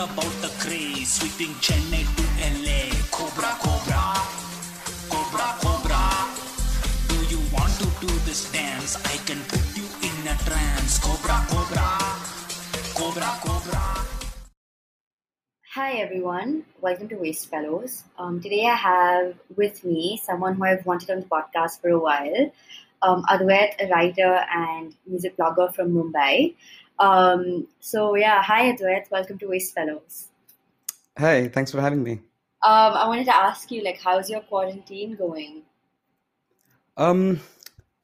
about 0.00 0.32
the 0.40 0.48
craze, 0.56 1.20
sweeping 1.20 1.52
Chennai 1.60 2.00
to 2.16 2.24
LA. 2.64 2.88
Cobra, 3.12 3.52
Cobra, 3.60 4.16
Cobra, 5.12 5.48
Cobra. 5.60 6.02
Do 7.12 7.16
you 7.28 7.40
want 7.52 7.68
to 7.76 7.84
do 8.00 8.08
this 8.24 8.50
dance? 8.50 8.96
I 8.96 9.20
can 9.28 9.36
put 9.52 9.60
you 9.76 9.84
in 10.00 10.16
a 10.24 10.36
trance. 10.48 10.96
Cobra, 11.04 11.44
Cobra, 11.52 11.88
Cobra, 12.96 13.30
Cobra. 13.44 13.84
Hi 15.74 15.92
everyone, 16.00 16.64
welcome 16.80 17.08
to 17.08 17.16
Waste 17.16 17.50
Fellows. 17.50 18.04
Um, 18.18 18.40
today 18.40 18.64
I 18.64 18.76
have 18.76 19.34
with 19.54 19.84
me 19.84 20.18
someone 20.24 20.54
who 20.54 20.64
I've 20.64 20.86
wanted 20.86 21.10
on 21.10 21.20
the 21.20 21.26
podcast 21.26 21.82
for 21.82 21.90
a 21.90 21.98
while, 21.98 22.50
um, 23.02 23.22
Adwait, 23.28 23.76
a 23.78 23.86
writer 23.88 24.46
and 24.48 24.94
music 25.06 25.36
blogger 25.36 25.74
from 25.74 25.92
Mumbai. 25.92 26.54
Um, 27.00 27.66
so 27.80 28.14
yeah, 28.14 28.42
hi 28.42 28.72
Adwait, 28.72 29.10
welcome 29.10 29.38
to 29.38 29.48
Waste 29.48 29.74
Fellows. 29.74 30.28
Hey, 31.16 31.48
thanks 31.48 31.72
for 31.72 31.80
having 31.80 32.02
me. 32.02 32.20
Um, 32.62 32.92
I 32.92 33.08
wanted 33.08 33.24
to 33.24 33.34
ask 33.34 33.70
you, 33.70 33.82
like, 33.82 33.98
how's 33.98 34.28
your 34.28 34.42
quarantine 34.42 35.16
going? 35.16 35.62
Um, 36.98 37.40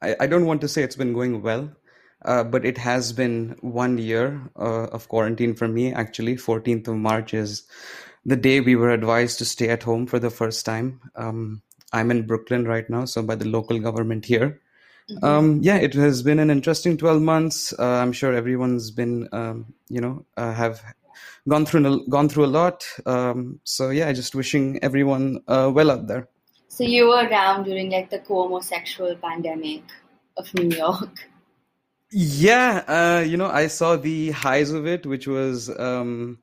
I, 0.00 0.16
I 0.20 0.26
don't 0.26 0.46
want 0.46 0.62
to 0.62 0.68
say 0.68 0.82
it's 0.82 0.96
been 0.96 1.12
going 1.12 1.42
well, 1.42 1.70
uh, 2.24 2.42
but 2.42 2.64
it 2.64 2.78
has 2.78 3.12
been 3.12 3.56
one 3.60 3.98
year 3.98 4.40
uh, 4.58 4.84
of 4.86 5.08
quarantine 5.08 5.54
for 5.54 5.68
me. 5.68 5.92
Actually, 5.92 6.36
14th 6.36 6.88
of 6.88 6.96
March 6.96 7.34
is 7.34 7.64
the 8.24 8.36
day 8.36 8.60
we 8.60 8.76
were 8.76 8.90
advised 8.90 9.38
to 9.38 9.44
stay 9.44 9.68
at 9.68 9.82
home 9.82 10.06
for 10.06 10.18
the 10.18 10.30
first 10.30 10.64
time. 10.64 11.02
Um, 11.16 11.60
I'm 11.92 12.10
in 12.10 12.26
Brooklyn 12.26 12.64
right 12.64 12.88
now, 12.88 13.04
so 13.04 13.22
by 13.22 13.34
the 13.34 13.46
local 13.46 13.78
government 13.78 14.24
here. 14.24 14.62
Mhm. 15.10 15.22
Um, 15.22 15.60
yeah, 15.62 15.76
it 15.76 15.94
has 15.94 16.22
been 16.22 16.38
an 16.38 16.50
interesting 16.50 16.96
12 16.96 17.22
months. 17.22 17.72
Uh, 17.78 17.82
I'm 17.82 18.12
sure 18.12 18.32
everyone's 18.32 18.90
been, 18.90 19.28
um, 19.32 19.72
you 19.88 20.00
know, 20.00 20.26
uh, 20.36 20.52
have 20.52 20.82
gone 21.48 21.64
through 21.64 22.06
gone 22.08 22.28
through 22.28 22.46
a 22.46 22.54
lot. 22.60 22.84
Um, 23.06 23.60
so 23.64 23.90
yeah, 23.90 24.12
just 24.12 24.34
wishing 24.34 24.78
everyone 24.82 25.42
uh, 25.46 25.70
well 25.72 25.90
out 25.90 26.08
there. 26.08 26.28
So 26.68 26.84
you 26.84 27.06
were 27.08 27.26
around 27.26 27.64
during 27.64 27.90
like 27.90 28.10
the 28.10 28.18
Cuomosexual 28.18 29.20
pandemic 29.20 29.84
of 30.36 30.52
New 30.54 30.76
York. 30.76 31.10
Yeah, 32.12 32.84
uh, 32.86 33.24
you 33.26 33.36
know, 33.36 33.48
I 33.50 33.66
saw 33.66 33.96
the 33.96 34.30
highs 34.30 34.70
of 34.70 34.86
it, 34.86 35.06
which 35.06 35.26
was 35.26 35.68
um, 35.68 36.38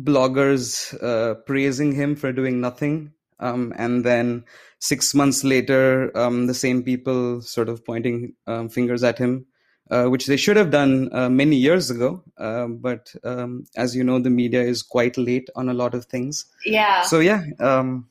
bloggers 0.00 0.94
uh, 1.02 1.34
praising 1.34 1.92
him 1.92 2.14
for 2.14 2.32
doing 2.32 2.60
nothing. 2.60 3.12
Um, 3.38 3.72
and 3.76 4.04
then 4.04 4.44
six 4.78 5.14
months 5.14 5.44
later, 5.44 6.16
um, 6.16 6.46
the 6.46 6.54
same 6.54 6.82
people 6.82 7.40
sort 7.42 7.68
of 7.68 7.84
pointing 7.84 8.34
um, 8.46 8.68
fingers 8.68 9.04
at 9.04 9.18
him, 9.18 9.46
uh, 9.90 10.06
which 10.06 10.26
they 10.26 10.36
should 10.36 10.56
have 10.56 10.70
done 10.70 11.10
uh, 11.12 11.28
many 11.28 11.56
years 11.56 11.90
ago. 11.90 12.22
Um, 12.38 12.78
but 12.78 13.14
um, 13.24 13.64
as 13.76 13.94
you 13.94 14.04
know, 14.04 14.18
the 14.18 14.30
media 14.30 14.62
is 14.62 14.82
quite 14.82 15.18
late 15.18 15.48
on 15.54 15.68
a 15.68 15.74
lot 15.74 15.94
of 15.94 16.06
things. 16.06 16.46
Yeah. 16.64 17.02
So, 17.02 17.20
yeah, 17.20 17.44
um, 17.60 18.08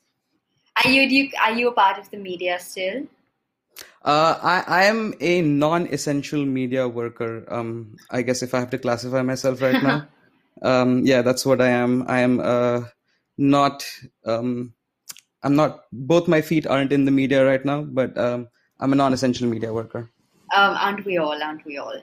Are 0.84 0.90
you, 0.90 1.10
do 1.10 1.16
you 1.16 1.32
are 1.42 1.54
you 1.54 1.70
a 1.70 1.72
part 1.72 1.98
of 1.98 2.10
the 2.12 2.18
media 2.18 2.60
still? 2.60 3.08
Uh, 4.04 4.38
I, 4.42 4.64
I 4.68 4.84
am 4.84 5.16
a 5.20 5.42
non-essential 5.42 6.46
media 6.46 6.88
worker. 6.88 7.46
Um, 7.52 7.96
I 8.12 8.22
guess 8.22 8.44
if 8.44 8.54
I 8.54 8.60
have 8.60 8.70
to 8.70 8.78
classify 8.78 9.22
myself 9.24 9.62
right 9.62 9.82
now, 9.82 10.08
um, 10.62 11.06
yeah, 11.06 11.24
that's 11.24 11.46
what 11.46 11.60
I 11.60 11.70
am. 11.70 12.06
I 12.08 12.20
am 12.20 12.40
uh, 12.40 12.84
not. 13.38 13.86
I'm 15.46 15.56
not. 15.56 15.86
Both 15.94 16.28
my 16.28 16.42
feet 16.42 16.66
aren't 16.66 16.92
in 16.92 17.06
the 17.06 17.12
media 17.12 17.46
right 17.46 17.64
now, 17.64 17.84
but 17.84 18.18
um, 18.18 18.48
I'm 18.80 18.94
a 18.94 18.96
non-essential 18.96 19.48
media 19.48 19.72
worker. 19.72 20.10
Um, 20.54 20.76
aren't 20.76 21.06
we 21.06 21.18
all? 21.20 21.42
Aren't 21.42 21.66
we 21.66 21.78
all? 21.78 22.02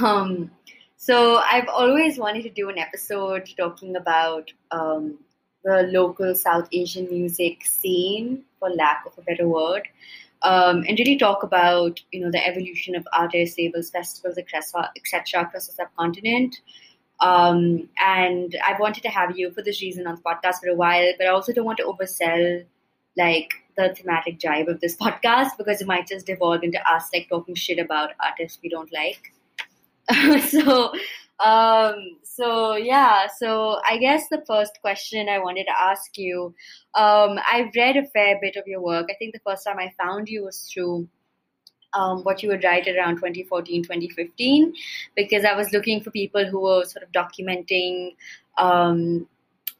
Um, 0.00 0.50
so 0.96 1.38
I've 1.38 1.68
always 1.68 2.18
wanted 2.18 2.42
to 2.42 2.50
do 2.50 2.68
an 2.68 2.78
episode 2.78 3.48
talking 3.56 3.96
about 3.96 4.52
um, 4.70 5.18
the 5.64 5.84
local 5.84 6.34
South 6.34 6.68
Asian 6.72 7.08
music 7.08 7.64
scene, 7.64 8.42
for 8.58 8.68
lack 8.68 9.04
of 9.06 9.16
a 9.16 9.22
better 9.22 9.48
word, 9.48 9.88
um, 10.42 10.84
and 10.88 10.98
really 10.98 11.16
talk 11.16 11.44
about 11.44 12.00
you 12.10 12.20
know 12.20 12.32
the 12.32 12.46
evolution 12.46 12.96
of 12.96 13.06
artists, 13.16 13.56
labels, 13.58 13.90
festivals, 13.90 14.36
etc., 14.36 15.40
across 15.40 15.66
the 15.68 15.72
subcontinent. 15.72 16.60
Um, 17.20 17.88
and 18.04 18.56
I've 18.66 18.80
wanted 18.80 19.04
to 19.04 19.08
have 19.08 19.38
you 19.38 19.52
for 19.52 19.62
this 19.62 19.80
reason 19.80 20.08
on 20.08 20.16
the 20.16 20.22
podcast 20.22 20.56
for 20.60 20.68
a 20.68 20.74
while, 20.74 21.12
but 21.16 21.28
I 21.28 21.30
also 21.30 21.52
don't 21.52 21.64
want 21.64 21.78
to 21.78 21.84
oversell 21.84 22.64
like 23.16 23.52
the 23.76 23.94
thematic 23.94 24.38
jibe 24.38 24.68
of 24.68 24.80
this 24.80 24.96
podcast 25.00 25.56
because 25.58 25.80
it 25.80 25.86
might 25.86 26.06
just 26.06 26.26
devolve 26.26 26.62
into 26.62 26.78
us 26.90 27.08
like 27.12 27.28
talking 27.28 27.54
shit 27.54 27.78
about 27.78 28.10
artists 28.22 28.58
we 28.62 28.68
don't 28.68 28.92
like. 28.92 29.32
so, 30.48 30.92
um, 31.44 31.94
so 32.22 32.74
yeah. 32.76 33.26
So 33.38 33.80
I 33.88 33.98
guess 33.98 34.28
the 34.30 34.42
first 34.46 34.80
question 34.80 35.28
I 35.28 35.38
wanted 35.38 35.64
to 35.64 35.80
ask 35.80 36.16
you, 36.18 36.54
um, 36.94 37.38
I've 37.50 37.70
read 37.76 37.96
a 37.96 38.04
fair 38.06 38.38
bit 38.40 38.56
of 38.56 38.66
your 38.66 38.80
work. 38.80 39.08
I 39.10 39.14
think 39.14 39.32
the 39.32 39.40
first 39.40 39.64
time 39.64 39.78
I 39.78 39.92
found 39.98 40.28
you 40.28 40.44
was 40.44 40.70
through 40.72 41.08
um, 41.94 42.22
what 42.22 42.42
you 42.42 42.48
would 42.48 42.64
write 42.64 42.88
around 42.88 43.16
2014, 43.16 43.82
2015, 43.82 44.74
because 45.14 45.44
I 45.44 45.54
was 45.54 45.72
looking 45.72 46.00
for 46.00 46.10
people 46.10 46.44
who 46.46 46.60
were 46.60 46.84
sort 46.84 47.04
of 47.04 47.12
documenting 47.12 48.14
um, 48.58 49.28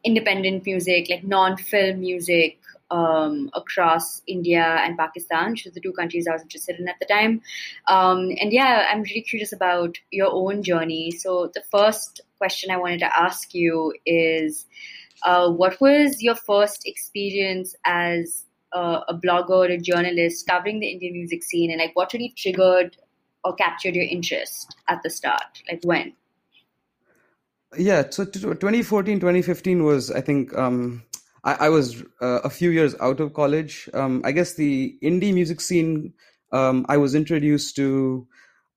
independent 0.05 0.67
music, 0.67 1.09
like 1.09 1.25
non-film 1.25 2.01
music, 2.01 2.59
um, 2.93 3.51
across 3.55 4.21
India 4.27 4.63
and 4.63 4.99
Pakistan, 4.99 5.53
which 5.53 5.67
are 5.67 5.71
the 5.71 5.81
two 5.81 5.93
countries 5.93 6.29
I 6.29 6.33
was 6.33 6.43
interested 6.43 6.79
in 6.79 6.89
at 6.89 6.97
the 7.01 7.07
time. 7.07 7.41
Um, 7.89 8.31
and 8.39 8.53
yeah, 8.53 8.87
I'm 8.91 9.03
really 9.03 9.23
curious 9.23 9.53
about 9.53 9.97
your 10.11 10.31
own 10.31 10.63
journey. 10.63 11.11
So 11.11 11.51
the 11.55 11.63
first 11.71 12.21
question 12.37 12.71
I 12.71 12.77
wanted 12.77 13.01
to 13.01 13.19
ask 13.19 13.55
you 13.55 13.95
is, 14.05 14.67
uh, 15.23 15.49
what 15.51 15.81
was 15.81 16.23
your 16.23 16.35
first 16.35 16.87
experience 16.87 17.75
as 17.87 18.45
a, 18.73 19.01
a 19.09 19.15
blogger 19.15 19.73
a 19.73 19.79
journalist 19.79 20.47
covering 20.47 20.81
the 20.81 20.91
Indian 20.91 21.15
music 21.15 21.43
scene, 21.43 21.71
and 21.71 21.81
like 21.81 21.97
what 21.97 22.13
really 22.13 22.35
triggered 22.37 22.97
or 23.45 23.55
captured 23.55 23.95
your 23.95 24.05
interest 24.05 24.77
at 24.89 25.03
the 25.03 25.11
start? 25.11 25.63
Like 25.71 25.81
when? 25.85 26.13
Yeah, 27.79 28.11
so 28.11 28.27
t- 28.27 28.41
2014, 28.41 29.19
2015 29.19 29.85
was, 29.85 30.11
I 30.11 30.21
think, 30.21 30.55
um, 30.59 31.05
I, 31.45 31.67
I 31.67 31.69
was 31.69 32.03
uh, 32.21 32.41
a 32.45 32.51
few 32.51 32.71
years 32.71 32.95
out 33.01 33.21
of 33.21 33.35
college. 33.35 33.89
Um, 33.95 34.23
I 34.25 34.33
guess 34.33 34.55
the 34.55 34.97
indie 35.03 35.35
music 35.35 35.61
scene 35.61 36.15
um, 36.53 36.85
I 36.89 36.99
was 36.99 37.15
introduced 37.15 37.77
to, 37.77 38.27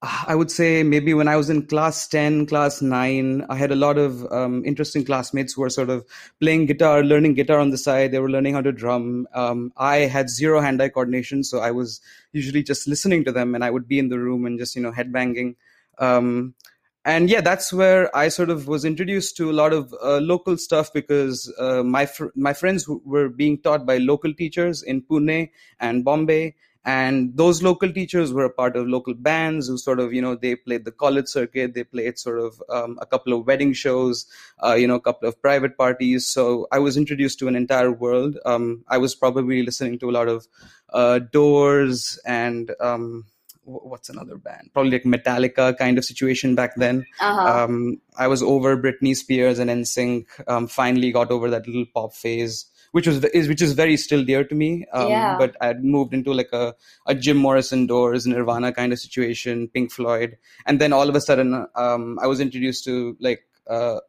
I 0.02 0.36
would 0.36 0.50
say 0.50 0.84
maybe 0.84 1.14
when 1.14 1.28
I 1.28 1.36
was 1.36 1.50
in 1.50 1.68
class 1.68 2.08
10, 2.08 2.46
class 2.46 2.82
9, 2.82 3.46
I 3.50 3.56
had 3.56 3.72
a 3.72 3.76
lot 3.76 3.98
of 3.98 4.32
um, 4.32 4.64
interesting 4.66 5.04
classmates 5.04 5.54
who 5.54 5.62
were 5.62 5.70
sort 5.70 5.90
of 5.90 6.06
playing 6.40 6.68
guitar, 6.68 7.04
learning 7.04 7.34
guitar 7.34 7.60
on 7.60 7.72
the 7.72 7.78
side. 7.78 8.12
They 8.12 8.20
were 8.20 8.30
learning 8.30 8.54
how 8.54 8.62
to 8.62 8.72
drum. 8.72 9.28
Um, 9.34 9.74
I 9.78 9.98
had 9.98 10.30
zero 10.30 10.62
hand 10.62 10.82
eye 10.82 10.90
coordination, 10.90 11.44
so 11.44 11.60
I 11.60 11.72
was 11.72 12.02
usually 12.32 12.64
just 12.64 12.88
listening 12.88 13.26
to 13.26 13.32
them 13.32 13.56
and 13.56 13.64
I 13.64 13.72
would 13.72 13.88
be 13.88 14.00
in 14.00 14.10
the 14.10 14.20
room 14.20 14.46
and 14.46 14.58
just, 14.60 14.76
you 14.76 14.82
know, 14.82 14.92
headbanging. 14.92 15.56
Um, 15.98 16.56
and 17.06 17.30
yeah, 17.30 17.42
that's 17.42 17.72
where 17.72 18.14
I 18.18 18.30
sort 18.30 18.50
of 18.50 18.68
was 18.68 18.84
introduced 18.84 19.38
to 19.38 19.52
a 19.52 19.54
lot 19.54 19.74
of 19.74 19.94
uh, 20.04 20.18
local 20.18 20.58
stuff 20.58 20.92
because 20.92 21.54
uh, 21.60 21.84
my 21.84 22.08
fr- 22.08 22.34
my 22.36 22.52
friends 22.52 22.90
were 22.90 23.30
being 23.30 23.60
taught 23.60 23.86
by 23.86 24.00
local 24.00 24.34
teachers 24.34 24.82
in 24.82 25.04
Pune 25.04 25.52
and 25.80 26.04
Bombay, 26.04 26.56
and 26.84 27.38
those 27.38 27.62
local 27.62 27.94
teachers 27.94 28.34
were 28.34 28.46
a 28.46 28.50
part 28.50 28.76
of 28.76 28.88
local 28.88 29.14
bands 29.14 29.68
who 29.68 29.78
sort 29.78 30.00
of 30.00 30.14
you 30.14 30.22
know 30.22 30.34
they 30.34 30.56
played 30.56 30.84
the 30.84 30.92
college 30.92 31.28
circuit, 31.28 31.76
they 31.76 31.84
played 31.84 32.18
sort 32.18 32.40
of 32.40 32.62
um, 32.70 32.98
a 33.00 33.06
couple 33.06 33.34
of 33.34 33.46
wedding 33.46 33.74
shows, 33.74 34.26
uh, 34.64 34.74
you 34.74 34.88
know, 34.88 34.96
a 34.96 35.02
couple 35.02 35.30
of 35.30 35.40
private 35.40 35.78
parties. 35.78 36.26
So 36.26 36.68
I 36.72 36.80
was 36.80 36.98
introduced 36.98 37.38
to 37.38 37.48
an 37.48 37.56
entire 37.56 37.92
world. 37.92 38.40
Um, 38.48 38.84
I 38.88 38.98
was 38.98 39.14
probably 39.14 39.62
listening 39.62 40.00
to 40.00 40.10
a 40.10 40.16
lot 40.20 40.28
of 40.28 40.48
uh, 40.92 41.20
Doors 41.20 42.20
and. 42.26 42.72
Um, 42.80 43.26
what's 43.66 44.10
another 44.10 44.38
band? 44.38 44.70
Probably 44.74 44.92
like 44.92 45.04
Metallica 45.04 45.78
kind 45.78 45.98
of 45.98 46.06
situation 46.06 46.56
back 46.56 46.76
then. 46.76 47.06
Uh-huh. 47.20 47.64
Um, 47.64 48.00
I 48.18 48.28
was 48.28 48.42
over 48.42 48.78
Britney 48.78 49.16
Spears 49.16 49.60
and 49.60 49.70
NSYNC. 49.70 50.26
Um, 50.48 50.68
finally 50.68 51.12
got 51.12 51.32
over 51.32 51.50
that 51.50 51.68
little 51.68 51.86
pop 51.94 52.14
phase, 52.14 52.66
which 52.92 53.08
was 53.08 53.24
is 53.26 53.48
which 53.48 53.62
is 53.62 53.74
very 53.74 53.98
still 53.98 54.24
dear 54.24 54.44
to 54.44 54.56
me. 54.56 54.86
Um, 54.94 55.10
Yeah. 55.10 55.38
But 55.38 55.56
I 55.60 55.68
had 55.68 55.84
moved 55.84 56.14
into 56.14 56.34
like 56.34 56.50
a 56.54 56.76
a 57.06 57.16
Jim 57.16 57.38
Morrison, 57.38 57.88
Doors, 57.88 58.26
Nirvana 58.26 58.72
kind 58.72 58.94
of 58.94 59.00
situation, 59.00 59.68
Pink 59.68 59.92
Floyd, 59.92 60.38
and 60.66 60.80
then 60.80 60.94
all 60.94 61.10
of 61.10 61.16
a 61.16 61.22
sudden, 61.22 61.66
um, 61.76 62.20
I 62.22 62.28
was 62.28 62.40
introduced 62.40 62.86
to 62.86 63.18
like 63.20 63.48
uh, 63.68 64.00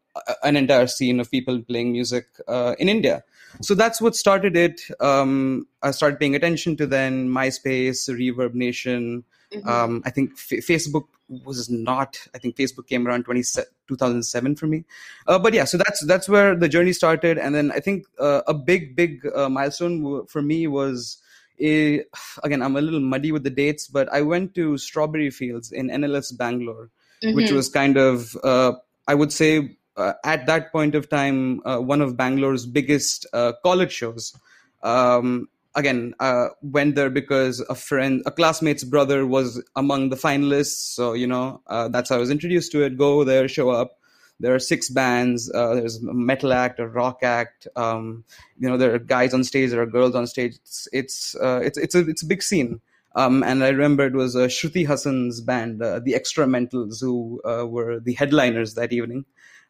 an 0.42 0.56
entire 0.56 0.86
scene 0.86 1.20
of 1.20 1.30
people 1.30 1.62
playing 1.62 1.92
music 1.92 2.26
uh, 2.48 2.74
in 2.78 2.88
India. 2.88 3.22
So 3.62 3.74
that's 3.74 4.00
what 4.00 4.14
started 4.14 4.56
it. 4.56 4.82
Um, 5.00 5.66
I 5.82 5.90
started 5.90 6.18
paying 6.18 6.34
attention 6.34 6.76
to 6.76 6.86
then 6.86 7.28
MySpace, 7.30 8.08
Reverb 8.10 8.54
Nation. 8.54 9.24
Mhm. 9.52 9.66
Um, 9.66 10.02
I 10.04 10.10
think 10.10 10.32
F- 10.32 10.64
Facebook 10.66 11.04
was 11.28 11.68
not. 11.70 12.18
I 12.34 12.38
think 12.38 12.56
Facebook 12.56 12.86
came 12.86 13.06
around 13.06 13.24
20, 13.24 13.42
2007 13.88 14.56
for 14.56 14.66
me. 14.66 14.84
Uh, 15.26 15.38
but 15.38 15.54
yeah, 15.54 15.64
so 15.64 15.76
that's 15.78 16.04
that's 16.06 16.28
where 16.28 16.54
the 16.56 16.68
journey 16.68 16.92
started, 16.92 17.38
and 17.38 17.54
then 17.54 17.70
I 17.72 17.80
think 17.80 18.06
uh, 18.18 18.42
a 18.46 18.54
big 18.54 18.96
big 18.96 19.26
uh, 19.34 19.48
milestone 19.48 20.02
w- 20.02 20.26
for 20.28 20.42
me 20.42 20.66
was. 20.66 21.18
A, 21.58 22.04
again, 22.44 22.60
I'm 22.60 22.76
a 22.76 22.82
little 22.82 23.00
muddy 23.00 23.32
with 23.32 23.42
the 23.42 23.48
dates, 23.48 23.88
but 23.88 24.12
I 24.12 24.20
went 24.20 24.54
to 24.56 24.76
Strawberry 24.76 25.30
Fields 25.30 25.72
in 25.72 25.88
NLS 25.88 26.36
Bangalore, 26.36 26.90
which 27.22 27.48
Mhm. 27.48 27.54
was 27.56 27.70
kind 27.70 27.96
of, 27.96 28.36
uh, 28.44 28.72
I 29.08 29.14
would 29.14 29.32
say, 29.32 29.74
uh, 29.96 30.12
at 30.22 30.44
that 30.48 30.70
point 30.70 30.94
of 30.94 31.08
time 31.08 31.62
uh, 31.64 31.78
one 31.78 32.02
of 32.02 32.14
Bangalore's 32.14 32.66
biggest 32.66 33.24
uh, 33.32 33.54
college 33.64 33.90
shows. 33.90 34.34
Um, 34.82 35.48
again, 35.76 36.14
uh, 36.20 36.48
went 36.62 36.94
there 36.96 37.10
because 37.10 37.60
a 37.68 37.74
friend, 37.74 38.22
a 38.26 38.30
classmate's 38.32 38.82
brother 38.84 39.26
was 39.26 39.62
among 39.76 40.08
the 40.10 40.16
finalists. 40.16 40.94
So 40.94 41.12
you 41.12 41.26
know 41.28 41.60
uh, 41.68 41.88
that's 41.88 42.10
how 42.10 42.16
I 42.16 42.18
was 42.18 42.30
introduced 42.30 42.72
to 42.72 42.82
it. 42.82 42.96
Go 42.98 43.22
there, 43.24 43.46
show 43.48 43.70
up. 43.70 43.98
There 44.40 44.54
are 44.54 44.58
six 44.58 44.90
bands. 44.90 45.50
Uh, 45.54 45.74
there's 45.76 45.96
a 46.02 46.12
metal 46.12 46.52
act, 46.52 46.78
a 46.78 46.86
rock 46.86 47.22
act. 47.22 47.68
Um, 47.76 48.24
you 48.58 48.68
know 48.68 48.76
there 48.76 48.94
are 48.94 48.98
guys 48.98 49.32
on 49.32 49.44
stage, 49.44 49.70
there 49.70 49.80
are 49.82 49.86
girls 49.86 50.14
on 50.14 50.26
stage. 50.26 50.56
It's 50.56 50.88
it's 50.92 51.36
it's 51.40 51.78
it's 51.78 51.94
a 51.94 52.00
it's 52.08 52.22
a 52.22 52.26
big 52.26 52.42
scene. 52.42 52.80
Um, 53.14 53.42
and 53.42 53.64
I 53.64 53.68
remember 53.68 54.04
it 54.06 54.12
was 54.12 54.36
uh, 54.36 54.40
Shruti 54.40 54.86
Haasan's 54.86 55.40
band, 55.40 55.80
uh, 55.82 56.00
the 56.00 56.12
Extramentals, 56.12 57.00
who 57.00 57.40
uh, 57.46 57.64
were 57.66 57.98
the 57.98 58.12
headliners 58.12 58.74
that 58.74 58.92
evening. 58.92 59.24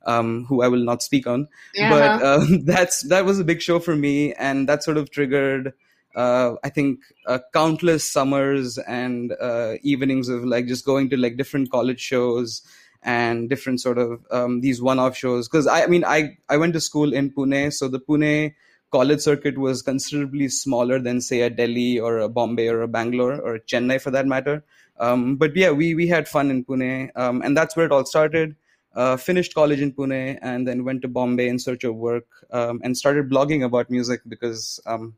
Um, 0.04 0.44
who 0.48 0.62
I 0.62 0.68
will 0.68 0.84
not 0.84 1.02
speak 1.02 1.26
on, 1.26 1.48
Uh-huh. 1.76 1.90
but 1.90 2.22
um, 2.22 2.64
that's 2.64 3.02
that 3.08 3.24
was 3.24 3.40
a 3.40 3.44
big 3.44 3.60
show 3.60 3.80
for 3.80 3.96
me, 3.96 4.32
and 4.34 4.68
that 4.68 4.84
sort 4.84 4.98
of 4.98 5.10
triggered, 5.10 5.68
uh, 5.68 5.72
I 6.16 6.70
think, 6.70 7.00
uh, 7.26 7.38
countless 7.52 8.10
summers 8.10 8.78
and 8.78 9.32
uh, 9.40 9.74
evenings 9.82 10.28
of 10.28 10.44
like 10.44 10.66
just 10.66 10.84
going 10.84 11.10
to 11.10 11.16
like 11.16 11.36
different 11.36 11.70
college 11.70 12.00
shows 12.00 12.62
and 13.02 13.48
different 13.48 13.80
sort 13.80 13.98
of 13.98 14.24
um, 14.30 14.60
these 14.60 14.82
one-off 14.82 15.16
shows. 15.16 15.48
Because 15.48 15.66
I, 15.66 15.84
I 15.84 15.86
mean, 15.86 16.04
I 16.04 16.36
I 16.48 16.56
went 16.56 16.72
to 16.74 16.80
school 16.80 17.12
in 17.12 17.30
Pune, 17.30 17.72
so 17.72 17.88
the 17.88 18.00
Pune 18.00 18.54
college 18.90 19.20
circuit 19.20 19.58
was 19.58 19.82
considerably 19.82 20.48
smaller 20.48 20.98
than 20.98 21.20
say 21.20 21.42
a 21.42 21.50
Delhi 21.50 21.98
or 21.98 22.18
a 22.18 22.28
Bombay 22.28 22.68
or 22.68 22.82
a 22.82 22.88
Bangalore 22.88 23.38
or 23.40 23.56
a 23.56 23.60
Chennai 23.60 24.00
for 24.00 24.10
that 24.10 24.26
matter. 24.26 24.64
Um, 24.98 25.36
but 25.36 25.54
yeah, 25.54 25.70
we 25.70 25.94
we 25.94 26.06
had 26.08 26.28
fun 26.28 26.50
in 26.50 26.64
Pune, 26.64 27.10
um, 27.16 27.42
and 27.42 27.56
that's 27.56 27.76
where 27.76 27.86
it 27.86 27.92
all 27.92 28.04
started. 28.04 28.56
Uh, 28.94 29.14
finished 29.14 29.54
college 29.54 29.82
in 29.82 29.92
Pune 29.92 30.38
and 30.40 30.66
then 30.66 30.82
went 30.82 31.02
to 31.02 31.08
Bombay 31.08 31.48
in 31.48 31.58
search 31.58 31.84
of 31.84 31.94
work 31.96 32.24
um, 32.50 32.80
and 32.82 32.96
started 32.96 33.28
blogging 33.28 33.62
about 33.62 33.90
music 33.90 34.22
because 34.26 34.80
um, 34.86 35.14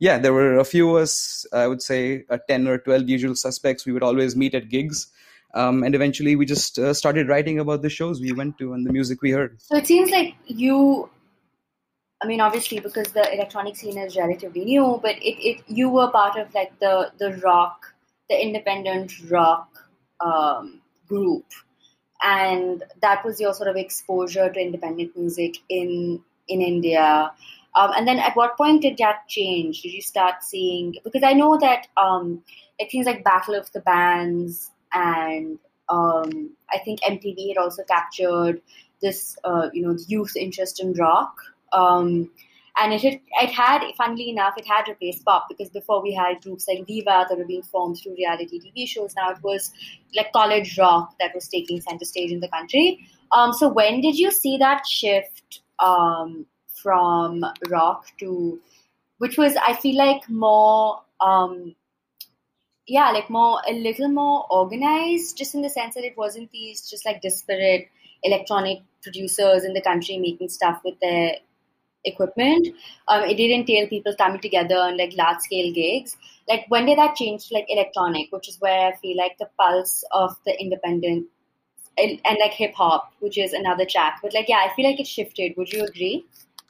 yeah, 0.00 0.18
there 0.18 0.32
were 0.32 0.58
a 0.58 0.64
few 0.64 0.96
of 0.96 1.02
us, 1.02 1.46
I 1.52 1.66
would 1.68 1.82
say 1.82 2.24
uh, 2.30 2.38
10 2.48 2.66
or 2.66 2.78
12 2.78 3.08
usual 3.08 3.36
suspects. 3.36 3.84
We 3.84 3.92
would 3.92 4.02
always 4.02 4.34
meet 4.34 4.54
at 4.54 4.70
gigs. 4.70 5.08
Um, 5.52 5.82
and 5.82 5.94
eventually 5.94 6.36
we 6.36 6.46
just 6.46 6.78
uh, 6.78 6.94
started 6.94 7.28
writing 7.28 7.58
about 7.58 7.82
the 7.82 7.90
shows 7.90 8.20
we 8.20 8.32
went 8.32 8.56
to 8.58 8.72
and 8.72 8.86
the 8.86 8.92
music 8.92 9.20
we 9.20 9.30
heard. 9.30 9.60
So 9.60 9.76
it 9.76 9.86
seems 9.86 10.10
like 10.10 10.34
you, 10.46 11.10
I 12.22 12.26
mean, 12.26 12.40
obviously 12.40 12.80
because 12.80 13.08
the 13.08 13.30
electronic 13.32 13.76
scene 13.76 13.98
is 13.98 14.16
relatively 14.16 14.64
new, 14.64 14.98
but 15.02 15.16
it, 15.16 15.36
it 15.46 15.62
you 15.66 15.90
were 15.90 16.10
part 16.10 16.38
of 16.38 16.54
like 16.54 16.78
the 16.78 17.12
the 17.18 17.36
rock, 17.38 17.94
the 18.28 18.40
independent 18.40 19.12
rock 19.28 19.90
um, 20.20 20.80
group, 21.08 21.46
and 22.22 22.84
that 23.02 23.24
was 23.24 23.40
your 23.40 23.52
sort 23.52 23.68
of 23.68 23.76
exposure 23.76 24.52
to 24.52 24.60
independent 24.60 25.16
music 25.16 25.56
in 25.68 26.22
in 26.46 26.62
India. 26.62 27.32
Um, 27.74 27.90
and 27.96 28.06
then 28.06 28.18
at 28.18 28.36
what 28.36 28.56
point 28.56 28.82
did 28.82 28.98
that 28.98 29.28
change? 29.28 29.82
Did 29.82 29.92
you 29.92 30.02
start 30.02 30.42
seeing? 30.42 30.96
Because 31.04 31.22
I 31.22 31.32
know 31.32 31.58
that 31.58 31.86
um, 31.96 32.42
things 32.90 33.06
like 33.06 33.24
Battle 33.24 33.54
of 33.54 33.70
the 33.72 33.80
Bands 33.80 34.70
and 34.92 35.58
um, 35.88 36.50
I 36.72 36.78
think 36.78 37.00
MTV 37.00 37.48
had 37.48 37.58
also 37.58 37.82
captured 37.84 38.62
this, 39.02 39.36
uh, 39.44 39.68
you 39.72 39.82
know, 39.82 39.96
youth 40.06 40.36
interest 40.36 40.80
in 40.80 40.92
rock. 40.94 41.34
Um, 41.72 42.30
and 42.76 42.92
it 42.92 43.02
had, 43.02 43.20
it 43.42 43.50
had, 43.50 43.82
funnily 43.96 44.30
enough, 44.30 44.54
it 44.56 44.66
had 44.66 44.88
replaced 44.88 45.24
pop 45.24 45.46
because 45.48 45.68
before 45.68 46.02
we 46.02 46.14
had 46.14 46.40
groups 46.42 46.66
like 46.68 46.86
Viva 46.86 47.26
that 47.28 47.36
were 47.36 47.44
being 47.44 47.62
formed 47.62 47.98
through 47.98 48.14
reality 48.14 48.60
TV 48.60 48.86
shows. 48.86 49.14
Now 49.16 49.30
it 49.30 49.42
was 49.42 49.72
like 50.14 50.32
college 50.32 50.78
rock 50.78 51.14
that 51.20 51.34
was 51.34 51.48
taking 51.48 51.80
center 51.80 52.04
stage 52.04 52.30
in 52.30 52.40
the 52.40 52.48
country. 52.48 53.06
Um, 53.32 53.52
so 53.52 53.68
when 53.68 54.00
did 54.00 54.16
you 54.16 54.30
see 54.30 54.56
that 54.58 54.86
shift 54.86 55.60
um, 55.78 56.46
from 56.82 57.44
rock 57.68 58.06
to, 58.18 58.60
which 59.18 59.36
was 59.38 59.56
I 59.56 59.74
feel 59.74 59.96
like 59.96 60.28
more, 60.28 61.02
um, 61.20 61.74
yeah, 62.86 63.10
like 63.10 63.30
more 63.30 63.60
a 63.68 63.72
little 63.72 64.08
more 64.08 64.46
organized, 64.50 65.36
just 65.36 65.54
in 65.54 65.62
the 65.62 65.70
sense 65.70 65.94
that 65.94 66.04
it 66.04 66.16
wasn't 66.16 66.50
these 66.50 66.88
just 66.88 67.04
like 67.04 67.22
disparate 67.22 67.88
electronic 68.22 68.80
producers 69.02 69.64
in 69.64 69.72
the 69.72 69.80
country 69.80 70.18
making 70.18 70.48
stuff 70.48 70.80
with 70.84 70.98
their 71.00 71.36
equipment. 72.04 72.68
Um, 73.08 73.22
it 73.24 73.36
did 73.36 73.50
entail 73.50 73.88
people 73.88 74.14
coming 74.16 74.40
together 74.40 74.76
on 74.76 74.96
like 74.96 75.14
large 75.16 75.40
scale 75.40 75.72
gigs. 75.72 76.16
Like 76.48 76.64
when 76.68 76.86
did 76.86 76.98
that 76.98 77.16
change 77.16 77.48
to 77.48 77.54
like 77.54 77.66
electronic, 77.68 78.32
which 78.32 78.48
is 78.48 78.60
where 78.60 78.88
I 78.88 78.96
feel 78.96 79.16
like 79.16 79.38
the 79.38 79.48
pulse 79.58 80.04
of 80.12 80.36
the 80.46 80.58
independent 80.60 81.26
and, 81.98 82.20
and 82.24 82.38
like 82.40 82.52
hip 82.52 82.74
hop, 82.74 83.12
which 83.20 83.38
is 83.38 83.52
another 83.52 83.84
track. 83.84 84.20
But 84.22 84.34
like 84.34 84.48
yeah, 84.48 84.66
I 84.66 84.74
feel 84.74 84.86
like 84.86 85.00
it 85.00 85.06
shifted. 85.06 85.54
Would 85.56 85.72
you 85.72 85.84
agree? 85.84 86.24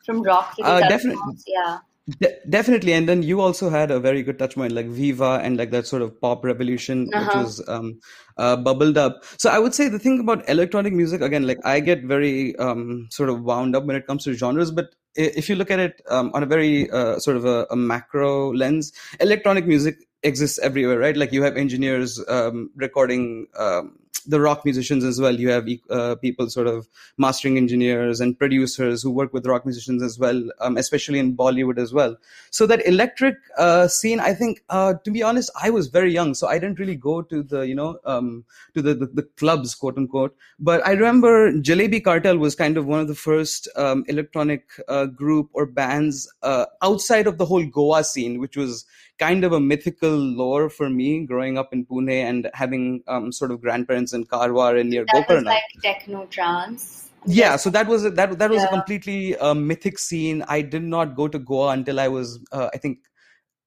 From 0.05 0.23
rock 0.23 0.57
to 0.57 0.63
Uh, 0.65 0.81
definitely. 0.81 1.37
Yeah. 1.47 1.79
De- 2.19 2.35
definitely, 2.49 2.93
and 2.93 3.09
then 3.09 3.23
you 3.23 3.41
also 3.41 3.71
had 3.71 3.91
a 3.93 4.01
very 4.01 4.23
good 4.23 4.37
touch 4.39 4.57
point, 4.57 4.73
like 4.73 4.87
Viva 4.87 5.39
and 5.45 5.57
like 5.57 5.71
that 5.71 5.87
sort 5.87 6.03
of 6.03 6.21
pop 6.21 6.45
revolution, 6.45 7.05
which 7.07 7.15
Uh-huh. 7.15 7.39
was 7.41 7.69
um, 7.69 8.01
uh, 8.37 8.57
bubbled 8.57 8.99
up. 8.99 9.23
So 9.37 9.49
I 9.49 9.59
would 9.61 9.75
say 9.75 9.89
the 9.89 9.99
thing 9.99 10.19
about 10.19 10.49
electronic 10.49 10.93
music 10.93 11.21
again, 11.21 11.47
like 11.47 11.59
I 11.65 11.79
get 11.79 12.03
very 12.03 12.57
um, 12.57 13.07
sort 13.11 13.29
of 13.29 13.43
wound 13.45 13.77
up 13.77 13.85
when 13.85 13.95
it 13.95 14.07
comes 14.09 14.25
to 14.25 14.33
genres, 14.33 14.73
but 14.73 14.87
if 15.15 15.49
you 15.49 15.55
look 15.55 15.71
at 15.71 15.79
it 15.79 16.03
um, 16.09 16.33
on 16.35 16.43
a 16.43 16.47
very 16.47 16.91
uh, 16.91 17.19
sort 17.21 17.37
of 17.37 17.45
a, 17.45 17.67
a 17.71 17.77
macro 17.77 18.53
lens, 18.55 18.93
electronic 19.21 19.67
music 19.67 19.97
exists 20.25 20.59
everywhere, 20.59 20.99
right? 20.99 21.17
Like 21.17 21.33
you 21.33 21.43
have 21.45 21.57
engineers 21.57 22.21
um, 22.29 22.71
recording 22.75 23.47
um, 23.57 24.00
the 24.27 24.41
rock 24.41 24.65
musicians 24.65 25.05
as 25.05 25.21
well. 25.21 25.35
You 25.35 25.51
have 25.51 25.69
uh, 25.89 26.15
people 26.17 26.49
sort 26.51 26.67
of 26.67 26.89
mastering 27.17 27.57
engineers 27.57 28.21
and 28.21 28.39
producers 28.39 29.03
who 29.03 29.11
work 29.11 29.33
with 29.33 29.47
rock 29.47 29.65
musicians 29.65 30.03
as 30.03 30.19
well, 30.19 30.43
um, 30.61 30.77
especially 30.77 31.19
in 31.19 31.37
Bollywood 31.37 31.79
as 31.79 31.93
well. 31.93 32.17
So 32.51 32.67
that 32.67 32.87
electric 32.87 33.37
uh, 33.57 33.89
scene, 33.89 34.21
I 34.21 34.35
think, 34.35 34.63
uh, 34.69 34.95
to 35.05 35.11
be 35.11 35.23
honest, 35.23 35.51
I 35.61 35.71
was 35.71 35.89
very 35.89 36.13
young, 36.13 36.35
so 36.35 36.49
I 36.49 36.59
didn't 36.59 36.79
really 36.79 36.97
go 36.97 37.23
to 37.23 37.43
the, 37.43 37.63
you 37.63 37.75
know, 37.75 37.99
um, 38.05 38.45
to 38.75 38.83
the, 38.83 38.95
the, 38.95 39.07
the 39.07 39.23
clubs, 39.23 39.75
quote 39.75 39.97
unquote. 39.97 40.37
But 40.59 40.87
I 40.87 40.93
remember 40.93 41.53
Jalebi 41.53 42.05
Cartel 42.05 42.39
was 42.39 42.55
kind 42.55 42.77
of 42.77 42.87
one 42.87 43.01
of 43.01 43.09
the 43.09 43.15
first 43.15 43.69
um, 43.77 44.05
electronic 44.09 44.65
uh, 44.89 45.07
group 45.07 45.49
or 45.53 45.67
bands 45.67 46.31
uh, 46.43 46.67
outside 46.83 47.27
of 47.27 47.39
the 47.39 47.47
whole 47.47 47.65
Goa 47.65 48.05
scene, 48.05 48.39
which 48.39 48.57
was 48.57 48.85
kind 49.21 49.45
of 49.45 49.53
a 49.53 49.61
mythical 49.61 50.17
lore 50.17 50.71
for 50.71 50.89
me 50.89 51.27
growing 51.27 51.59
up 51.59 51.75
in 51.75 51.85
Pune 51.85 52.11
and 52.11 52.51
having 52.55 53.05
um, 53.07 53.31
sort 53.31 53.51
of 53.51 53.61
grandparents 53.61 54.00
in 54.13 54.25
Karwar 54.25 54.81
and 54.81 54.91
near 54.91 55.05
That 55.13 55.29
was 55.29 55.43
Gokarna. 55.43 55.45
like 55.45 55.63
techno 55.83 56.27
trance. 56.27 57.09
Yeah, 57.27 57.57
so 57.57 57.69
that 57.71 57.87
was 57.87 58.05
a, 58.05 58.11
that 58.13 58.39
that 58.39 58.51
was 58.51 58.63
a 58.63 58.69
completely 58.69 59.37
uh, 59.37 59.53
mythic 59.53 59.99
scene. 59.99 60.43
I 60.49 60.63
did 60.63 60.83
not 60.83 61.15
go 61.15 61.29
to 61.29 61.39
Goa 61.39 61.73
until 61.73 62.01
I 62.01 62.09
was, 62.09 62.39
uh, 62.51 62.71
I 62.73 62.79
think, 62.79 63.01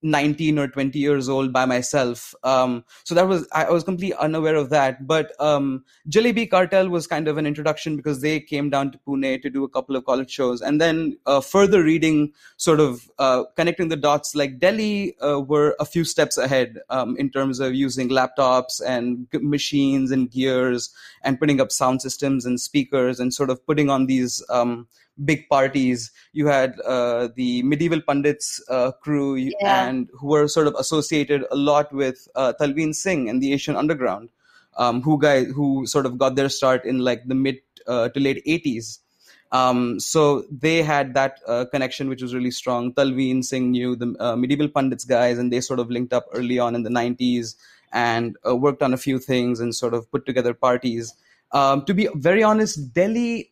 19 0.04 0.60
or 0.60 0.68
20 0.68 1.00
years 1.00 1.30
old 1.30 1.54
by 1.54 1.66
myself. 1.66 2.36
Um, 2.44 2.84
so 3.04 3.16
that 3.16 3.28
was 3.28 3.48
I, 3.52 3.66
I 3.66 3.72
was 3.72 3.84
completely 3.84 4.16
unaware 4.16 4.56
of 4.56 4.70
that. 4.70 5.08
But 5.08 5.32
um, 5.40 5.84
Jalebi 6.10 6.50
Cartel 6.50 6.90
was 6.90 7.08
kind 7.08 7.28
of 7.28 7.38
an 7.38 7.46
introduction 7.46 7.96
because 7.96 8.22
they 8.22 8.40
came 8.40 8.70
down 8.70 8.92
to 8.92 9.00
Pune 9.08 9.42
to 9.42 9.50
do 9.50 9.64
a 9.64 9.70
couple 9.70 9.96
of 9.96 10.06
college 10.06 10.30
shows, 10.30 10.62
and 10.62 10.80
then 10.80 11.18
uh, 11.26 11.42
further 11.42 11.84
reading, 11.84 12.34
sort 12.58 12.80
of 12.80 13.10
uh, 13.18 13.44
connecting 13.56 13.88
the 13.88 13.96
dots. 13.96 14.36
Like 14.36 14.60
Delhi 14.60 15.18
uh, 15.20 15.40
were 15.40 15.76
a 15.80 15.86
few 15.86 16.04
steps 16.04 16.38
ahead 16.38 16.80
um, 16.90 17.16
in 17.18 17.30
terms 17.30 17.60
of 17.60 17.74
using 17.74 18.10
laptops 18.10 18.82
and 18.86 19.28
machines 19.34 20.12
and 20.12 20.30
gears 20.30 20.94
and 21.24 21.40
putting 21.40 21.62
up 21.62 21.72
sound 21.72 22.02
systems 22.02 22.46
and 22.46 22.60
speakers 22.60 23.20
and 23.20 23.34
sort 23.34 23.50
of 23.50 23.66
putting 23.66 23.90
on 23.90 24.06
these 24.06 24.44
um, 24.50 24.88
big 25.24 25.48
parties. 25.50 26.12
You 26.34 26.48
had 26.48 26.80
uh, 26.86 27.30
the 27.36 27.64
midival 27.64 28.02
punditz 28.02 28.60
uh, 28.70 28.92
crew 28.92 29.36
Yeah. 29.36 29.86
and 29.88 30.10
who 30.14 30.28
were 30.28 30.48
sort 30.48 30.68
of 30.68 30.76
associated 30.76 31.46
a 31.52 31.56
lot 31.56 31.92
with 31.94 32.28
uh, 32.36 32.54
Talvin 32.60 32.94
Singh 32.96 33.30
and 33.30 33.42
the 33.42 33.54
Asian 33.54 33.76
Underground, 33.76 34.30
um, 34.78 35.02
who 35.02 35.20
guys 35.20 35.48
who 35.54 35.86
sort 35.86 36.06
of 36.06 36.18
got 36.18 36.36
their 36.36 36.50
start 36.50 36.86
in 36.86 37.00
like 37.00 37.28
the 37.28 37.36
mid 37.36 37.60
uh, 37.88 38.10
to 38.10 38.20
late 38.20 38.44
80s. 38.46 39.00
Um, 39.52 40.00
so 40.00 40.46
they 40.50 40.82
had 40.82 41.14
that 41.14 41.40
uh, 41.48 41.66
connection, 41.66 42.10
which 42.10 42.24
was 42.24 42.34
really 42.34 42.50
strong. 42.50 42.92
Talvin 42.94 43.44
Singh 43.46 43.70
knew 43.70 43.96
the 43.96 44.16
uh, 44.20 44.36
midival 44.36 44.68
punditz 44.68 45.08
guys, 45.08 45.38
and 45.38 45.54
they 45.54 45.62
sort 45.62 45.80
of 45.80 45.92
linked 45.92 46.12
up 46.12 46.26
early 46.34 46.58
on 46.58 46.74
in 46.74 46.82
the 46.82 46.90
90s 46.90 47.54
and 47.92 48.36
uh, 48.48 48.56
worked 48.56 48.82
on 48.82 48.96
a 48.96 48.98
few 48.98 49.20
things 49.20 49.60
and 49.60 49.76
sort 49.76 49.94
of 49.94 50.10
put 50.12 50.26
together 50.26 50.56
parties. 50.56 51.14
Um, 51.52 51.86
to 51.86 51.94
be 51.94 52.10
very 52.16 52.42
honest, 52.42 52.94
Delhi, 52.96 53.52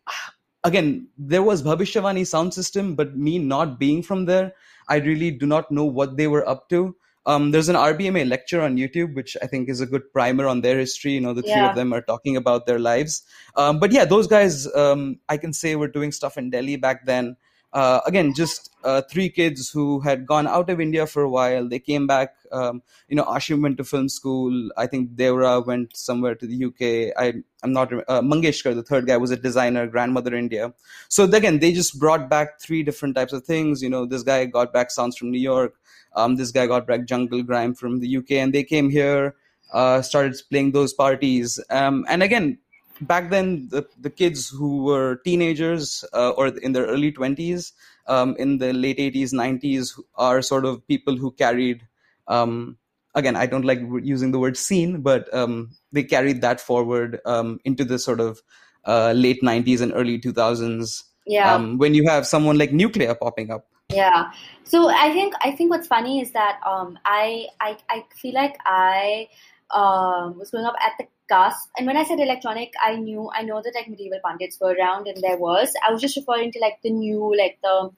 again, 0.63 1.07
there 1.17 1.43
was 1.43 1.63
Bhavishyavani 1.63 2.25
sound 2.27 2.53
system, 2.53 2.95
but 2.95 3.17
me 3.17 3.39
not 3.39 3.79
being 3.79 4.03
from 4.03 4.25
there, 4.25 4.53
I 4.87 4.97
really 4.97 5.31
do 5.31 5.45
not 5.45 5.71
know 5.71 5.85
what 5.85 6.17
they 6.17 6.27
were 6.27 6.47
up 6.47 6.69
to. 6.69 6.95
Um, 7.25 7.51
there's 7.51 7.69
an 7.69 7.75
RBMA 7.75 8.27
lecture 8.27 8.61
on 8.61 8.77
YouTube, 8.77 9.13
which 9.13 9.37
I 9.43 9.47
think 9.47 9.69
is 9.69 9.79
a 9.79 9.85
good 9.85 10.11
primer 10.11 10.47
on 10.47 10.61
their 10.61 10.79
history. 10.79 11.11
You 11.11 11.21
know, 11.21 11.33
the 11.33 11.43
three 11.43 11.51
of 11.69 11.75
them 11.75 11.93
are 11.93 12.01
talking 12.01 12.35
about 12.35 12.65
their 12.65 12.79
lives. 12.79 13.23
Um, 13.55 13.79
but 13.79 13.91
yeah, 13.91 14.05
those 14.05 14.25
guys, 14.27 14.73
um, 14.75 15.19
I 15.29 15.37
can 15.37 15.53
say, 15.53 15.75
were 15.75 15.87
doing 15.87 16.11
stuff 16.11 16.37
in 16.37 16.49
Delhi 16.49 16.77
back 16.77 17.05
then. 17.05 17.37
Uh, 17.73 18.01
again, 18.05 18.33
just 18.33 18.69
uh, 18.83 19.01
three 19.01 19.29
kids 19.29 19.69
who 19.69 19.99
had 20.01 20.25
gone 20.25 20.47
out 20.47 20.69
of 20.69 20.81
India 20.81 21.07
for 21.07 21.23
a 21.23 21.29
while. 21.29 21.67
They 21.67 21.79
came 21.79 22.05
back. 22.05 22.35
Um, 22.51 22.81
you 23.07 23.15
know, 23.15 23.23
Ashim 23.23 23.61
went 23.61 23.77
to 23.77 23.83
film 23.85 24.09
school. 24.09 24.69
I 24.75 24.87
think 24.87 25.11
Devra 25.11 25.65
went 25.65 25.95
somewhere 25.95 26.35
to 26.35 26.45
the 26.45 26.65
UK. 26.65 27.13
I, 27.17 27.41
I'm 27.63 27.71
not. 27.71 27.93
Uh, 27.93 28.21
Mangeshkar, 28.21 28.75
the 28.75 28.83
third 28.83 29.07
guy, 29.07 29.15
was 29.17 29.31
a 29.31 29.37
designer, 29.37 29.87
grandmother 29.87 30.35
India. 30.35 30.73
So 31.07 31.23
again, 31.23 31.59
they 31.59 31.71
just 31.71 31.97
brought 31.97 32.29
back 32.29 32.59
three 32.59 32.83
different 32.83 33.15
types 33.15 33.31
of 33.31 33.45
things. 33.45 33.81
You 33.81 33.89
know, 33.89 34.05
this 34.05 34.23
guy 34.23 34.45
got 34.45 34.73
back 34.73 34.91
sounds 34.91 35.15
from 35.15 35.31
New 35.31 35.39
York. 35.39 35.75
Um, 36.13 36.35
this 36.35 36.51
guy 36.51 36.67
got 36.67 36.87
back 36.87 37.05
jungle 37.05 37.41
grime 37.43 37.73
from 37.73 37.99
the 37.99 38.17
UK, 38.17 38.31
and 38.31 38.53
they 38.53 38.65
came 38.65 38.89
here, 38.89 39.35
uh, 39.71 40.01
started 40.01 40.35
playing 40.49 40.71
those 40.73 40.93
parties. 40.93 41.57
Um, 41.69 42.05
and 42.09 42.21
again, 42.21 42.57
back 43.01 43.29
then 43.29 43.67
the, 43.69 43.85
the 43.99 44.09
kids 44.09 44.49
who 44.49 44.83
were 44.83 45.17
teenagers 45.23 46.05
uh, 46.13 46.29
or 46.31 46.47
in 46.47 46.73
their 46.73 46.85
early 46.85 47.11
20s 47.11 47.73
um, 48.07 48.35
in 48.37 48.57
the 48.57 48.73
late 48.73 48.97
80s 48.97 49.33
90s 49.33 49.99
are 50.15 50.41
sort 50.41 50.65
of 50.65 50.85
people 50.87 51.15
who 51.15 51.31
carried 51.31 51.87
um, 52.27 52.77
again 53.15 53.35
i 53.35 53.45
don't 53.45 53.65
like 53.65 53.79
using 54.01 54.31
the 54.31 54.39
word 54.39 54.57
scene 54.57 55.01
but 55.01 55.33
um, 55.33 55.71
they 55.91 56.03
carried 56.03 56.41
that 56.41 56.59
forward 56.61 57.19
um, 57.25 57.59
into 57.65 57.83
the 57.83 57.99
sort 57.99 58.19
of 58.19 58.41
uh, 58.85 59.11
late 59.15 59.43
90s 59.43 59.81
and 59.81 59.93
early 59.93 60.19
2000s 60.19 61.03
Yeah. 61.25 61.53
um, 61.53 61.77
when 61.77 61.93
you 61.93 62.07
have 62.07 62.25
someone 62.25 62.57
like 62.57 62.71
nucleya 62.71 63.17
popping 63.19 63.51
up 63.51 63.67
Yeah. 63.93 64.31
So 64.63 64.89
I 64.89 65.11
think 65.11 65.33
I 65.41 65.51
think 65.51 65.69
what's 65.69 65.87
funny 65.87 66.21
is 66.21 66.31
that 66.31 66.59
um, 66.65 66.97
I, 67.05 67.47
I 67.59 67.77
I 67.89 68.05
feel 68.15 68.33
like 68.33 68.57
I 68.65 69.27
um, 69.73 70.37
was 70.37 70.51
growing 70.51 70.65
up 70.65 70.75
at 70.79 70.93
the 70.97 71.05
cusp, 71.29 71.69
and 71.77 71.87
when 71.87 71.97
I 71.97 72.03
said 72.03 72.19
electronic, 72.19 72.73
I 72.83 72.95
knew 72.95 73.29
I 73.33 73.41
know 73.43 73.61
that 73.63 73.73
like 73.75 73.87
midival 73.87 74.19
punditz 74.25 74.59
were 74.61 74.75
around, 74.75 75.07
and 75.07 75.21
there 75.21 75.37
was. 75.37 75.73
I 75.87 75.91
was 75.91 76.01
just 76.01 76.17
referring 76.17 76.51
to 76.53 76.59
like 76.59 76.79
the 76.83 76.91
new, 76.91 77.33
like 77.37 77.59
the 77.63 77.91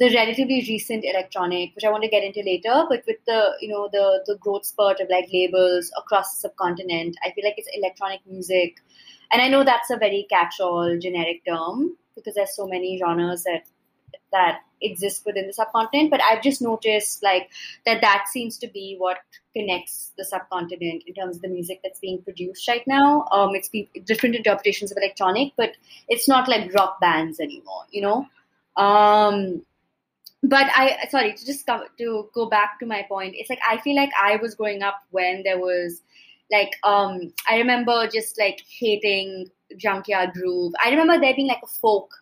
the 0.00 0.12
relatively 0.14 0.64
recent 0.68 1.04
electronic, 1.04 1.74
which 1.74 1.84
I 1.84 1.90
want 1.90 2.02
to 2.02 2.08
get 2.08 2.24
into 2.24 2.42
later. 2.44 2.84
But 2.88 3.04
with 3.06 3.24
the 3.26 3.52
you 3.60 3.68
know 3.68 3.88
the 3.92 4.22
the 4.26 4.36
growth 4.38 4.66
spurt 4.66 5.00
of 5.00 5.08
like 5.10 5.28
labels 5.32 5.90
across 5.96 6.34
the 6.34 6.48
subcontinent, 6.48 7.16
I 7.24 7.30
feel 7.32 7.44
like 7.44 7.54
it's 7.58 7.70
electronic 7.74 8.20
music, 8.26 8.76
and 9.30 9.40
I 9.40 9.48
know 9.48 9.64
that's 9.64 9.90
a 9.90 9.96
very 9.96 10.26
catch-all 10.30 10.98
generic 10.98 11.42
term 11.46 11.96
because 12.16 12.34
there's 12.34 12.56
so 12.56 12.66
many 12.66 12.98
genres 12.98 13.44
that 13.44 13.64
that 14.34 14.60
exist 14.82 15.24
within 15.24 15.46
the 15.46 15.52
subcontinent 15.52 16.10
but 16.10 16.20
i've 16.28 16.42
just 16.42 16.60
noticed 16.60 17.22
like 17.22 17.48
that 17.86 18.00
that 18.02 18.26
seems 18.30 18.58
to 18.58 18.68
be 18.68 18.96
what 18.98 19.18
connects 19.56 20.12
the 20.18 20.24
subcontinent 20.24 21.02
in 21.06 21.14
terms 21.14 21.36
of 21.36 21.42
the 21.42 21.48
music 21.48 21.80
that's 21.82 22.00
being 22.00 22.20
produced 22.22 22.68
right 22.68 22.86
now. 22.86 23.26
Um 23.32 23.54
it's 23.54 23.70
different 24.04 24.34
interpretations 24.36 24.90
of 24.92 24.98
electronic 24.98 25.52
but 25.56 25.70
it's 26.08 26.28
not 26.28 26.48
like 26.48 26.74
rock 26.74 27.00
bands 27.00 27.40
anymore 27.40 27.84
you 27.90 28.02
know? 28.02 28.26
Um 28.76 29.62
but 30.42 30.66
i 30.76 31.06
sorry 31.08 31.32
to 31.32 31.46
just 31.46 31.64
come 31.64 31.84
to 31.96 32.28
go 32.34 32.46
back 32.46 32.78
to 32.80 32.86
my 32.86 33.02
point 33.08 33.34
it's 33.38 33.48
like 33.48 33.62
i 33.66 33.78
feel 33.78 33.96
like 33.96 34.10
i 34.22 34.36
was 34.36 34.54
growing 34.54 34.82
up 34.82 34.96
when 35.10 35.42
there 35.44 35.58
was 35.58 36.02
like 36.52 36.72
um 36.82 37.32
i 37.48 37.56
remember 37.56 38.06
just 38.08 38.38
like 38.38 38.60
hating 38.68 39.50
junkyard 39.76 40.32
groove. 40.32 40.72
I 40.84 40.90
remember 40.90 41.18
there 41.18 41.34
being 41.34 41.48
like 41.48 41.62
a 41.62 41.66
folk 41.66 42.14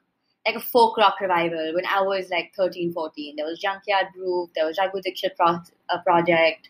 like 0.47 0.57
a 0.57 0.61
folk 0.61 0.97
rock 0.97 1.21
revival 1.21 1.73
when 1.75 1.87
I 1.87 2.03
was 2.03 2.31
like 2.31 2.53
13, 2.57 2.93
14. 2.93 3.37
There 3.37 3.47
was 3.47 3.59
Junkyard 3.59 4.09
Groove, 4.15 4.51
there 4.55 4.67
was 4.67 4.79
Raghu 4.79 5.01
Dixit 5.01 5.37
pro- 5.37 5.61
uh, 5.89 6.03
project. 6.05 6.69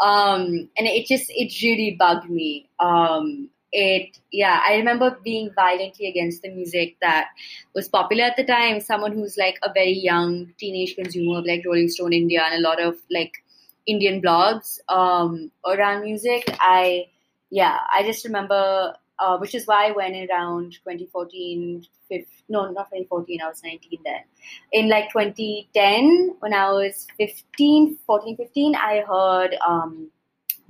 Um, 0.00 0.68
and 0.76 0.86
it 0.86 1.06
just, 1.06 1.26
it 1.28 1.52
really 1.62 1.96
bugged 1.98 2.30
me. 2.30 2.68
Um, 2.78 3.50
it, 3.72 4.18
yeah, 4.30 4.62
I 4.64 4.76
remember 4.76 5.18
being 5.22 5.50
violently 5.54 6.08
against 6.08 6.42
the 6.42 6.50
music 6.50 6.96
that 7.02 7.28
was 7.74 7.88
popular 7.88 8.24
at 8.24 8.36
the 8.36 8.44
time. 8.44 8.80
Someone 8.80 9.12
who's 9.12 9.36
like 9.36 9.58
a 9.62 9.72
very 9.72 9.92
young 9.92 10.54
teenage 10.58 10.94
consumer 10.94 11.38
of 11.38 11.46
like 11.46 11.64
Rolling 11.66 11.88
Stone 11.88 12.12
India 12.12 12.42
and 12.42 12.64
a 12.64 12.66
lot 12.66 12.80
of 12.80 12.96
like 13.10 13.32
Indian 13.86 14.22
blogs 14.22 14.78
um, 14.88 15.50
around 15.66 16.04
music. 16.04 16.44
I, 16.60 17.08
yeah, 17.50 17.78
I 17.92 18.04
just 18.04 18.24
remember 18.24 18.94
uh, 19.18 19.36
which 19.38 19.54
is 19.54 19.66
why 19.66 19.90
when 19.90 20.14
around 20.30 20.72
2014, 20.72 21.84
15, 22.08 22.26
no, 22.48 22.70
not 22.70 22.86
2014, 22.90 23.40
I 23.42 23.48
was 23.48 23.62
19 23.62 23.98
then. 24.04 24.20
In 24.72 24.88
like 24.88 25.10
2010, 25.10 26.36
when 26.40 26.54
I 26.54 26.70
was 26.70 27.06
15, 27.18 27.98
14, 28.06 28.36
15, 28.36 28.74
I 28.74 29.00
heard 29.06 29.56
um, 29.66 30.10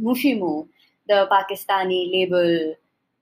Mushimu, 0.00 0.68
the 1.08 1.28
Pakistani 1.30 2.12
label, 2.12 2.74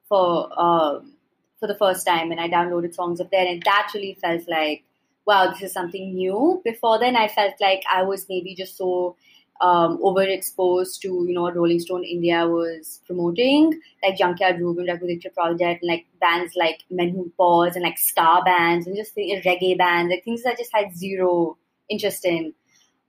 for 0.08 0.48
um, 0.60 1.12
for 1.58 1.66
the 1.66 1.74
first 1.74 2.06
time, 2.06 2.30
and 2.30 2.40
I 2.40 2.48
downloaded 2.48 2.94
songs 2.94 3.20
of 3.20 3.30
there, 3.30 3.46
and 3.46 3.62
that 3.64 3.90
really 3.94 4.14
felt 4.20 4.46
like, 4.48 4.84
wow, 5.26 5.50
this 5.50 5.62
is 5.62 5.72
something 5.72 6.14
new. 6.14 6.60
Before 6.64 6.98
then, 6.98 7.16
I 7.16 7.28
felt 7.28 7.54
like 7.60 7.82
I 7.90 8.02
was 8.02 8.26
maybe 8.28 8.54
just 8.54 8.76
so 8.76 9.16
um, 9.60 9.98
overexposed 9.98 11.00
to 11.00 11.08
you 11.08 11.34
know 11.34 11.42
what 11.42 11.56
Rolling 11.56 11.80
Stone 11.80 12.04
India 12.04 12.46
was 12.46 13.00
promoting, 13.06 13.80
like 14.02 14.18
Junkyard 14.18 14.58
Groove 14.58 14.78
and 14.78 14.88
Raghu 14.88 15.06
Dixit 15.06 15.34
Project, 15.34 15.82
and 15.82 15.90
like 15.90 16.06
bands 16.20 16.54
like 16.56 16.84
Men 16.90 17.10
Who 17.10 17.32
Pause 17.36 17.76
and 17.76 17.84
like 17.84 17.98
ska 17.98 18.42
bands 18.44 18.86
and 18.86 18.96
just 18.96 19.16
reggae 19.16 19.76
bands, 19.76 20.10
like 20.10 20.24
things 20.24 20.42
that 20.42 20.54
I 20.54 20.56
just 20.56 20.74
had 20.74 20.96
zero 20.96 21.56
interest 21.88 22.24
in. 22.24 22.54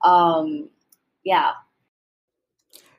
Um, 0.03 0.69
yeah, 1.23 1.51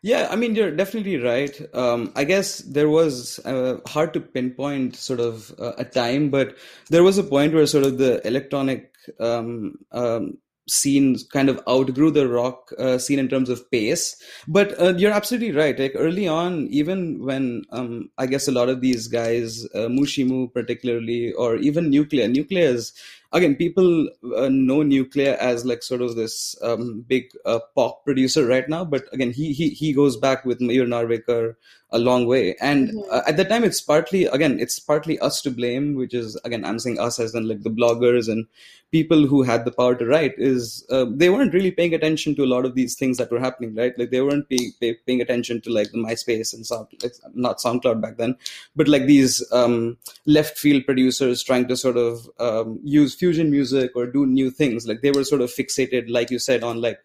Yeah, 0.03 0.29
I 0.31 0.37
mean, 0.37 0.55
you're 0.55 0.71
definitely 0.71 1.17
right. 1.17 1.61
Um, 1.75 2.13
I 2.15 2.25
guess 2.25 2.59
there 2.59 2.89
was 2.89 3.41
uh, 3.45 3.79
hard 3.87 4.13
to 4.15 4.21
pinpoint 4.21 4.95
sort 4.95 5.19
of 5.19 5.53
uh, 5.59 5.73
a 5.77 5.85
time, 5.85 6.31
but 6.31 6.57
there 6.89 7.03
was 7.03 7.19
a 7.19 7.25
point 7.25 7.53
where 7.53 7.67
sort 7.67 7.85
of 7.85 7.99
the 7.99 8.25
electronic 8.27 8.93
um, 9.19 9.79
um, 9.91 10.39
scene 10.71 11.17
kind 11.33 11.49
of 11.49 11.61
outgrew 11.69 12.11
the 12.11 12.29
rock 12.29 12.73
uh, 12.79 12.99
scene 12.99 13.19
in 13.19 13.29
terms 13.29 13.49
of 13.49 13.71
pace. 13.71 14.17
But 14.47 14.81
uh, 14.81 14.95
you're 14.97 15.13
absolutely 15.13 15.53
right. 15.53 15.79
Like 15.79 15.93
early 15.95 16.29
on, 16.29 16.69
even 16.71 17.25
when 17.25 17.65
um, 17.71 18.11
I 18.19 18.27
guess 18.27 18.49
a 18.49 18.53
lot 18.53 18.69
of 18.69 18.81
these 18.81 19.09
guys, 19.09 19.65
uh, 19.75 19.89
Mushimu 19.89 20.53
particularly, 20.53 21.33
or 21.33 21.57
even 21.57 21.91
Nucleya, 21.91 22.33
Nucleya 22.35 22.63
is 22.75 22.93
again 23.33 23.55
people 23.55 24.09
uh, 24.37 24.49
know 24.49 24.83
nucleya 24.83 25.37
as 25.37 25.65
like 25.65 25.83
sort 25.83 26.01
of 26.01 26.17
this 26.17 26.57
um, 26.63 27.05
big 27.07 27.25
uh, 27.45 27.59
pop 27.75 28.05
producer 28.05 28.47
right 28.47 28.69
now 28.69 28.85
but 28.85 29.05
again 29.13 29.31
he 29.31 29.53
he 29.53 29.71
he 29.71 29.93
goes 29.93 30.17
back 30.17 30.45
with 30.45 30.61
Mayur 30.61 30.87
Narvekar 30.87 31.55
a 31.91 31.99
long 31.99 32.27
way 32.27 32.55
and 32.61 32.91
Mhm. 32.91 33.05
uh, 33.11 33.23
at 33.27 33.37
the 33.37 33.45
time 33.45 33.65
it's 33.65 33.81
partly 33.81 34.25
again 34.27 34.59
it's 34.61 34.79
partly 34.79 35.19
us 35.21 35.41
to 35.43 35.51
blame 35.51 35.95
which 35.95 36.13
is 36.15 36.39
again 36.45 36.65
i'm 36.65 36.79
saying 36.79 36.99
us 36.99 37.19
as 37.19 37.35
in 37.35 37.49
like 37.49 37.63
the 37.63 37.71
bloggers 37.71 38.29
and 38.29 38.47
people 38.91 39.27
who 39.27 39.43
had 39.43 39.65
the 39.65 39.71
power 39.71 39.95
to 39.95 40.07
write 40.07 40.35
is 40.39 40.87
uh, 40.91 41.05
they 41.11 41.29
weren't 41.31 41.53
really 41.55 41.71
paying 41.71 41.95
attention 41.95 42.35
to 42.35 42.45
a 42.45 42.51
lot 42.53 42.65
of 42.65 42.75
these 42.75 42.95
things 42.95 43.17
that 43.19 43.31
were 43.31 43.41
happening 43.41 43.75
right 43.75 43.99
like 43.99 44.11
they 44.11 44.21
weren't 44.21 44.49
pay, 44.49 44.71
pay, 44.81 44.95
paying 45.07 45.21
attention 45.21 45.61
to 45.61 45.71
like 45.71 45.91
the 45.93 45.99
myspace 45.99 46.53
and 46.55 46.67
sound 46.67 46.87
like, 47.03 47.13
not 47.35 47.59
soundcloud 47.59 48.01
back 48.01 48.17
then 48.17 48.35
but 48.77 48.89
like 48.89 49.07
these 49.07 49.43
um, 49.53 49.97
left 50.27 50.59
field 50.59 50.85
producers 50.87 51.43
trying 51.43 51.67
to 51.69 51.77
sort 51.77 51.97
of 51.97 52.29
um, 52.39 52.79
use 52.83 53.15
fusion 53.15 53.51
music 53.51 53.93
or 53.95 54.07
do 54.07 54.25
new 54.27 54.51
things. 54.51 54.87
Like 54.87 55.03
they 55.03 55.11
were 55.11 55.25
sort 55.25 55.41
of 55.41 55.51
fixated, 55.51 56.09
like 56.09 56.31
you 56.31 56.39
said, 56.39 56.63
on 56.63 56.81
like 56.81 56.99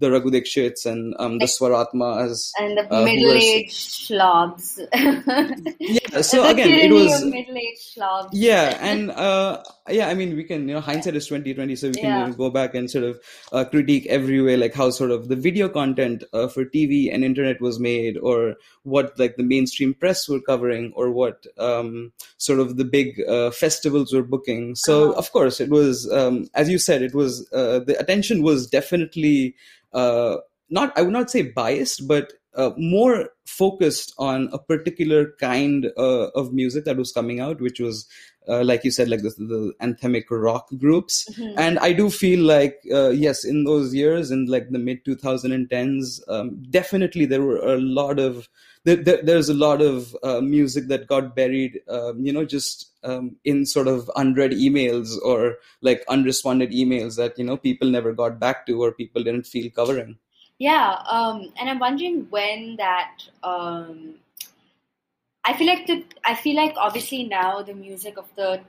the 0.00 0.10
Raghu 0.10 0.30
Dixits 0.30 0.86
and 0.86 1.14
um, 1.18 1.38
the 1.38 1.46
Swarathmas. 1.46 2.50
and 2.58 2.76
the 2.78 2.88
Uh, 2.90 3.04
middle-aged 3.04 3.72
slobs. 3.72 4.80
Yeah, 5.86 6.20
so 6.22 6.42
the 6.42 6.48
again, 6.48 6.70
it 6.78 6.92
was 6.92 7.24
middle-aged 7.24 7.78
slobs. 7.94 8.36
yeah, 8.36 8.78
and 8.80 9.10
uh, 9.10 9.62
yeah, 9.88 10.08
I 10.08 10.14
mean, 10.14 10.36
we 10.36 10.44
can 10.44 10.68
you 10.68 10.74
know 10.74 10.80
hindsight 10.80 11.16
is 11.16 11.26
twenty 11.26 11.52
twenty, 11.52 11.74
so 11.74 11.90
we 11.90 11.96
can 11.96 12.14
Yeah. 12.14 12.30
go 12.36 12.48
back 12.50 12.74
and 12.74 12.88
sort 12.90 13.04
of 13.04 13.20
uh, 13.52 13.64
critique 13.64 14.06
every 14.06 14.40
way, 14.40 14.56
like 14.56 14.72
how 14.74 14.90
sort 14.90 15.10
of 15.10 15.28
the 15.28 15.34
video 15.36 15.68
content 15.68 16.22
uh, 16.32 16.46
for 16.46 16.64
TV 16.64 17.12
and 17.12 17.24
internet 17.24 17.60
was 17.60 17.80
made, 17.80 18.16
or 18.18 18.54
what 18.84 19.18
like 19.18 19.36
the 19.36 19.42
mainstream 19.42 19.94
press 19.94 20.28
were 20.28 20.40
covering, 20.40 20.92
or 20.94 21.10
what 21.10 21.44
um, 21.58 22.12
sort 22.36 22.60
of 22.60 22.76
the 22.76 22.84
big 22.84 23.20
uh, 23.28 23.50
festivals 23.50 24.12
were 24.12 24.22
booking. 24.22 24.76
So 24.76 25.10
Uh-huh. 25.10 25.14
of 25.14 25.32
course, 25.32 25.60
it 25.60 25.70
was 25.70 26.10
um, 26.12 26.48
as 26.54 26.68
you 26.70 26.78
said, 26.78 27.02
it 27.02 27.14
was 27.14 27.48
uh, 27.52 27.80
the 27.80 27.98
attention 27.98 28.42
was 28.42 28.68
definitely 28.68 29.56
uh, 29.92 30.36
not 30.68 30.96
I 30.96 31.02
would 31.02 31.12
not 31.12 31.30
say 31.30 31.42
biased, 31.42 32.06
but 32.06 32.32
uh, 32.54 32.70
more 32.76 33.30
focused 33.46 34.12
on 34.18 34.48
a 34.52 34.58
particular 34.58 35.32
kind 35.40 35.86
uh, 35.96 36.28
of 36.34 36.52
music 36.52 36.84
that 36.84 36.96
was 36.96 37.12
coming 37.12 37.40
out, 37.40 37.60
which 37.60 37.78
was, 37.80 38.08
uh, 38.50 38.64
like 38.64 38.84
you 38.84 38.90
said, 38.90 39.08
like 39.08 39.22
the, 39.22 39.30
the 39.38 39.72
anthemic 39.80 40.24
rock 40.30 40.68
groups. 40.78 41.28
Mhm. 41.32 41.54
And 41.56 41.78
I 41.78 41.92
do 41.92 42.10
feel 42.10 42.44
like, 42.44 42.80
uh, 42.92 43.10
yes, 43.10 43.44
in 43.44 43.64
those 43.64 43.94
years, 43.94 44.30
in 44.30 44.46
like 44.46 44.70
the 44.70 44.78
mid 44.78 45.04
2010s, 45.04 46.20
um, 46.28 46.62
definitely 46.70 47.26
there 47.26 47.42
were 47.42 47.58
a 47.58 47.80
lot 47.80 48.18
of 48.18 48.48
there, 48.84 48.96
there, 48.96 49.22
there's 49.22 49.50
a 49.50 49.54
lot 49.54 49.82
of 49.82 50.16
uh, 50.22 50.40
music 50.40 50.88
that 50.88 51.06
got 51.06 51.36
buried, 51.36 51.80
um, 51.88 52.24
you 52.24 52.32
know, 52.32 52.46
just 52.46 52.90
um, 53.04 53.36
in 53.44 53.66
sort 53.66 53.88
of 53.88 54.10
unread 54.16 54.52
emails 54.52 55.20
or 55.22 55.58
like 55.82 56.02
unresponded 56.08 56.72
emails 56.72 57.16
that 57.16 57.38
you 57.38 57.44
know 57.44 57.58
people 57.58 57.88
never 57.90 58.12
got 58.12 58.40
back 58.40 58.66
to 58.66 58.82
or 58.82 58.92
people 58.92 59.22
didn't 59.22 59.46
feel 59.46 59.70
covering. 59.70 60.18
Yeah, 60.58 61.02
um, 61.10 61.52
and 61.58 61.70
I'm 61.70 61.78
wondering 61.78 62.26
when 62.30 62.76
that. 62.76 63.22
I 65.44 65.56
feel 65.56 65.66
like 65.66 65.86
the. 65.86 66.04
I 66.24 66.34
feel 66.34 66.56
like 66.56 66.74
obviously 66.76 67.24
now 67.24 67.62
the 67.62 67.74
music 67.74 68.16
of 68.18 68.28
the 68.36 68.60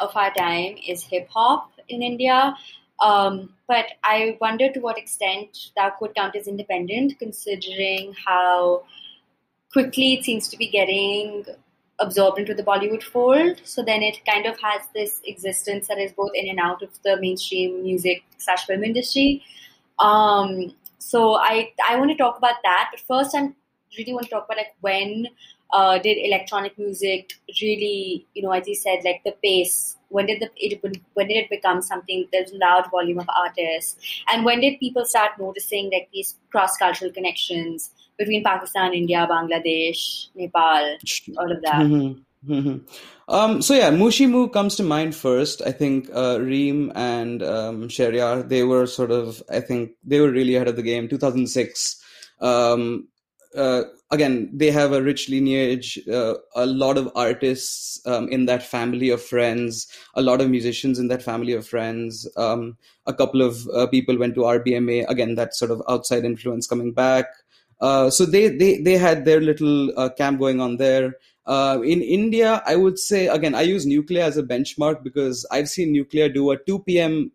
of 0.00 0.16
our 0.16 0.32
time 0.32 0.76
is 0.86 1.02
hip 1.02 1.28
hop 1.28 1.70
in 1.88 2.02
India, 2.02 2.56
Um, 3.00 3.54
but 3.68 3.86
I 4.04 4.38
wonder 4.40 4.70
to 4.72 4.80
what 4.80 4.98
extent 4.98 5.70
that 5.76 5.98
could 5.98 6.14
count 6.14 6.36
as 6.36 6.46
independent, 6.48 7.18
considering 7.18 8.14
how 8.26 8.84
quickly 9.72 10.14
it 10.14 10.24
seems 10.24 10.48
to 10.48 10.56
be 10.56 10.68
getting 10.68 11.44
absorbed 12.00 12.38
into 12.38 12.54
the 12.54 12.62
Bollywood 12.62 13.02
fold. 13.02 13.60
So 13.64 13.82
then 13.82 14.02
it 14.02 14.24
kind 14.26 14.46
of 14.46 14.58
has 14.60 14.82
this 14.94 15.20
existence 15.26 15.88
that 15.88 15.98
is 15.98 16.12
both 16.12 16.32
in 16.34 16.48
and 16.48 16.60
out 16.60 16.82
of 16.82 16.90
the 17.04 17.18
mainstream 17.20 17.82
music 17.82 18.24
slash 18.38 18.66
film 18.66 18.84
industry. 18.84 19.42
Um, 19.98 20.74
so 20.98 21.34
I 21.36 21.72
I 21.88 21.96
want 21.96 22.10
to 22.10 22.16
talk 22.16 22.38
about 22.38 22.56
that. 22.64 22.90
But 22.92 23.00
first, 23.00 23.36
I 23.36 23.52
really 23.98 24.14
want 24.14 24.26
to 24.26 24.30
talk 24.30 24.46
about 24.46 24.58
like 24.58 24.74
when 24.80 25.28
uh, 25.74 25.98
did 25.98 26.16
electronic 26.24 26.78
music 26.78 27.32
really, 27.60 28.26
you 28.34 28.42
know, 28.42 28.52
as 28.52 28.68
you 28.68 28.76
said, 28.76 29.00
like 29.04 29.22
the 29.24 29.34
pace? 29.42 29.96
When 30.08 30.26
did 30.26 30.40
the 30.40 30.48
it, 30.56 30.80
when 31.14 31.26
did 31.26 31.36
it 31.36 31.50
become 31.50 31.82
something? 31.82 32.28
There's 32.32 32.52
a 32.52 32.58
large 32.58 32.88
volume 32.90 33.18
of 33.18 33.28
artists, 33.36 33.96
and 34.32 34.44
when 34.44 34.60
did 34.60 34.78
people 34.78 35.04
start 35.04 35.32
noticing 35.38 35.90
like 35.92 36.08
these 36.12 36.36
cross 36.50 36.76
cultural 36.76 37.10
connections 37.10 37.90
between 38.16 38.44
Pakistan, 38.44 38.94
India, 38.94 39.26
Bangladesh, 39.28 40.28
Nepal, 40.36 40.96
all 41.36 41.50
of 41.50 41.60
that? 41.62 41.82
Mm-hmm. 41.82 42.20
Mm-hmm. 42.52 42.78
Um, 43.26 43.62
so 43.62 43.74
yeah, 43.74 43.90
Mushimu 43.90 44.52
comes 44.52 44.76
to 44.76 44.82
mind 44.84 45.16
first. 45.16 45.62
I 45.62 45.72
think 45.72 46.08
uh, 46.14 46.38
Reem 46.40 46.92
and 46.94 47.42
um, 47.42 47.88
they 47.88 48.62
were 48.62 48.86
sort 48.86 49.10
of, 49.10 49.42
I 49.50 49.60
think 49.60 49.92
they 50.04 50.20
were 50.20 50.30
really 50.30 50.54
ahead 50.54 50.68
of 50.68 50.76
the 50.76 50.82
game. 50.82 51.08
2006. 51.08 52.02
Um, 52.40 53.08
uh, 53.56 53.84
again, 54.10 54.50
they 54.52 54.70
have 54.70 54.92
a 54.92 55.02
rich 55.02 55.28
lineage, 55.28 55.98
uh, 56.08 56.34
a 56.54 56.66
lot 56.66 56.98
of 56.98 57.10
artists 57.14 58.00
um, 58.06 58.28
in 58.28 58.46
that 58.46 58.62
family 58.62 59.10
of 59.10 59.22
friends, 59.22 59.86
a 60.14 60.22
lot 60.22 60.40
of 60.40 60.50
musicians 60.50 60.98
in 60.98 61.08
that 61.08 61.22
family 61.22 61.52
of 61.52 61.66
friends. 61.66 62.28
Um, 62.36 62.76
a 63.06 63.14
couple 63.14 63.42
of 63.42 63.68
uh, 63.68 63.86
people 63.86 64.18
went 64.18 64.34
to 64.34 64.42
RBMA. 64.42 65.08
Again, 65.08 65.34
that 65.36 65.54
sort 65.54 65.70
of 65.70 65.82
outside 65.88 66.24
influence 66.24 66.66
coming 66.66 66.92
back. 66.92 67.26
Uh, 67.80 68.08
so 68.08 68.24
they, 68.24 68.48
they 68.48 68.80
they 68.80 68.96
had 68.96 69.24
their 69.24 69.40
little 69.40 69.98
uh, 69.98 70.08
camp 70.08 70.38
going 70.38 70.60
on 70.60 70.76
there. 70.76 71.14
Uh, 71.46 71.80
in 71.84 72.00
India, 72.00 72.62
I 72.66 72.76
would 72.76 72.98
say 72.98 73.26
again, 73.26 73.54
I 73.54 73.62
use 73.62 73.84
Nucleya 73.84 74.22
as 74.22 74.38
a 74.38 74.42
benchmark 74.42 75.02
because 75.02 75.46
I've 75.50 75.68
seen 75.68 75.94
Nucleya 75.94 76.32
do 76.32 76.50
a 76.52 76.56
2 76.56 76.78
p.m. 76.80 77.32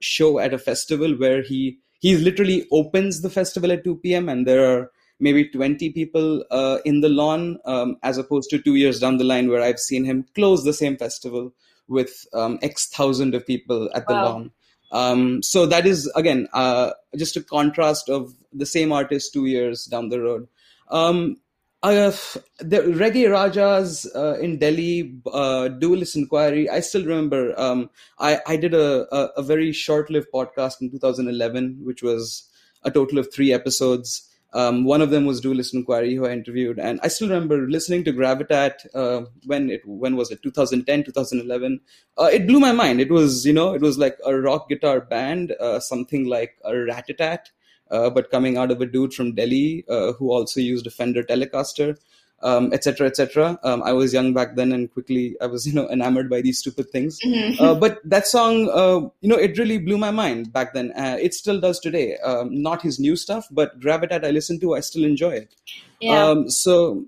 show 0.00 0.38
at 0.38 0.54
a 0.54 0.58
festival 0.58 1.12
where 1.12 1.42
he 1.42 1.78
he 2.00 2.16
literally 2.16 2.66
opens 2.70 3.20
the 3.20 3.30
festival 3.30 3.72
at 3.72 3.84
2 3.84 3.96
p.m. 3.96 4.28
and 4.28 4.46
there 4.46 4.64
are 4.64 4.90
maybe 5.24 5.48
20 5.48 5.90
people 5.92 6.44
uh, 6.50 6.78
in 6.84 7.00
the 7.00 7.08
lawn, 7.08 7.58
um, 7.64 7.96
as 8.02 8.18
opposed 8.18 8.50
to 8.50 8.58
two 8.58 8.74
years 8.74 9.00
down 9.00 9.16
the 9.16 9.30
line 9.32 9.48
where 9.48 9.62
I've 9.62 9.80
seen 9.80 10.04
him 10.04 10.26
close 10.34 10.64
the 10.64 10.74
same 10.74 10.98
festival 10.98 11.52
with 11.88 12.26
um, 12.34 12.58
X 12.62 12.86
thousand 12.88 13.34
of 13.34 13.46
people 13.46 13.90
at 13.94 14.06
the 14.06 14.14
wow. 14.14 14.24
lawn. 14.24 14.50
Um, 14.92 15.42
so 15.42 15.66
that 15.66 15.86
is 15.86 16.10
again 16.14 16.46
uh, 16.52 16.90
just 17.16 17.36
a 17.36 17.42
contrast 17.42 18.08
of 18.08 18.34
the 18.52 18.66
same 18.66 18.92
artist 18.92 19.32
two 19.32 19.46
years 19.46 19.86
down 19.86 20.10
the 20.10 20.20
road. 20.20 20.46
Um, 20.88 21.36
uh, 21.82 22.12
the 22.58 22.78
Reggae 23.00 23.30
Rajas 23.30 24.06
uh, 24.14 24.38
in 24.40 24.58
Delhi, 24.58 25.20
uh, 25.30 25.68
Dualist 25.68 26.16
Inquiry. 26.16 26.68
I 26.70 26.80
still 26.80 27.04
remember. 27.04 27.58
Um, 27.60 27.90
I, 28.18 28.40
I 28.46 28.56
did 28.56 28.72
a, 28.72 29.06
a, 29.14 29.30
a 29.38 29.42
very 29.42 29.70
short-lived 29.72 30.28
podcast 30.32 30.80
in 30.80 30.90
2011, 30.90 31.80
which 31.82 32.02
was 32.02 32.48
a 32.84 32.90
total 32.90 33.18
of 33.18 33.30
three 33.30 33.52
episodes. 33.52 34.30
Um, 34.54 34.84
one 34.84 35.02
of 35.02 35.10
them 35.10 35.26
was 35.26 35.40
Dualist 35.40 35.74
Inquiry, 35.74 36.14
who 36.14 36.26
I 36.26 36.30
interviewed, 36.30 36.78
and 36.78 37.00
I 37.02 37.08
still 37.08 37.28
remember 37.28 37.68
listening 37.68 38.04
to 38.04 38.12
Gravitat 38.12 38.86
uh, 38.94 39.22
when 39.46 39.68
it 39.68 39.82
when 39.84 40.14
was 40.14 40.30
it 40.30 40.44
2010 40.44 41.02
2011. 41.02 41.80
Uh, 42.16 42.30
it 42.32 42.46
blew 42.46 42.60
my 42.60 42.70
mind. 42.70 43.00
It 43.00 43.10
was 43.10 43.44
you 43.44 43.52
know 43.52 43.74
it 43.74 43.82
was 43.82 43.98
like 43.98 44.16
a 44.24 44.36
rock 44.36 44.68
guitar 44.68 45.00
band, 45.00 45.52
uh, 45.58 45.80
something 45.80 46.26
like 46.26 46.56
a 46.64 46.70
Ratatat, 46.70 47.50
uh, 47.90 48.10
but 48.10 48.30
coming 48.30 48.56
out 48.56 48.70
of 48.70 48.80
a 48.80 48.86
dude 48.86 49.12
from 49.12 49.34
Delhi 49.34 49.84
uh, 49.88 50.12
who 50.12 50.30
also 50.30 50.60
used 50.60 50.86
a 50.86 50.90
Fender 50.90 51.24
Telecaster 51.24 51.96
etc., 52.44 53.06
um, 53.06 53.06
etc. 53.06 53.50
Et 53.50 53.66
um, 53.66 53.82
I 53.82 53.92
was 53.92 54.12
young 54.12 54.34
back 54.34 54.54
then, 54.56 54.72
and 54.72 54.92
quickly 54.92 55.36
I 55.40 55.46
was, 55.46 55.66
you 55.68 55.72
know, 55.72 55.88
enamored 55.88 56.28
by 56.28 56.40
these 56.40 56.58
stupid 56.58 56.90
things. 56.90 57.18
Mm-hmm. 57.24 57.62
Uh, 57.62 57.74
but 57.74 57.98
that 58.04 58.26
song, 58.26 58.68
uh, 58.70 59.08
you 59.20 59.28
know, 59.28 59.36
it 59.36 59.58
really 59.58 59.78
blew 59.78 59.98
my 59.98 60.10
mind 60.10 60.52
back 60.52 60.74
then. 60.74 60.92
Uh, 60.92 61.16
it 61.20 61.34
still 61.34 61.60
does 61.60 61.80
today. 61.80 62.16
Um, 62.18 62.62
not 62.62 62.82
his 62.82 63.00
new 63.00 63.16
stuff, 63.16 63.46
but 63.50 63.78
Gravitat 63.80 64.24
I 64.24 64.30
listen 64.30 64.60
to, 64.60 64.74
I 64.74 64.80
still 64.80 65.04
enjoy 65.04 65.30
it. 65.30 65.54
Yeah. 66.00 66.24
Um, 66.24 66.50
so, 66.50 67.04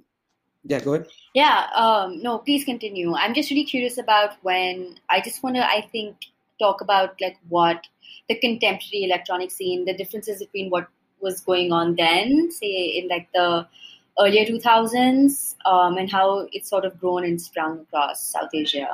yeah, 0.64 0.80
go 0.80 0.94
ahead. 0.94 1.08
Yeah. 1.34 1.66
Um, 1.74 2.22
no, 2.22 2.38
please 2.38 2.64
continue. 2.64 3.14
I'm 3.14 3.34
just 3.34 3.50
really 3.50 3.64
curious 3.64 3.98
about 3.98 4.36
when. 4.42 4.98
I 5.10 5.20
just 5.20 5.42
want 5.42 5.56
to, 5.56 5.64
I 5.64 5.86
think, 5.92 6.16
talk 6.58 6.80
about 6.80 7.20
like 7.20 7.36
what 7.48 7.86
the 8.28 8.36
contemporary 8.36 9.04
electronic 9.04 9.50
scene, 9.50 9.84
the 9.84 9.94
differences 9.94 10.38
between 10.38 10.70
what 10.70 10.88
was 11.20 11.40
going 11.40 11.72
on 11.72 11.96
then, 11.96 12.50
say 12.50 12.66
in 12.66 13.08
like 13.08 13.28
the 13.32 13.66
earlier 14.20 14.44
2000s 14.44 15.54
um, 15.64 15.96
and 15.96 16.10
how 16.10 16.48
it's 16.52 16.70
sort 16.70 16.84
of 16.84 16.98
grown 16.98 17.24
and 17.24 17.40
sprung 17.40 17.80
across 17.80 18.26
South 18.28 18.50
Asia. 18.54 18.88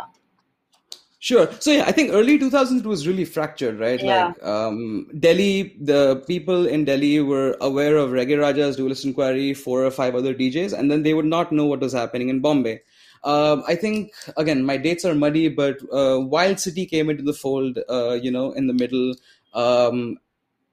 Sure. 1.23 1.49
So 1.61 1.71
yeah, 1.71 1.85
I 1.87 1.93
think 1.93 2.13
early 2.13 2.37
2000s 2.37 2.83
was 2.83 3.07
really 3.07 3.25
fractured, 3.25 3.79
right? 3.79 4.03
Yeah. 4.03 4.27
Like 4.27 4.43
um, 4.43 5.07
Delhi, 5.21 5.77
the 5.81 6.17
people 6.27 6.67
in 6.67 6.85
Delhi 6.85 7.21
were 7.21 7.57
aware 7.61 7.97
of 7.97 8.11
Reggae 8.11 8.41
Rajas, 8.41 8.75
Dualist 8.75 9.05
Inquiry, 9.05 9.55
four 9.55 9.85
or 9.85 9.93
five 9.93 10.17
other 10.17 10.35
DJs, 10.35 10.77
and 10.77 10.91
then 10.91 11.05
they 11.05 11.15
would 11.15 11.25
not 11.25 11.53
know 11.53 11.65
what 11.65 11.79
was 11.79 11.93
happening 11.93 12.29
in 12.29 12.41
Bombay. 12.41 12.81
Um, 13.23 13.63
I 13.69 13.77
think 13.77 14.11
again, 14.37 14.65
my 14.65 14.77
dates 14.77 15.05
are 15.05 15.15
muddy, 15.15 15.49
but 15.49 15.79
uh, 15.93 16.19
Wild 16.19 16.59
City 16.59 16.87
came 16.87 17.09
into 17.09 17.23
the 17.23 17.33
fold, 17.33 17.79
uh, 17.89 18.15
you 18.15 18.33
know, 18.33 18.51
in 18.51 18.67
the 18.67 18.75
middle. 18.75 19.15
Um, 19.55 20.19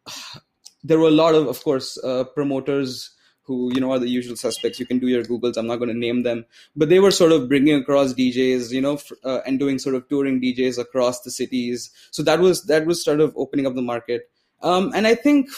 there 0.83 0.97
were 0.97 1.09
a 1.09 1.11
lot 1.11 1.35
of, 1.35 1.45
of 1.45 1.63
course, 1.63 1.95
uh, 2.03 2.23
promoters 2.23 3.11
who 3.49 3.73
you 3.73 3.81
know 3.81 3.91
are 3.91 3.99
the 3.99 4.07
usual 4.07 4.35
suspects. 4.35 4.79
You 4.79 4.85
can 4.85 4.99
do 4.99 5.07
your 5.07 5.23
googles. 5.23 5.57
I'm 5.57 5.67
not 5.67 5.77
going 5.77 5.89
to 5.89 5.97
name 5.97 6.21
them, 6.23 6.45
but 6.75 6.89
they 6.89 6.99
were 6.99 7.11
sort 7.11 7.31
of 7.31 7.49
bringing 7.49 7.75
across 7.75 8.13
DJs, 8.13 8.71
you 8.71 8.79
know, 8.79 8.99
uh, 9.25 9.39
and 9.45 9.59
doing 9.59 9.79
sort 9.79 9.95
of 9.95 10.07
touring 10.07 10.39
DJs 10.39 10.77
across 10.77 11.21
the 11.21 11.31
cities. 11.31 11.89
So 12.11 12.23
that 12.23 12.39
was 12.39 12.63
that 12.65 12.85
was 12.85 13.03
sort 13.03 13.19
of 13.19 13.33
opening 13.35 13.65
up 13.65 13.73
the 13.73 13.81
market. 13.81 14.29
Um, 14.61 14.91
and 14.93 15.07
I 15.07 15.15
think 15.15 15.49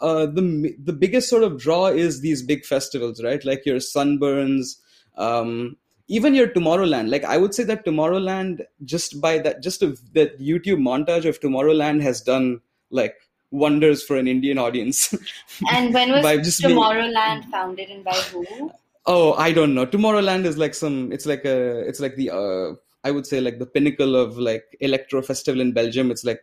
uh, 0.00 0.26
the 0.26 0.74
the 0.82 0.92
biggest 0.92 1.28
sort 1.28 1.42
of 1.42 1.58
draw 1.58 1.86
is 1.86 2.20
these 2.20 2.42
big 2.42 2.64
festivals, 2.64 3.22
right? 3.22 3.44
Like 3.44 3.66
your 3.66 3.76
Sunburns. 3.76 4.76
Um, 5.16 5.76
even 6.08 6.34
your 6.34 6.48
Tomorrowland, 6.48 7.10
like 7.10 7.24
I 7.24 7.38
would 7.38 7.54
say 7.54 7.62
that 7.64 7.86
Tomorrowland, 7.86 8.62
just 8.84 9.20
by 9.20 9.38
that, 9.38 9.62
just 9.62 9.82
a, 9.82 9.96
that 10.12 10.38
YouTube 10.38 10.80
montage 10.86 11.24
of 11.24 11.40
Tomorrowland 11.40 12.02
has 12.02 12.20
done 12.20 12.60
like 12.90 13.14
wonders 13.52 14.02
for 14.02 14.16
an 14.16 14.26
Indian 14.26 14.58
audience. 14.58 15.14
And 15.70 15.94
when 15.94 16.10
was 16.10 16.24
Tomorrowland 16.24 17.40
being... 17.40 17.50
founded 17.52 17.90
and 17.90 18.02
by 18.02 18.14
who? 18.14 18.72
Oh, 19.06 19.34
I 19.34 19.52
don't 19.52 19.74
know. 19.74 19.86
Tomorrowland 19.86 20.44
is 20.44 20.58
like 20.58 20.74
some. 20.74 21.12
It's 21.12 21.26
like 21.26 21.44
a. 21.44 21.80
It's 21.86 22.00
like 22.00 22.16
the. 22.16 22.30
Uh, 22.30 22.74
I 23.04 23.10
would 23.10 23.26
say 23.26 23.40
like 23.40 23.58
the 23.58 23.66
pinnacle 23.66 24.16
of 24.16 24.38
like 24.38 24.64
electro 24.80 25.22
festival 25.22 25.60
in 25.60 25.72
Belgium. 25.72 26.10
It's 26.10 26.24
like 26.24 26.42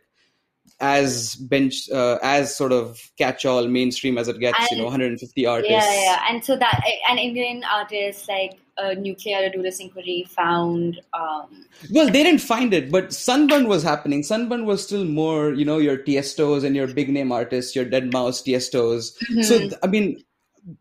as 0.78 1.36
bench 1.36 1.90
uh, 1.90 2.18
as 2.22 2.54
sort 2.56 2.72
of 2.72 3.10
catch-all 3.18 3.66
mainstream 3.66 4.16
as 4.16 4.28
it 4.28 4.38
gets 4.38 4.58
and, 4.58 4.68
you 4.70 4.78
know 4.78 4.84
150 4.84 5.46
artists 5.46 5.72
yeah 5.72 6.02
yeah 6.02 6.24
and 6.28 6.44
so 6.44 6.56
that 6.56 6.80
an 7.10 7.18
indian 7.18 7.62
artist 7.64 8.28
like 8.28 8.58
uh, 8.80 8.94
nucleya 8.94 9.52
dualist 9.52 9.80
inquiry 9.80 10.24
found 10.28 11.00
um... 11.12 11.66
well 11.90 12.06
they 12.06 12.22
didn't 12.22 12.40
find 12.40 12.72
it 12.72 12.90
but 12.90 13.12
sunburn 13.12 13.68
was 13.68 13.82
happening 13.82 14.22
sunburn 14.22 14.64
was 14.64 14.82
still 14.82 15.04
more 15.04 15.52
you 15.52 15.64
know 15.64 15.78
your 15.78 15.96
tiestos 15.96 16.64
and 16.64 16.76
your 16.76 16.86
big 16.86 17.08
name 17.08 17.32
artists 17.32 17.76
your 17.76 17.84
deadmau5 17.84 18.42
tiestos 18.44 19.12
mm-hmm. 19.18 19.42
so 19.42 19.76
i 19.82 19.86
mean 19.86 20.22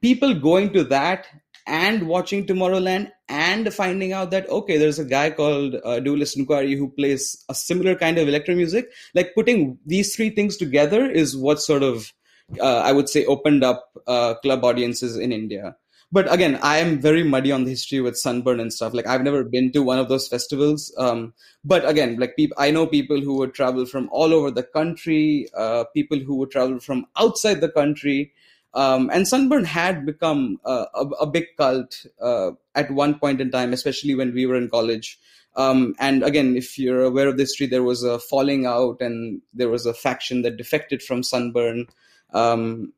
people 0.01 0.33
going 0.33 0.71
to 0.73 0.83
that 0.83 1.27
and 1.69 2.07
watching 2.07 2.45
Tomorrowland 2.45 3.11
and 3.29 3.71
finding 3.73 4.11
out 4.11 4.31
that 4.31 4.49
okay, 4.49 4.77
there's 4.77 4.99
a 4.99 5.05
guy 5.05 5.29
called 5.29 5.75
uh, 5.85 5.99
Dualist 5.99 6.35
Inquiry 6.35 6.75
who 6.75 6.89
plays 6.89 7.45
a 7.47 7.53
similar 7.53 7.95
kind 7.95 8.17
of 8.17 8.27
electro 8.27 8.55
music. 8.55 8.89
Like 9.13 9.35
putting 9.35 9.77
these 9.85 10.15
three 10.15 10.31
things 10.31 10.57
together 10.57 11.05
is 11.09 11.37
what 11.37 11.61
sort 11.61 11.83
of 11.83 12.11
uh, 12.59 12.79
I 12.79 12.91
would 12.91 13.07
say 13.07 13.25
opened 13.25 13.63
up 13.63 13.85
uh, 14.07 14.33
club 14.35 14.65
audiences 14.65 15.15
in 15.15 15.31
India. 15.31 15.75
But 16.11 16.31
again, 16.33 16.59
I 16.63 16.79
am 16.79 16.99
very 16.99 17.23
muddy 17.23 17.51
on 17.51 17.65
the 17.65 17.69
history 17.69 18.01
with 18.01 18.17
Sunburn 18.17 18.59
and 18.59 18.73
stuff. 18.73 18.93
Like 18.93 19.05
I've 19.05 19.21
never 19.21 19.43
been 19.43 19.71
to 19.73 19.83
one 19.83 19.99
of 19.99 20.09
those 20.09 20.27
festivals. 20.27 20.93
Um, 20.97 21.33
but 21.63 21.87
again, 21.87 22.17
like 22.17 22.35
I 22.57 22.71
know 22.71 22.87
people 22.87 23.21
who 23.21 23.35
would 23.37 23.53
travel 23.53 23.85
from 23.85 24.09
all 24.11 24.33
over 24.33 24.49
the 24.49 24.63
country, 24.63 25.47
uh, 25.55 25.83
people 25.93 26.17
who 26.17 26.35
would 26.37 26.49
travel 26.49 26.79
from 26.79 27.05
outside 27.15 27.61
the 27.61 27.69
country 27.69 28.33
um, 28.73 29.09
and 29.11 29.27
Sunburn 29.27 29.65
had 29.65 30.05
become 30.05 30.59
a, 30.63 30.85
a, 31.19 31.25
big 31.25 31.45
cult 31.57 32.05
uh, 32.21 32.51
at 32.75 32.91
one 32.91 33.17
point 33.17 33.41
in 33.41 33.49
time, 33.49 33.73
especially 33.73 34.13
when 34.13 34.33
we 34.33 34.45
were 34.45 34.55
in 34.55 34.69
college. 34.69 35.19
Um, 35.55 35.95
and 35.99 36.23
again, 36.23 36.55
if 36.55 36.77
you're 36.77 37.03
aware 37.03 37.27
of 37.27 37.37
the 37.37 37.43
history, 37.43 37.65
there 37.65 37.83
was 37.83 38.03
a 38.03 38.19
falling 38.19 38.67
out 38.67 39.01
and 39.01 39.41
there 39.53 39.69
was 39.69 39.87
a 39.87 39.93
faction 39.93 40.43
that 40.43 40.57
defected 40.57 41.01
from 41.01 41.23
Sunburn. 41.23 41.87
Um, 42.31 42.93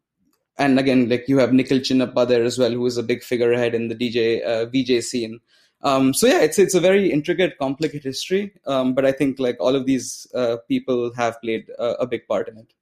and 0.58 0.80
again, 0.80 1.10
like 1.10 1.28
you 1.28 1.38
have 1.38 1.54
Nikhil 1.54 1.80
Chinapa 1.80 2.28
there 2.28 2.44
as 2.44 2.58
well, 2.58 2.72
who 2.72 2.86
is 2.86 2.98
a 2.98 3.04
big 3.04 3.24
figurehead 3.24 3.74
in 3.74 3.88
the 3.88 3.96
DJ 3.96 4.44
uh, 4.44 4.66
VJ 4.66 5.04
scene. 5.04 5.40
Um, 5.84 6.14
so 6.14 6.28
yeah, 6.28 6.42
it's 6.42 6.60
it's 6.60 6.76
a 6.76 6.80
very 6.80 7.12
intricate, 7.12 7.58
complicated 7.58 8.04
history. 8.04 8.54
Um, 8.68 8.94
but 8.94 9.06
I 9.06 9.12
think 9.12 9.40
like 9.40 9.58
all 9.60 9.76
of 9.76 9.86
these 9.86 10.28
uh, 10.36 10.58
people 10.68 11.14
have 11.16 11.42
played 11.42 11.70
a, 11.80 11.94
a, 12.02 12.08
big 12.08 12.28
part 12.28 12.48
in 12.50 12.58
it. 12.58 12.74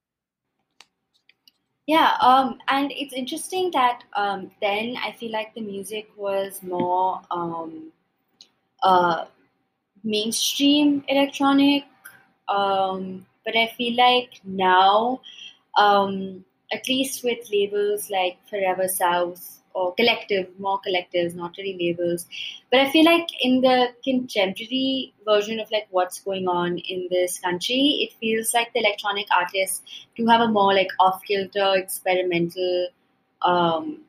Yeah, 1.88 2.18
um, 2.22 2.60
and 2.68 2.92
it's 2.92 3.14
interesting 3.14 3.72
that 3.72 4.04
um, 4.14 4.52
then 4.62 4.98
I 4.98 5.14
feel 5.14 5.32
like 5.32 5.56
the 5.56 5.62
music 5.62 6.10
was 6.18 6.62
more 6.62 7.22
um, 7.32 7.92
uh, 8.84 9.26
mainstream 10.04 11.04
electronic, 11.08 11.86
um, 12.48 13.26
but 13.46 13.56
I 13.56 13.74
feel 13.78 13.96
like 13.96 14.42
now, 14.44 15.22
at 16.72 16.88
least 16.88 17.24
with 17.24 17.50
labels 17.52 18.10
like 18.10 18.38
Forever 18.50 18.88
South 18.88 19.60
or 19.74 19.94
collective, 19.96 20.48
more 20.60 20.80
collectives, 20.86 21.36
not 21.36 21.56
really 21.58 21.78
labels. 21.80 22.26
But 22.72 22.82
I 22.82 22.92
feel 22.92 23.06
like 23.06 23.28
in 23.42 23.62
the 23.62 23.94
contemporary 24.04 25.14
version 25.26 25.60
of 25.60 25.72
like 25.72 25.88
what's 25.92 26.20
going 26.22 26.48
on 26.48 26.78
in 26.80 27.08
this 27.10 27.40
country, 27.40 28.00
it 28.10 28.14
feels 28.20 28.54
like 28.54 28.74
the 28.74 28.80
electronic 28.80 29.28
artists 29.36 29.82
do 30.16 30.26
have 30.28 30.42
a 30.42 30.48
more 30.48 30.74
like 30.74 30.90
off 31.00 31.22
kilter, 31.24 31.74
experimental 31.76 32.90
um, 33.44 34.00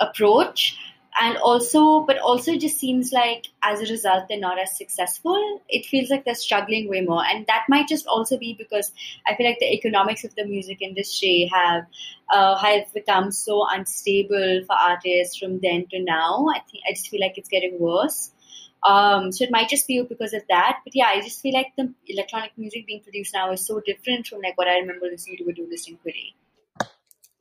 approach 0.00 0.76
and 1.20 1.36
also 1.38 2.00
but 2.00 2.18
also 2.18 2.52
it 2.52 2.60
just 2.60 2.78
seems 2.78 3.12
like 3.12 3.46
as 3.62 3.80
a 3.80 3.90
result 3.90 4.26
they're 4.28 4.38
not 4.38 4.58
as 4.58 4.76
successful. 4.76 5.60
It 5.68 5.86
feels 5.86 6.10
like 6.10 6.24
they're 6.24 6.34
struggling 6.34 6.88
way 6.88 7.00
more. 7.00 7.24
And 7.24 7.46
that 7.46 7.64
might 7.68 7.88
just 7.88 8.06
also 8.06 8.38
be 8.38 8.54
because 8.54 8.92
i 9.26 9.34
feel 9.34 9.46
like 9.46 9.58
the 9.58 9.72
economics 9.72 10.24
of 10.24 10.34
the 10.34 10.44
music 10.44 10.82
industry 10.82 11.50
have 11.52 11.86
uh, 12.30 12.56
have 12.56 12.92
become 12.92 13.30
so 13.32 13.66
unstable 13.70 14.62
for 14.66 14.74
artists 14.74 15.36
from 15.36 15.60
then 15.60 15.86
to 15.90 16.02
now. 16.02 16.46
I 16.54 16.60
think 16.60 16.84
i 16.88 16.92
just 16.92 17.08
feel 17.08 17.20
like 17.20 17.38
it's 17.38 17.48
getting 17.48 17.78
worse. 17.78 18.32
Um, 18.82 19.32
so 19.32 19.42
it 19.44 19.50
might 19.50 19.68
just 19.68 19.86
be 19.88 20.00
because 20.02 20.32
of 20.34 20.42
that. 20.48 20.80
But 20.84 20.94
yeah 20.94 21.06
i 21.08 21.20
just 21.20 21.40
feel 21.40 21.54
like 21.54 21.72
the 21.76 21.92
electronic 22.06 22.52
music 22.56 22.86
being 22.86 23.02
produced 23.02 23.34
now 23.34 23.52
is 23.52 23.66
so 23.66 23.80
different 23.80 24.26
from 24.26 24.40
like 24.42 24.58
what 24.58 24.68
i 24.68 24.78
remember 24.78 25.06
listening 25.06 25.38
to 25.38 25.52
do 25.52 25.66
listening 25.70 25.98
pretty 26.02 26.34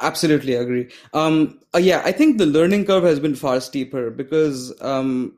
Absolutely 0.02 0.54
agree. 0.56 0.92
Um, 1.14 1.60
uh, 1.74 1.78
yeah, 1.78 2.02
I 2.04 2.12
think 2.12 2.38
the 2.38 2.46
learning 2.46 2.86
curve 2.86 3.04
has 3.06 3.20
been 3.20 3.36
far 3.36 3.62
steeper 3.62 4.10
because 4.12 4.74
um, 4.82 5.38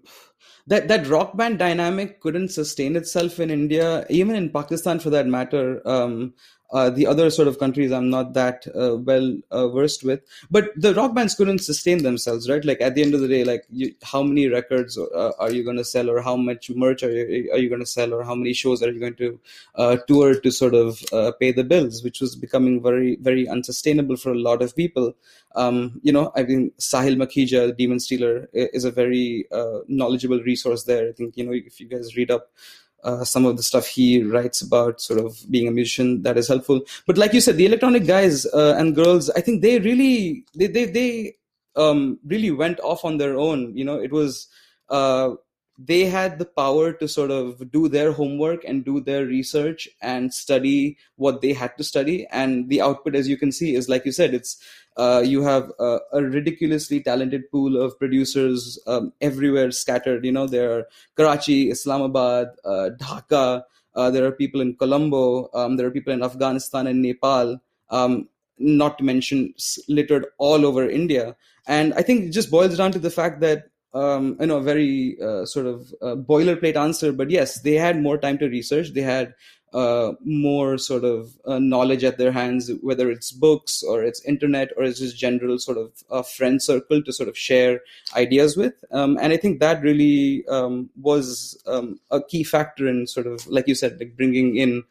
that 0.66 0.88
that 0.88 1.08
rock 1.08 1.38
band 1.38 1.60
dynamic 1.60 2.20
couldn't 2.22 2.50
sustain 2.50 2.96
itself 2.96 3.40
in 3.40 3.52
India, 3.52 4.06
even 4.10 4.36
in 4.36 4.50
Pakistan 4.50 5.00
for 5.00 5.12
that 5.12 5.28
matter. 5.28 5.88
Um, 5.88 6.34
uh, 6.72 6.90
the 6.90 7.08
other 7.08 7.30
sort 7.30 7.48
of 7.48 7.60
countries 7.60 7.92
I'm 7.92 8.10
not 8.10 8.34
that 8.34 8.68
uh, 8.76 8.98
well 8.98 9.38
uh, 9.52 9.70
versed 9.70 10.04
with. 10.04 10.22
But 10.52 10.70
the 10.76 10.94
rock 10.94 11.14
bands 11.14 11.36
couldn't 11.36 11.60
sustain 11.60 12.04
themselves, 12.04 12.50
right? 12.50 12.64
Like 12.64 12.82
at 12.82 12.96
the 12.96 13.04
end 13.04 13.14
of 13.14 13.22
the 13.22 13.28
day, 13.28 13.44
like 13.44 13.66
you, 13.70 13.94
how 14.04 14.24
many 14.24 14.48
records 14.50 14.98
uh, 14.98 15.32
are 15.40 15.52
you 15.52 15.64
going 15.64 15.78
to 15.78 15.86
sell, 15.86 16.10
or 16.10 16.22
how 16.22 16.36
much 16.36 16.70
merch 16.70 17.04
are 17.04 17.12
you 17.12 17.52
are 17.52 17.58
you 17.58 17.70
going 17.70 17.82
to 17.82 17.86
sell, 17.86 18.14
or 18.14 18.24
how 18.24 18.36
many 18.36 18.54
shows 18.54 18.84
are 18.84 18.92
you 18.92 19.00
going 19.00 19.16
to 19.16 19.40
uh, 19.76 19.98
tour 20.08 20.40
to 20.40 20.52
sort 20.52 20.74
of 20.74 21.02
uh, 21.14 21.32
pay 21.40 21.52
the 21.52 21.64
bills, 21.64 22.04
which 22.04 22.20
was 22.20 22.36
becoming 22.36 22.82
very 22.82 23.16
very 23.22 23.48
unsustainable 23.48 24.18
for 24.18 24.32
a 24.32 24.40
lot 24.40 24.62
of 24.62 24.76
people. 24.76 25.16
Um, 25.56 26.00
you 26.04 26.12
know, 26.12 26.32
I 26.36 26.44
mean, 26.44 26.72
Sahil 26.80 27.16
Makhija, 27.16 27.76
Demon 27.76 28.00
Stealer, 28.00 28.50
is 28.54 28.86
a 28.86 28.92
very 28.92 29.48
knowledgeable 29.88 30.42
resource 30.42 30.84
there. 30.84 31.10
I 31.10 31.12
think 31.14 31.38
you 31.38 31.46
know 31.46 31.54
if 31.54 31.80
you 31.80 31.88
guys 31.88 32.16
read 32.16 32.30
up 32.32 32.50
uh, 33.04 33.24
some 33.24 33.46
of 33.46 33.58
the 33.58 33.64
stuff 33.64 33.88
he 33.88 34.24
writes 34.24 34.62
about 34.62 35.00
sort 35.00 35.20
of 35.20 35.40
being 35.50 35.68
a 35.68 35.72
musician 35.72 36.24
that 36.24 36.38
is 36.38 36.48
helpful. 36.48 36.82
But 37.06 37.18
like 37.18 37.34
you 37.34 37.42
said 37.42 37.58
the 37.58 37.66
electronic 37.66 38.06
guys 38.06 38.46
uh, 38.48 38.76
and 38.78 38.96
girls 38.96 39.30
i 39.32 39.42
think 39.42 39.62
they 39.62 39.80
really 39.80 40.46
they 40.56 40.68
they, 40.68 40.86
they 40.86 41.38
um, 41.78 42.20
really 42.26 42.52
went 42.52 42.80
off 42.82 43.06
on 43.06 43.18
their 43.18 43.38
own. 43.38 43.78
You 43.78 43.86
know 43.86 44.00
it 44.02 44.12
was 44.12 44.48
uh, 44.90 45.36
they 45.78 46.06
had 46.06 46.40
the 46.40 46.46
power 46.46 46.92
to 46.94 47.08
sort 47.08 47.32
of 47.32 47.72
do 47.72 47.88
their 47.88 48.12
homework 48.12 48.64
and 48.66 48.84
do 48.84 49.00
their 49.00 49.26
research 49.26 49.88
and 50.02 50.34
study 50.34 50.98
what 51.16 51.42
they 51.42 51.54
had 51.54 51.78
to 51.78 51.84
study. 51.84 52.26
And 52.32 52.68
the 52.68 52.82
output 52.82 53.16
as 53.16 53.28
you 53.28 53.38
can 53.38 53.52
see 53.52 53.76
is 53.76 53.88
like 53.88 54.06
you 54.06 54.12
said 54.12 54.34
it's 54.34 54.58
uh, 54.98 55.22
you 55.24 55.44
have 55.44 55.72
a, 55.80 56.00
a, 56.14 56.24
ridiculously 56.24 57.02
talented 57.02 57.50
pool 57.52 57.80
of 57.80 57.98
producers 58.00 58.80
um, 58.88 59.14
everywhere 59.22 59.72
scattered. 59.72 60.26
You 60.26 60.32
know 60.32 60.48
there 60.48 60.72
are 60.72 60.88
karachi 61.16 61.70
islamabad 61.70 62.48
uh, 62.66 62.90
dhaka 63.00 63.64
uh, 63.96 64.12
there 64.12 64.26
are 64.26 64.32
people 64.32 64.62
in 64.62 64.76
colombo 64.76 65.50
um, 65.54 65.78
there 65.78 65.88
are 65.88 65.92
people 65.92 66.14
in 66.14 66.24
afghanistan 66.24 66.88
and 66.88 67.02
nepal 67.02 67.60
um, 67.90 68.28
not 68.58 68.98
to 68.98 69.04
mention 69.04 69.54
littered 69.88 70.26
all 70.40 70.66
over 70.66 70.90
india. 70.90 71.36
And 71.68 71.94
i 71.96 72.02
think 72.02 72.26
it 72.26 72.32
just 72.32 72.50
boils 72.50 72.78
down 72.78 72.92
to 72.94 73.00
the 73.00 73.10
fact 73.12 73.40
that 73.42 73.66
um, 73.94 74.38
you 74.40 74.48
know, 74.48 74.58
a 74.58 74.62
very 74.62 75.18
uh, 75.22 75.46
sort 75.46 75.66
of 75.66 75.94
uh, 76.02 76.16
boilerplate 76.16 76.76
answer, 76.76 77.12
but 77.12 77.30
yes, 77.30 77.62
they 77.62 77.74
had 77.74 78.02
more 78.02 78.18
time 78.18 78.38
to 78.40 78.48
research. 78.48 78.94
They 78.94 79.02
had 79.02 79.34
uh, 79.74 80.14
more 80.24 80.78
sort 80.78 81.04
of 81.04 81.38
uh, 81.46 81.60
knowledge 81.60 82.04
at 82.04 82.18
their 82.18 82.32
hands, 82.32 82.72
whether 82.82 83.12
it's 83.12 83.32
books 83.32 83.84
or 83.84 84.04
it's 84.04 84.24
internet 84.24 84.70
or 84.78 84.84
it's 84.84 85.00
just 85.00 85.18
general 85.18 85.60
sort 85.60 85.78
of 85.78 85.92
a 86.10 86.24
friend 86.24 86.62
circle 86.62 87.04
to 87.04 87.12
sort 87.12 87.30
of 87.30 87.38
share 87.38 87.82
ideas 88.16 88.56
with. 88.56 88.74
Um, 88.92 89.18
and 89.22 89.34
I 89.34 89.38
think 89.38 89.60
that 89.60 89.82
really 89.82 90.46
um, 90.48 90.90
was 91.00 91.62
um, 91.68 92.00
a 92.12 92.24
key 92.24 92.44
factor 92.44 92.88
in 92.88 93.08
sort 93.08 93.28
of, 93.28 93.46
like 93.48 93.68
you 93.68 93.76
said, 93.76 94.00
like 94.00 94.16
bringing 94.16 94.56
in 94.56 94.84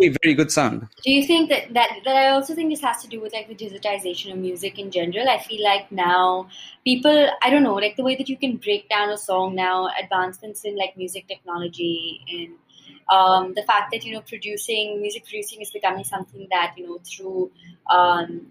a 0.00 0.08
very 0.08 0.16
very 0.22 0.34
good 0.34 0.50
sound. 0.52 0.88
Do 1.04 1.10
you 1.10 1.26
think 1.26 1.50
that, 1.50 1.74
that 1.74 1.90
that 2.04 2.16
i 2.16 2.28
also 2.28 2.54
think 2.54 2.70
this 2.70 2.80
has 2.82 3.02
to 3.02 3.08
do 3.08 3.20
with 3.20 3.32
like 3.32 3.48
the 3.48 3.54
digitization 3.54 4.32
of 4.32 4.38
music 4.38 4.78
in 4.78 4.90
general? 4.90 5.28
I 5.28 5.38
feel 5.38 5.62
like 5.62 5.90
now 5.90 6.48
people 6.84 7.28
i 7.42 7.50
don't 7.50 7.62
know 7.62 7.74
like 7.74 7.96
the 7.96 8.04
way 8.04 8.16
that 8.16 8.28
you 8.28 8.36
can 8.36 8.56
break 8.56 8.88
down 8.88 9.10
a 9.10 9.16
song 9.16 9.54
now 9.54 9.88
advancements 10.02 10.64
in 10.64 10.76
like 10.76 10.96
music 10.96 11.26
technology 11.28 12.20
and 12.30 12.54
um, 13.10 13.54
the 13.54 13.62
fact 13.62 13.90
that 13.92 14.04
you 14.04 14.12
know 14.12 14.20
producing 14.20 15.00
music 15.00 15.24
producing 15.24 15.62
is 15.62 15.70
becoming 15.70 16.04
something 16.04 16.46
that 16.50 16.74
you 16.76 16.86
know 16.86 16.98
through 17.04 17.50
um, 17.90 18.46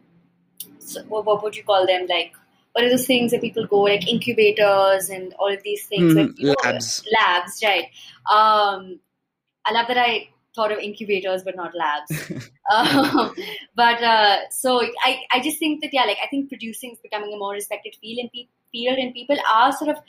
so 0.80 1.04
what, 1.04 1.26
what 1.26 1.44
would 1.44 1.56
you 1.56 1.64
call 1.64 1.86
them 1.86 2.08
like 2.08 2.34
what 2.74 2.84
are 2.84 2.90
those 2.90 3.08
things 3.08 3.32
that 3.32 3.42
people 3.42 3.66
go 3.66 3.82
like 3.82 4.08
incubators 4.08 5.10
and 5.10 5.34
all 5.40 5.52
of 5.52 5.62
these 5.64 5.86
things 5.88 6.14
mm, 6.14 6.28
like, 6.42 6.58
labs 6.64 7.04
know, 7.06 7.12
labs 7.20 7.62
right? 7.64 7.86
Um, 8.32 9.00
i 9.66 9.74
love 9.74 9.88
that 9.88 9.98
i 9.98 10.30
thought 10.58 10.72
of 10.72 10.80
incubators 10.80 11.44
but 11.44 11.56
not 11.56 11.74
labs. 11.76 12.50
um, 12.76 13.34
but 13.76 14.04
uh, 14.04 14.38
so 14.50 14.82
I, 15.06 15.20
I 15.32 15.40
just 15.42 15.60
think 15.60 15.82
that 15.82 15.94
yeah, 15.94 16.04
like 16.04 16.18
I 16.24 16.28
think 16.28 16.50
producing 16.50 16.92
is 16.92 17.00
becoming 17.00 17.34
a 17.34 17.38
more 17.38 17.54
respected 17.54 17.96
field 18.02 18.20
and 18.24 18.32
pe- 18.34 18.48
field, 18.72 18.98
and 18.98 19.14
people 19.14 19.38
are 19.54 19.72
sort 19.72 19.92
of 19.92 20.04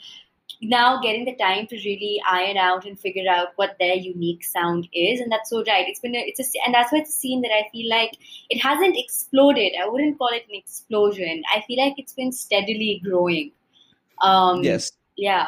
now 0.61 0.99
getting 0.99 1.25
the 1.25 1.35
time 1.35 1.67
to 1.67 1.75
really 1.75 2.21
iron 2.29 2.57
out 2.57 2.85
and 2.85 2.99
figure 2.99 3.29
out 3.29 3.49
what 3.55 3.77
their 3.79 3.95
unique 3.95 4.43
sound 4.43 4.89
is, 4.93 5.21
and 5.21 5.31
that's 5.31 5.51
so 5.51 5.63
right. 5.67 5.87
It's 5.87 6.01
been 6.01 6.15
a, 6.15 6.25
it's 6.33 6.41
a, 6.41 6.59
and 6.65 6.73
that's 6.73 6.91
why 6.91 6.99
it's 6.99 7.15
a 7.15 7.19
scene 7.19 7.41
that 7.43 7.53
I 7.53 7.69
feel 7.71 7.89
like 7.89 8.17
it 8.49 8.59
hasn't 8.59 8.97
exploded. 8.97 9.73
I 9.81 9.87
wouldn't 9.87 10.17
call 10.17 10.29
it 10.33 10.45
an 10.49 10.55
explosion. 10.55 11.43
I 11.55 11.63
feel 11.67 11.81
like 11.85 11.93
it's 11.97 12.13
been 12.13 12.33
steadily 12.33 13.01
growing. 13.05 13.51
Um, 14.21 14.63
yes. 14.63 14.91
Yeah 15.15 15.47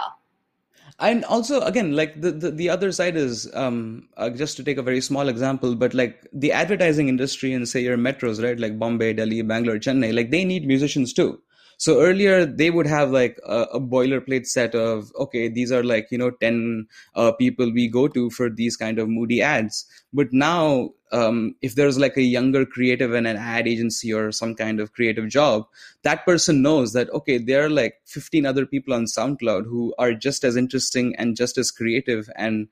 and 1.02 1.26
also 1.26 1.62
again 1.62 1.96
like 1.96 2.22
the, 2.22 2.32
the, 2.32 2.52
the 2.52 2.70
other 2.70 2.92
side 2.92 3.18
is 3.18 3.54
um, 3.54 4.08
uh, 4.18 4.30
just 4.30 4.56
to 4.58 4.64
take 4.64 4.78
a 4.78 4.84
very 4.84 5.02
small 5.02 5.28
example 5.28 5.76
but 5.76 5.94
like 5.94 6.28
the 6.32 6.52
advertising 6.52 7.10
industry 7.10 7.52
in 7.54 7.66
say 7.66 7.82
your 7.82 7.98
metros 7.98 8.42
right? 8.42 8.60
Like 8.60 8.80
bombay 8.80 9.14
delhi 9.14 9.42
bangalore 9.42 9.78
chennai 9.78 10.14
like 10.14 10.32
they 10.32 10.46
need 10.46 10.66
musicians 10.66 11.12
too 11.12 11.42
so 11.82 12.00
earlier 12.00 12.46
they 12.46 12.70
would 12.70 12.86
have 12.86 13.10
like 13.10 13.40
a, 13.44 13.62
a 13.78 13.80
boilerplate 13.80 14.46
set 14.46 14.76
of 14.76 15.12
okay 15.18 15.48
these 15.48 15.72
are 15.72 15.84
like 15.84 16.12
you 16.12 16.18
know 16.18 16.30
10 16.30 16.86
uh, 17.16 17.32
people 17.32 17.72
we 17.72 17.88
go 17.88 18.08
to 18.08 18.30
for 18.30 18.52
these 18.52 18.78
kind 18.78 19.00
of 19.00 19.10
moody 19.10 19.42
ads. 19.42 19.86
But 20.14 20.32
now 20.32 20.92
um, 21.12 21.56
if 21.64 21.74
there's 21.74 21.98
like 21.98 22.18
a 22.18 22.22
younger 22.22 22.68
creative 22.68 23.16
in 23.16 23.26
an 23.26 23.36
ad 23.36 23.68
agency 23.68 24.14
or 24.14 24.32
some 24.32 24.54
kind 24.54 24.80
of 24.80 24.94
creative 24.94 25.28
job 25.28 25.66
that 26.04 26.24
person 26.24 26.62
knows 26.62 26.94
that 26.94 27.10
okay 27.20 27.40
there 27.40 27.66
are 27.66 27.70
like 27.70 27.96
15 28.06 28.46
other 28.46 28.68
people 28.68 28.94
on 28.94 29.06
soundcloud 29.06 29.66
who 29.66 29.96
are 29.98 30.14
just 30.14 30.44
as 30.44 30.56
interesting 30.56 31.16
and 31.16 31.36
just 31.36 31.58
as 31.58 31.72
creative 31.72 32.30
and 32.36 32.68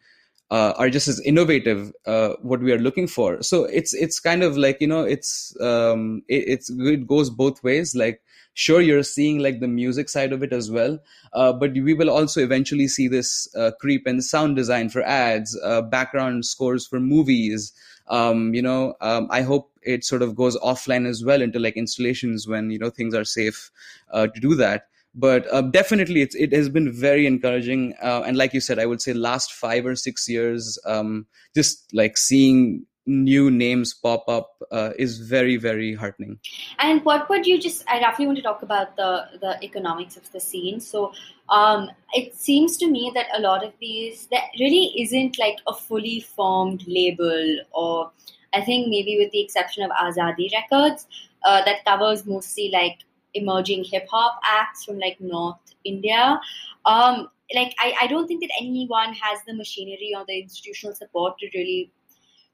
uh, 0.51 0.73
are 0.77 0.89
just 0.89 1.07
as 1.07 1.19
innovative 1.21 1.91
uh, 2.05 2.33
what 2.41 2.59
we 2.59 2.71
are 2.71 2.79
looking 2.79 3.07
for. 3.07 3.41
So 3.43 3.65
it's 3.65 3.93
it's 3.93 4.19
kind 4.19 4.41
of 4.43 4.57
like 4.57 4.81
you 4.81 4.87
know 4.87 5.03
it's 5.03 5.55
um, 5.61 6.23
it, 6.27 6.43
it's 6.47 6.69
it 6.69 7.05
goes 7.07 7.29
both 7.29 7.63
ways. 7.63 7.95
Like 7.95 8.21
sure 8.53 8.81
you're 8.81 9.03
seeing 9.03 9.39
like 9.39 9.59
the 9.59 9.67
music 9.67 10.09
side 10.09 10.33
of 10.33 10.43
it 10.43 10.51
as 10.51 10.69
well 10.69 10.99
uh, 11.33 11.53
but 11.53 11.71
we 11.73 11.93
will 11.93 12.09
also 12.09 12.41
eventually 12.41 12.87
see 12.87 13.07
this 13.07 13.47
uh, 13.55 13.71
creep 13.79 14.07
in 14.07 14.21
sound 14.21 14.55
design 14.55 14.89
for 14.89 15.01
ads 15.03 15.57
uh, 15.63 15.81
background 15.81 16.45
scores 16.45 16.85
for 16.87 16.99
movies. 16.99 17.71
Um, 18.07 18.55
you 18.55 18.61
know 18.63 18.95
um, 19.01 19.27
i 19.29 19.43
hope 19.43 19.71
it 19.83 20.03
sort 20.03 20.23
of 20.23 20.35
goes 20.35 20.57
offline 20.57 21.07
as 21.07 21.23
well 21.23 21.41
into 21.41 21.59
like 21.59 21.77
installations 21.77 22.47
when 22.47 22.71
you 22.71 22.79
know 22.79 22.89
things 22.89 23.13
are 23.13 23.23
safe 23.23 23.71
uh, 24.11 24.27
to 24.27 24.39
do 24.39 24.55
that. 24.55 24.87
But 25.15 25.51
uh, 25.51 25.61
definitely 25.63 26.21
it's, 26.21 26.35
it 26.35 26.53
has 26.53 26.69
been 26.69 26.91
very 26.91 27.25
encouraging 27.25 27.95
uh, 28.01 28.21
and 28.25 28.37
like 28.37 28.53
you 28.53 28.61
said 28.61 28.77
i 28.77 28.85
would 28.85 29.01
say 29.01 29.13
last 29.13 29.51
five 29.51 29.85
or 29.85 29.95
six 29.95 30.29
years 30.29 30.77
um, 30.85 31.25
just 31.55 31.91
like 31.93 32.17
seeing 32.17 32.85
new 33.09 33.49
names 33.49 33.93
pop 33.93 34.23
up 34.29 34.51
uh, 34.71 34.91
is 34.97 35.17
very 35.17 35.57
very 35.57 35.93
heartening. 35.95 36.39
And 36.77 37.03
what 37.03 37.27
would 37.29 37.45
you 37.45 37.59
just? 37.59 37.83
I 37.87 37.99
roughly 37.99 38.27
want 38.27 38.37
to 38.37 38.43
talk 38.43 38.61
about 38.61 38.95
the 38.95 39.25
the 39.41 39.57
economics 39.63 40.15
of 40.15 40.31
the 40.31 40.39
scene. 40.39 40.79
So 40.79 41.11
um, 41.49 41.89
it 42.13 42.35
seems 42.35 42.77
to 42.77 42.87
me 42.89 43.11
that 43.15 43.25
a 43.35 43.41
lot 43.41 43.65
of 43.65 43.73
these 43.81 44.27
there 44.27 44.43
really 44.59 44.93
isn't 45.01 45.39
like 45.39 45.57
a 45.67 45.73
fully 45.73 46.19
formed 46.21 46.83
label, 46.87 47.57
or 47.71 48.11
I 48.53 48.61
think 48.61 48.87
maybe 48.89 49.17
with 49.19 49.31
the 49.31 49.41
exception 49.41 49.83
of 49.83 49.91
Azadi 49.91 50.51
Records, 50.53 51.07
uh, 51.43 51.63
that 51.65 51.83
covers 51.85 52.25
mostly 52.25 52.69
like 52.71 52.99
emerging 53.33 53.83
hip 53.83 54.07
hop 54.09 54.39
acts 54.43 54.85
from 54.85 54.99
like 54.99 55.19
North 55.19 55.57
India. 55.83 56.39
Um, 56.85 57.29
like 57.53 57.73
I, 57.79 57.93
I 58.01 58.07
don't 58.07 58.27
think 58.27 58.41
that 58.41 58.51
anyone 58.59 59.13
has 59.13 59.39
the 59.47 59.55
machinery 59.55 60.13
or 60.15 60.23
the 60.27 60.39
institutional 60.39 60.95
support 60.95 61.39
to 61.39 61.49
really 61.55 61.91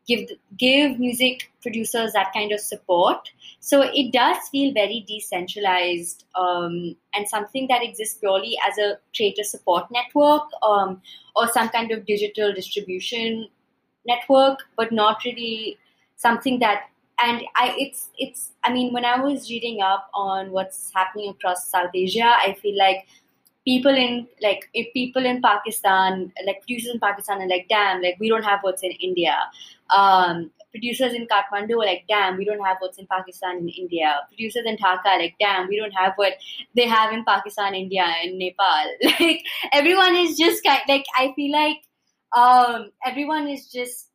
give 0.08 0.30
give 0.58 1.00
music 1.00 1.52
producers 1.62 2.13
that 2.13 2.32
kind 2.34 2.52
of 2.52 2.60
support. 2.60 3.30
So 3.60 3.82
it 3.82 4.12
does 4.12 4.38
feel 4.52 4.74
very 4.74 5.04
decentralized 5.08 6.26
um, 6.36 6.96
and 7.13 7.28
something 7.28 7.68
that 7.70 7.84
exists 7.84 8.20
purely 8.20 8.58
as 8.70 8.78
a 8.78 9.00
creator 9.15 9.44
support 9.44 9.86
network 9.91 10.44
um, 10.62 11.02
or 11.36 11.48
some 11.48 11.70
kind 11.70 11.91
of 11.91 12.06
digital 12.06 12.54
distribution 12.54 13.48
network, 14.06 14.60
but 14.78 14.91
not 14.91 15.24
really 15.26 15.78
something 16.15 16.60
that. 16.60 16.84
And 17.18 17.44
I, 17.56 17.74
it's 17.78 18.10
it's. 18.18 18.52
I 18.65 18.74
mean, 18.74 18.94
when 18.94 19.06
I 19.06 19.22
was 19.22 19.50
reading 19.50 19.82
up 19.82 20.10
on 20.13 20.52
what's 20.52 20.91
happening 20.94 21.30
across 21.30 21.70
South 21.70 21.91
Asia, 21.94 22.26
I 22.26 22.58
feel 22.62 22.78
like 22.78 23.08
people 23.65 23.95
in 23.95 24.28
like 24.41 24.69
if 24.73 24.93
people 24.93 25.25
in 25.25 25.41
Pakistan, 25.41 26.32
like 26.45 26.62
producers 26.62 26.93
in 26.93 26.99
Pakistan, 26.99 27.41
are 27.41 27.47
like, 27.47 27.67
damn, 27.67 28.01
like 28.01 28.15
we 28.19 28.30
don't 28.30 28.43
have 28.43 28.60
what's 28.62 28.84
in 28.84 28.91
India. 28.91 29.36
Um, 29.95 30.51
producers 30.71 31.13
in 31.13 31.28
Kathmandu 31.28 31.73
are 31.73 31.86
like, 31.86 32.04
damn, 32.08 32.38
we 32.38 32.45
don't 32.45 32.63
have 32.63 32.78
what's 32.80 32.97
in 32.97 33.08
Pakistan 33.08 33.58
and 33.58 33.69
India. 33.69 34.19
Producers 34.28 34.63
in 34.65 34.78
Dhaka 34.78 35.17
like, 35.17 35.36
damn, 35.39 35.67
we 35.67 35.78
don't 35.78 35.91
have 35.91 36.13
what 36.15 36.34
they 36.75 36.88
have 36.88 37.13
in 37.13 37.23
Pakistan, 37.25 37.75
India, 37.75 38.06
and 38.23 38.38
Nepal. 38.38 38.86
Like 39.19 39.43
everyone 39.71 40.15
is 40.15 40.38
just 40.38 40.63
kind 40.63 40.82
like 40.88 41.06
I 41.17 41.34
feel 41.36 41.51
like 41.51 41.78
um, 42.38 42.91
everyone 43.06 43.47
is 43.47 43.71
just 43.71 44.10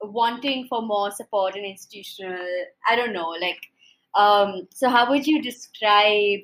wanting 0.00 0.66
for 0.68 0.82
more 0.82 1.10
support 1.10 1.54
and 1.54 1.64
institutional. 1.64 2.46
I 2.88 2.96
don't 2.96 3.12
know, 3.12 3.28
like. 3.40 3.60
Um, 4.16 4.66
so 4.74 4.88
how 4.88 5.08
would 5.08 5.24
you 5.24 5.40
describe 5.40 6.40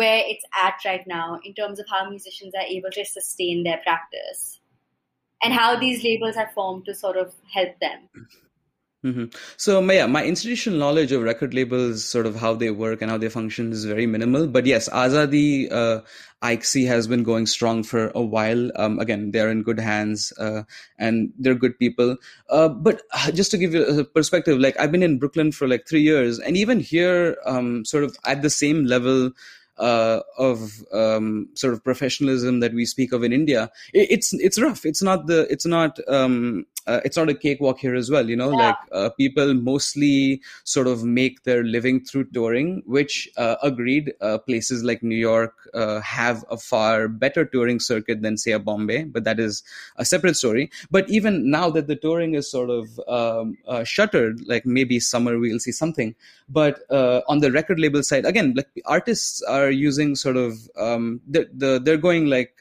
where 0.00 0.22
it's 0.26 0.44
at 0.66 0.76
right 0.86 1.06
now 1.06 1.38
in 1.44 1.52
terms 1.52 1.78
of 1.78 1.86
how 1.94 2.08
musicians 2.08 2.54
are 2.54 2.68
able 2.76 2.90
to 2.90 3.04
sustain 3.04 3.64
their 3.64 3.80
practice 3.84 4.58
and 5.42 5.52
how 5.52 5.78
these 5.78 6.02
labels 6.02 6.36
are 6.36 6.50
formed 6.54 6.86
to 6.86 6.94
sort 6.94 7.18
of 7.18 7.34
help 7.52 7.78
them. 7.80 8.08
Mm-hmm. 9.04 9.24
So, 9.56 9.80
yeah, 9.90 10.06
my 10.06 10.24
institutional 10.24 10.78
knowledge 10.78 11.12
of 11.12 11.22
record 11.22 11.54
labels, 11.54 12.04
sort 12.04 12.26
of 12.26 12.36
how 12.36 12.54
they 12.54 12.70
work 12.70 13.00
and 13.02 13.10
how 13.10 13.18
they 13.18 13.30
function, 13.30 13.72
is 13.72 13.84
very 13.84 14.06
minimal. 14.06 14.46
But 14.46 14.66
yes, 14.66 14.90
Azadi 14.90 15.72
uh, 15.72 16.00
IXI 16.42 16.86
has 16.86 17.06
been 17.06 17.22
going 17.22 17.46
strong 17.46 17.82
for 17.82 18.10
a 18.14 18.22
while. 18.22 18.70
Um, 18.76 18.98
again, 18.98 19.30
they're 19.30 19.50
in 19.50 19.62
good 19.62 19.80
hands 19.80 20.34
uh, 20.38 20.62
and 20.98 21.32
they're 21.38 21.54
good 21.54 21.78
people. 21.78 22.16
Uh, 22.50 22.68
but 22.68 23.02
uh, 23.12 23.30
just 23.32 23.50
to 23.52 23.58
give 23.58 23.72
you 23.72 23.84
a 23.84 24.04
perspective, 24.04 24.58
like 24.58 24.78
I've 24.78 24.92
been 24.92 25.02
in 25.02 25.18
Brooklyn 25.18 25.52
for 25.52 25.66
like 25.66 25.88
three 25.88 26.02
years, 26.02 26.38
and 26.38 26.56
even 26.56 26.80
here, 26.80 27.38
um, 27.46 27.84
sort 27.86 28.04
of 28.04 28.16
at 28.26 28.42
the 28.42 28.50
same 28.50 28.84
level 28.84 29.32
uh, 29.80 30.20
of 30.38 30.84
um, 30.92 31.48
sort 31.54 31.72
of 31.74 31.82
professionalism 31.82 32.60
that 32.60 32.72
we 32.74 32.84
speak 32.84 33.12
of 33.12 33.24
in 33.24 33.32
India, 33.32 33.70
it, 33.92 34.08
it's 34.10 34.32
it's 34.34 34.60
rough. 34.60 34.84
It's 34.84 35.02
not 35.02 35.26
the 35.26 35.50
it's 35.50 35.66
not 35.66 35.98
um, 36.08 36.66
uh, 36.86 37.00
it's 37.04 37.16
not 37.16 37.28
a 37.28 37.34
cakewalk 37.34 37.78
here 37.78 37.94
as 37.94 38.10
well. 38.10 38.28
You 38.28 38.36
know, 38.36 38.50
yeah. 38.50 38.56
like 38.56 38.76
uh, 38.92 39.10
people 39.10 39.54
mostly 39.54 40.40
sort 40.64 40.86
of 40.86 41.04
make 41.04 41.42
their 41.44 41.62
living 41.62 42.04
through 42.04 42.24
touring, 42.32 42.82
which 42.86 43.28
uh, 43.36 43.56
agreed 43.62 44.12
uh, 44.20 44.38
places 44.38 44.82
like 44.84 45.02
New 45.02 45.16
York 45.16 45.54
uh, 45.74 46.00
have 46.00 46.44
a 46.50 46.56
far 46.56 47.08
better 47.08 47.44
touring 47.44 47.80
circuit 47.80 48.22
than 48.22 48.36
say 48.36 48.52
a 48.52 48.58
Bombay, 48.58 49.04
but 49.04 49.24
that 49.24 49.38
is 49.38 49.62
a 49.96 50.04
separate 50.04 50.36
story. 50.36 50.70
But 50.90 51.08
even 51.08 51.50
now 51.50 51.70
that 51.70 51.86
the 51.86 51.96
touring 51.96 52.34
is 52.34 52.50
sort 52.50 52.70
of 52.70 53.00
um, 53.08 53.56
uh, 53.66 53.84
shuttered, 53.84 54.46
like 54.46 54.66
maybe 54.66 55.00
summer 55.00 55.38
we'll 55.38 55.58
see 55.58 55.72
something. 55.72 56.14
But 56.48 56.82
on 56.90 57.38
the 57.38 57.52
record 57.52 57.78
label 57.78 58.02
side, 58.02 58.24
again, 58.24 58.54
like 58.56 58.68
artists 58.86 59.42
are 59.42 59.70
using 59.70 60.16
sort 60.16 60.36
of 60.36 60.68
um, 60.76 61.20
the, 61.28 61.48
the 61.52 61.78
they're 61.78 61.96
going 61.96 62.26
like 62.26 62.54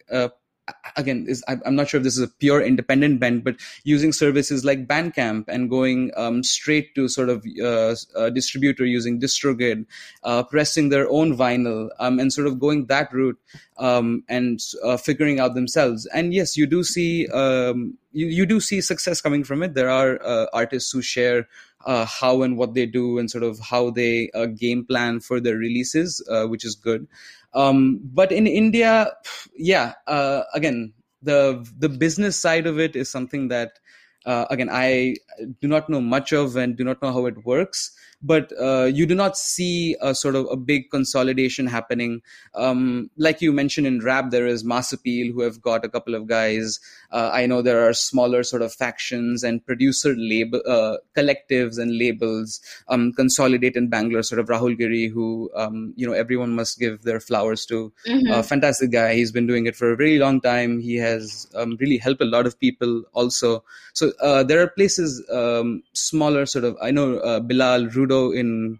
again 0.95 1.25
is 1.27 1.43
i'm 1.47 1.75
not 1.75 1.87
sure 1.87 1.99
if 1.99 2.03
this 2.03 2.17
is 2.17 2.23
a 2.23 2.27
pure 2.39 2.61
independent 2.61 3.19
band 3.19 3.43
but 3.43 3.55
using 3.83 4.11
services 4.11 4.65
like 4.65 4.87
bandcamp 4.87 5.45
and 5.47 5.69
going 5.69 6.11
um, 6.17 6.43
straight 6.43 6.93
to 6.95 7.07
sort 7.07 7.29
of 7.29 7.45
uh, 7.63 7.95
a 8.15 8.31
distributor 8.31 8.85
using 8.85 9.19
distrokid 9.19 9.85
uh, 10.23 10.43
pressing 10.43 10.89
their 10.89 11.09
own 11.09 11.35
vinyl 11.35 11.89
um, 11.99 12.19
and 12.19 12.33
sort 12.33 12.47
of 12.47 12.59
going 12.59 12.85
that 12.87 13.11
route 13.13 13.37
um, 13.77 14.23
and 14.27 14.59
uh, 14.83 14.97
figuring 14.97 15.39
out 15.39 15.55
themselves. 15.55 16.05
And 16.13 16.33
yes 16.33 16.57
you 16.57 16.67
do 16.67 16.83
see 16.83 17.27
um, 17.29 17.97
you, 18.11 18.27
you 18.27 18.45
do 18.45 18.59
see 18.59 18.81
success 18.81 19.21
coming 19.21 19.43
from 19.43 19.63
it. 19.63 19.73
There 19.73 19.89
are 19.89 20.19
uh, 20.23 20.47
artists 20.53 20.91
who 20.91 21.01
share 21.01 21.47
uh, 21.85 22.05
how 22.05 22.41
and 22.41 22.57
what 22.57 22.73
they 22.73 22.85
do 22.85 23.19
and 23.19 23.31
sort 23.31 23.43
of 23.43 23.59
how 23.59 23.89
they 23.89 24.29
uh, 24.33 24.45
game 24.45 24.85
plan 24.85 25.19
for 25.19 25.39
their 25.39 25.55
releases, 25.55 26.25
uh, 26.29 26.45
which 26.45 26.65
is 26.65 26.75
good. 26.75 27.07
Um, 27.53 27.99
but 28.03 28.31
in 28.31 28.47
India, 28.47 29.11
yeah, 29.55 29.93
uh, 30.07 30.43
again, 30.53 30.93
the 31.21 31.67
the 31.77 31.89
business 31.89 32.39
side 32.39 32.67
of 32.67 32.79
it 32.79 32.95
is 32.95 33.09
something 33.09 33.47
that 33.49 33.79
uh, 34.25 34.45
again 34.49 34.69
I 34.71 35.15
do 35.61 35.67
not 35.67 35.89
know 35.89 36.01
much 36.01 36.31
of 36.31 36.55
and 36.55 36.77
do 36.77 36.83
not 36.83 37.01
know 37.01 37.11
how 37.11 37.25
it 37.25 37.45
works 37.45 37.91
but 38.21 38.51
uh, 38.59 38.85
you 38.85 39.05
do 39.05 39.15
not 39.15 39.37
see 39.37 39.95
a 40.01 40.13
sort 40.13 40.35
of 40.35 40.47
a 40.51 40.57
big 40.57 40.89
consolidation 40.89 41.67
happening. 41.67 42.21
Um, 42.53 43.09
like 43.17 43.41
you 43.41 43.53
mentioned 43.53 43.87
in 43.87 43.99
rap, 43.99 44.31
there 44.31 44.45
is 44.45 44.63
Mass 44.63 44.91
Appeal 44.91 45.31
who 45.33 45.41
have 45.41 45.61
got 45.61 45.85
a 45.85 45.89
couple 45.89 46.15
of 46.15 46.27
guys. 46.27 46.79
Uh, 47.11 47.29
I 47.33 47.45
know 47.45 47.61
there 47.61 47.87
are 47.87 47.93
smaller 47.93 48.43
sort 48.43 48.61
of 48.61 48.73
factions 48.73 49.43
and 49.43 49.65
producer 49.65 50.15
label 50.17 50.61
uh, 50.67 50.97
collectives 51.15 51.79
and 51.79 51.97
labels 51.97 52.59
um, 52.89 53.13
consolidate 53.13 53.75
in 53.75 53.87
Bangalore. 53.87 54.23
Sort 54.23 54.39
of 54.39 54.47
Rahul 54.47 54.77
Giri, 54.77 55.07
who 55.07 55.49
um, 55.55 55.93
you 55.95 56.05
know 56.05 56.13
everyone 56.13 56.55
must 56.55 56.77
give 56.77 57.03
their 57.03 57.19
flowers 57.19 57.65
to. 57.67 57.91
Mm-hmm. 58.05 58.41
Fantastic 58.41 58.91
guy. 58.91 59.13
He's 59.13 59.31
been 59.31 59.47
doing 59.47 59.65
it 59.65 59.75
for 59.75 59.91
a 59.91 59.95
very 59.95 60.19
long 60.19 60.41
time. 60.41 60.79
He 60.79 60.95
has 60.97 61.47
um, 61.55 61.77
really 61.79 61.97
helped 61.97 62.21
a 62.21 62.25
lot 62.25 62.45
of 62.45 62.59
people 62.59 63.03
also. 63.13 63.63
So 63.93 64.11
uh, 64.21 64.43
there 64.43 64.61
are 64.61 64.67
places 64.67 65.23
um, 65.31 65.83
smaller, 65.93 66.45
sort 66.45 66.65
of. 66.65 66.77
I 66.81 66.91
know 66.91 67.19
uh, 67.19 67.39
Bilal. 67.39 67.87
Rudy 67.87 68.08
Ludo 68.09 68.31
in 68.31 68.79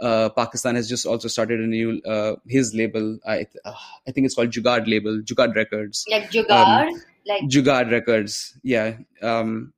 uh, 0.00 0.30
Pakistan 0.30 0.74
has 0.76 0.88
just 0.88 1.06
also 1.06 1.28
started 1.28 1.60
a 1.60 1.66
new 1.66 2.00
uh, 2.02 2.36
his 2.48 2.74
label. 2.74 3.18
I 3.26 3.46
uh, 3.64 3.72
I 4.08 4.12
think 4.12 4.26
it's 4.26 4.34
called 4.34 4.50
Jugaad 4.50 4.88
label, 4.88 5.20
Jugaad 5.20 5.54
Records. 5.54 6.04
Like 6.10 6.30
Jugaad, 6.30 6.88
um, 6.88 7.02
like 7.26 7.42
Jugaad 7.44 7.90
Records. 7.90 8.58
Yeah. 8.62 8.96
Um, 9.22 9.72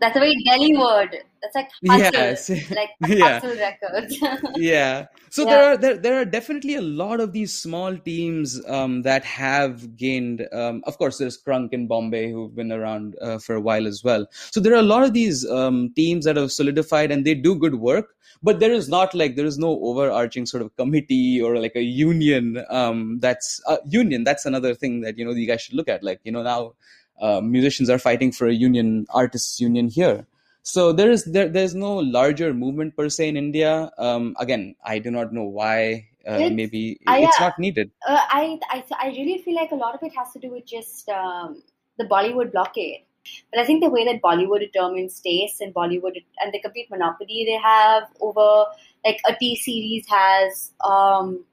that's 0.00 0.16
a 0.16 0.20
very 0.20 0.36
Delhi 0.44 0.76
word. 0.76 1.22
That's 1.42 1.54
like 1.54 1.70
hustle, 1.88 2.20
yes. 2.20 2.70
like 2.70 2.90
yeah. 3.08 3.40
hustle 3.40 3.56
records. 3.56 4.18
yeah. 4.56 5.06
So 5.30 5.44
yeah. 5.44 5.50
there 5.50 5.64
are 5.64 5.76
there, 5.76 5.96
there 5.96 6.20
are 6.20 6.24
definitely 6.24 6.74
a 6.74 6.82
lot 6.82 7.20
of 7.20 7.32
these 7.32 7.52
small 7.52 7.96
teams 7.96 8.60
um, 8.66 9.02
that 9.02 9.24
have 9.24 9.96
gained. 9.96 10.46
Um, 10.52 10.82
of 10.86 10.98
course, 10.98 11.18
there's 11.18 11.42
Krunk 11.42 11.72
in 11.72 11.86
Bombay 11.86 12.30
who've 12.30 12.54
been 12.54 12.72
around 12.72 13.16
uh, 13.22 13.38
for 13.38 13.54
a 13.54 13.60
while 13.60 13.86
as 13.86 14.04
well. 14.04 14.26
So 14.50 14.60
there 14.60 14.72
are 14.74 14.80
a 14.80 14.82
lot 14.82 15.02
of 15.02 15.12
these 15.12 15.48
um, 15.48 15.92
teams 15.94 16.24
that 16.24 16.36
have 16.36 16.52
solidified 16.52 17.10
and 17.10 17.24
they 17.24 17.34
do 17.34 17.54
good 17.54 17.76
work. 17.76 18.14
But 18.42 18.60
there 18.60 18.72
is 18.72 18.88
not 18.88 19.14
like 19.14 19.36
there 19.36 19.44
is 19.44 19.58
no 19.58 19.78
overarching 19.82 20.46
sort 20.46 20.62
of 20.62 20.74
committee 20.76 21.42
or 21.42 21.58
like 21.58 21.76
a 21.76 21.82
union. 21.82 22.64
Um, 22.70 23.18
that's 23.20 23.60
a 23.66 23.78
union. 23.86 24.24
That's 24.24 24.46
another 24.46 24.74
thing 24.74 25.02
that 25.02 25.18
you 25.18 25.24
know 25.24 25.32
you 25.32 25.46
guys 25.46 25.62
should 25.62 25.74
look 25.74 25.88
at. 25.88 26.02
Like 26.02 26.20
you 26.24 26.32
know 26.32 26.42
now 26.42 26.74
uh, 27.20 27.40
musicians 27.40 27.90
are 27.90 27.98
fighting 27.98 28.32
for 28.32 28.48
a 28.48 28.54
union, 28.54 29.06
artists 29.10 29.60
union 29.60 29.88
here. 29.88 30.26
So 30.62 30.92
there 30.92 31.10
is 31.10 31.24
there 31.24 31.48
there's 31.48 31.74
no 31.74 31.96
larger 31.96 32.52
movement 32.52 32.96
per 32.96 33.08
se 33.08 33.28
in 33.28 33.36
India. 33.36 33.90
Um, 33.98 34.36
again, 34.38 34.74
I 34.84 34.98
do 34.98 35.10
not 35.10 35.32
know 35.32 35.44
why. 35.44 36.06
Uh, 36.26 36.50
maybe 36.52 36.98
it's 37.00 37.40
not 37.40 37.58
needed. 37.58 37.90
Uh, 38.06 38.20
I, 38.28 38.58
I 38.68 38.84
I 38.98 39.06
really 39.08 39.42
feel 39.42 39.54
like 39.54 39.70
a 39.72 39.74
lot 39.74 39.94
of 39.94 40.02
it 40.02 40.14
has 40.14 40.32
to 40.34 40.38
do 40.38 40.50
with 40.50 40.66
just 40.66 41.08
um, 41.08 41.62
the 41.98 42.04
Bollywood 42.04 42.52
blockade. 42.52 43.04
But 43.50 43.60
I 43.60 43.66
think 43.66 43.82
the 43.82 43.90
way 43.90 44.04
that 44.04 44.20
Bollywood 44.22 44.60
determines 44.60 45.20
taste 45.20 45.60
and 45.60 45.74
Bollywood 45.74 46.22
and 46.42 46.52
the 46.52 46.60
complete 46.60 46.90
monopoly 46.90 47.44
they 47.46 47.58
have 47.62 48.04
over 48.20 48.66
like 49.04 49.20
a 49.28 49.34
T 49.34 49.56
series 49.56 50.06
has 50.08 50.72
um, 50.84 51.44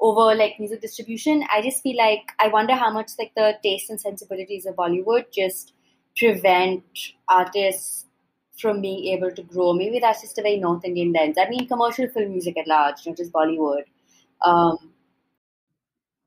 over 0.00 0.34
like 0.34 0.58
music 0.58 0.80
distribution. 0.80 1.44
I 1.52 1.62
just 1.62 1.82
feel 1.82 1.96
like 1.96 2.32
I 2.40 2.48
wonder 2.48 2.74
how 2.74 2.90
much 2.90 3.12
like 3.18 3.32
the 3.36 3.56
taste 3.62 3.90
and 3.90 4.00
sensibilities 4.00 4.66
of 4.66 4.76
Bollywood 4.76 5.26
just 5.32 5.74
prevent 6.16 6.84
artists 7.28 8.06
from 8.58 8.80
being 8.80 9.16
able 9.16 9.30
to 9.30 9.42
grow. 9.42 9.72
Maybe 9.72 9.98
that's 9.98 10.22
just 10.22 10.38
a 10.38 10.42
very 10.42 10.58
North 10.58 10.84
Indian 10.84 11.12
lens. 11.12 11.36
I 11.38 11.48
mean, 11.48 11.66
commercial 11.66 12.08
film 12.08 12.30
music 12.30 12.56
at 12.58 12.66
large, 12.66 13.06
not 13.06 13.16
just 13.16 13.32
Bollywood. 13.32 13.84
Um, 14.44 14.92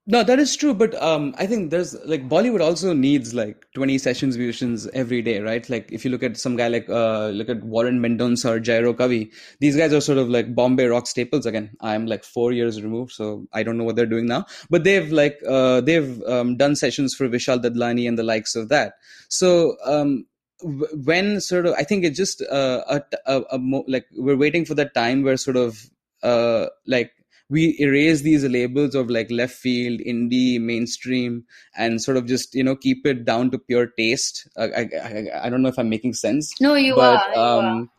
No, 0.08 0.24
that 0.24 0.38
is 0.38 0.56
true, 0.56 0.76
but 0.76 0.94
um, 1.02 1.34
I 1.40 1.48
think 1.48 1.72
there's 1.72 1.96
like 2.06 2.30
Bollywood 2.30 2.62
also 2.62 2.94
needs 2.94 3.34
like 3.34 3.66
20 3.74 3.98
sessions 3.98 4.38
musicians 4.38 4.88
every 4.94 5.24
day, 5.24 5.40
right? 5.40 5.68
Like 5.68 5.92
if 5.92 6.06
you 6.06 6.12
look 6.12 6.22
at 6.22 6.38
some 6.38 6.56
guy 6.56 6.68
like 6.68 6.88
uh, 6.88 7.30
look 7.30 7.50
at 7.50 7.64
Warren 7.64 8.00
Mendonsa 8.00 8.52
or 8.52 8.60
Jairo 8.60 8.94
Kavi, 8.94 9.32
these 9.62 9.76
guys 9.76 9.94
are 9.94 10.02
sort 10.02 10.20
of 10.20 10.30
like 10.30 10.54
Bombay 10.54 10.86
rock 10.86 11.08
staples. 11.08 11.48
Again, 11.48 11.72
I'm 11.82 12.06
like 12.06 12.24
four 12.24 12.52
years 12.52 12.84
removed, 12.84 13.14
so 13.14 13.48
I 13.52 13.64
don't 13.64 13.80
know 13.80 13.84
what 13.84 13.96
they're 13.96 14.06
doing 14.06 14.28
now, 14.28 14.46
but 14.70 14.84
they've 14.84 15.12
like 15.12 15.40
uh, 15.48 15.82
they've 15.82 16.22
um, 16.28 16.56
done 16.56 16.76
sessions 16.76 17.16
for 17.16 17.28
Vishal 17.28 17.60
Dadlani 17.60 18.08
and 18.08 18.16
the 18.16 18.24
likes 18.24 18.56
of 18.56 18.70
that. 18.70 18.94
So 19.30 19.76
um, 19.86 20.28
when 20.64 21.42
sort 21.42 21.66
of 21.66 21.74
I 21.74 21.84
think 21.84 22.06
it's 22.06 22.18
just 22.18 22.42
uh, 22.42 22.84
a, 22.88 23.02
a, 23.26 23.42
a 23.54 23.58
mo- 23.58 23.86
like 23.88 24.06
we're 24.16 24.38
waiting 24.38 24.66
for 24.66 24.74
that 24.76 24.94
time 24.94 25.24
where 25.24 25.38
sort 25.38 25.58
of 25.58 25.90
uh, 26.24 26.68
like 26.88 27.12
we 27.50 27.76
erase 27.80 28.22
these 28.22 28.44
labels 28.44 28.96
of 28.96 29.10
like 29.10 29.30
left 29.30 29.54
field, 29.54 30.00
indie, 30.00 30.60
mainstream, 30.60 31.46
and 31.78 32.02
sort 32.02 32.18
of 32.18 32.26
just 32.26 32.56
you 32.56 32.64
know 32.64 32.76
keep 32.76 33.06
it 33.06 33.26
down 33.26 33.52
to 33.52 33.60
pure 33.60 33.88
taste. 33.98 34.48
I 34.58 34.64
I, 34.64 35.28
I 35.44 35.50
don't 35.50 35.62
know 35.62 35.70
if 35.70 35.78
I'm 35.78 35.90
making 35.90 36.14
sense. 36.14 36.54
No, 36.60 36.76
you 36.76 36.96
but, 36.96 37.36
are. 37.36 37.36
You 37.36 37.42
um, 37.42 37.90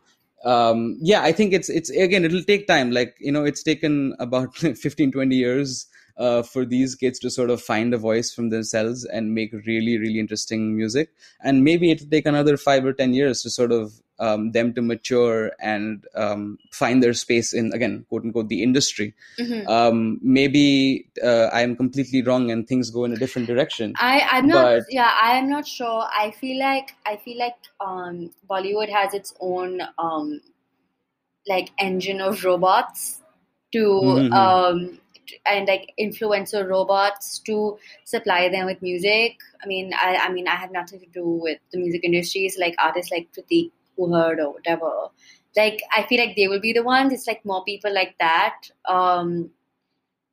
um, 0.43 0.97
yeah, 1.01 1.21
I 1.21 1.31
think 1.31 1.53
it's 1.53 1.69
it's 1.69 1.89
again 1.89 2.25
it'll 2.25 2.43
take 2.43 2.67
time. 2.67 2.91
Like 2.91 3.15
you 3.19 3.31
know, 3.31 3.45
it's 3.45 3.63
taken 3.63 4.15
about 4.19 4.55
15, 4.55 5.11
20 5.11 5.35
years 5.35 5.87
uh, 6.17 6.41
for 6.43 6.65
these 6.65 6.95
kids 6.95 7.19
to 7.19 7.29
sort 7.29 7.49
of 7.49 7.61
find 7.61 7.93
a 7.93 7.97
voice 7.97 8.33
from 8.33 8.49
themselves 8.49 9.05
and 9.05 9.33
make 9.33 9.53
really 9.65 9.97
really 9.97 10.19
interesting 10.19 10.75
music. 10.75 11.11
And 11.41 11.63
maybe 11.63 11.91
it'll 11.91 12.07
take 12.09 12.25
another 12.25 12.57
five 12.57 12.85
or 12.85 12.93
ten 12.93 13.13
years 13.13 13.41
to 13.43 13.49
sort 13.49 13.71
of 13.71 13.93
um, 14.19 14.51
them 14.51 14.73
to 14.73 14.81
mature 14.81 15.51
and 15.59 16.03
um, 16.15 16.57
find 16.71 17.03
their 17.03 17.13
space 17.13 17.53
in 17.53 17.71
again 17.73 18.03
quote 18.09 18.23
unquote 18.23 18.49
the 18.49 18.63
industry 18.63 19.13
Mhm. 19.39 19.67
um, 19.69 20.19
maybe 20.23 21.07
uh, 21.23 21.49
i 21.53 21.61
am 21.61 21.75
completely 21.75 22.23
wrong 22.23 22.49
and 22.49 22.67
things 22.67 22.89
go 22.89 23.05
in 23.05 23.13
a 23.13 23.15
different 23.15 23.47
direction 23.47 23.93
I 23.99 24.21
I'm 24.31 24.47
not 24.47 24.63
But- 24.63 24.85
yeah 24.89 25.11
I 25.21 25.37
am 25.37 25.49
not 25.49 25.67
sure. 25.67 26.05
I 26.23 26.31
feel 26.31 26.57
like 26.59 26.95
I 27.05 27.17
feel 27.17 27.37
like 27.37 27.55
um, 27.79 28.31
Bollywood 28.49 28.89
has 28.89 29.13
its 29.13 29.35
own 29.39 29.81
um, 29.99 30.41
like 31.47 31.69
engine 31.79 32.19
of 32.21 32.43
robots 32.43 33.21
to 33.73 33.83
Mhm. 33.83 34.33
And 35.45 35.67
like 35.67 35.93
influencer 35.99 36.67
robots 36.67 37.39
to 37.39 37.77
supply 38.05 38.49
them 38.49 38.65
with 38.65 38.81
music. 38.81 39.37
I 39.63 39.67
mean 39.67 39.93
I 39.93 40.15
I 40.17 40.31
mean 40.31 40.47
I 40.47 40.55
have 40.55 40.71
nothing 40.71 40.99
to 40.99 41.07
do 41.07 41.27
with 41.27 41.59
the 41.71 41.79
music 41.79 42.03
industries 42.03 42.57
like 42.59 42.75
artists 42.79 43.11
like 43.11 43.29
Prateek 43.33 43.71
Kuhad 43.97 44.39
or 44.39 44.53
whatever. 44.53 45.09
Like 45.55 45.81
I 45.95 46.05
feel 46.07 46.19
like 46.19 46.35
they 46.35 46.47
will 46.47 46.59
be 46.59 46.73
the 46.73 46.83
ones. 46.83 47.13
It's 47.13 47.27
like 47.27 47.43
more 47.45 47.63
people 47.63 47.93
like 47.93 48.15
that. 48.19 48.69
Um, 48.87 49.51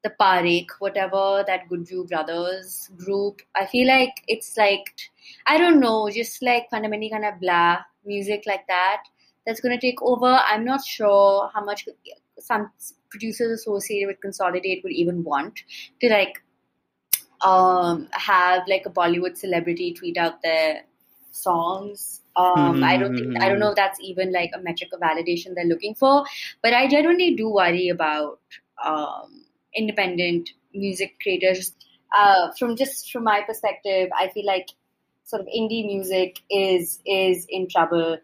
the 0.05 0.11
Parekh, 0.21 0.69
whatever 0.79 1.43
that 1.47 1.69
Gujju 1.69 2.09
brothers 2.09 2.91
group. 2.97 3.41
I 3.57 3.67
feel 3.67 3.89
like 3.89 4.23
it's 4.29 4.57
like 4.57 4.95
I 5.47 5.59
don't 5.59 5.81
know, 5.81 6.11
just 6.11 6.43
like 6.43 6.69
fundamentally 6.71 7.11
kind 7.11 7.25
of 7.25 7.41
blah 7.41 7.79
music 8.05 8.45
like 8.47 8.67
that. 8.69 9.03
That's 9.47 9.61
gonna 9.61 9.81
take 9.81 10.03
over. 10.03 10.39
I'm 10.47 10.65
not 10.65 10.85
sure 10.85 11.51
how 11.53 11.65
much 11.65 11.87
some 12.39 12.71
producers 13.11 13.61
associated 13.61 14.09
with 14.09 14.21
Consolidate 14.21 14.83
would 14.83 14.93
even 14.93 15.25
want 15.25 15.61
to 16.01 16.09
like 16.09 16.43
um 17.45 18.09
have 18.13 18.63
like 18.67 18.87
a 18.87 18.91
Bollywood 18.91 19.37
celebrity 19.37 19.93
tweet 19.93 20.17
out 20.17 20.43
their 20.43 20.83
songs. 21.31 22.21
Um, 22.37 22.83
I 22.83 22.97
don't 22.97 23.15
think 23.15 23.41
I 23.41 23.49
don't 23.49 23.61
know 23.61 23.71
if 23.71 23.77
that's 23.77 24.01
even 24.01 24.33
like 24.33 24.51
a 24.55 24.61
metric 24.61 24.91
of 24.93 25.01
validation 25.01 25.55
they're 25.55 25.65
looking 25.65 25.95
for, 25.95 26.25
but 26.63 26.75
I 26.75 26.89
genuinely 26.89 27.37
do 27.37 27.49
worry 27.49 27.89
about 27.89 28.41
um, 28.85 29.45
independent 29.75 30.51
music 30.73 31.15
creators. 31.23 31.75
Uh, 32.17 32.51
from 32.59 32.77
just 32.77 33.11
from 33.13 33.25
my 33.25 33.43
perspective, 33.47 34.09
I 34.17 34.29
feel 34.29 34.47
like 34.47 34.69
sort 35.25 35.43
of 35.43 35.49
indie 35.49 35.87
music 35.87 36.41
is 36.51 37.01
is 37.07 37.47
in 37.49 37.69
trouble. 37.69 38.19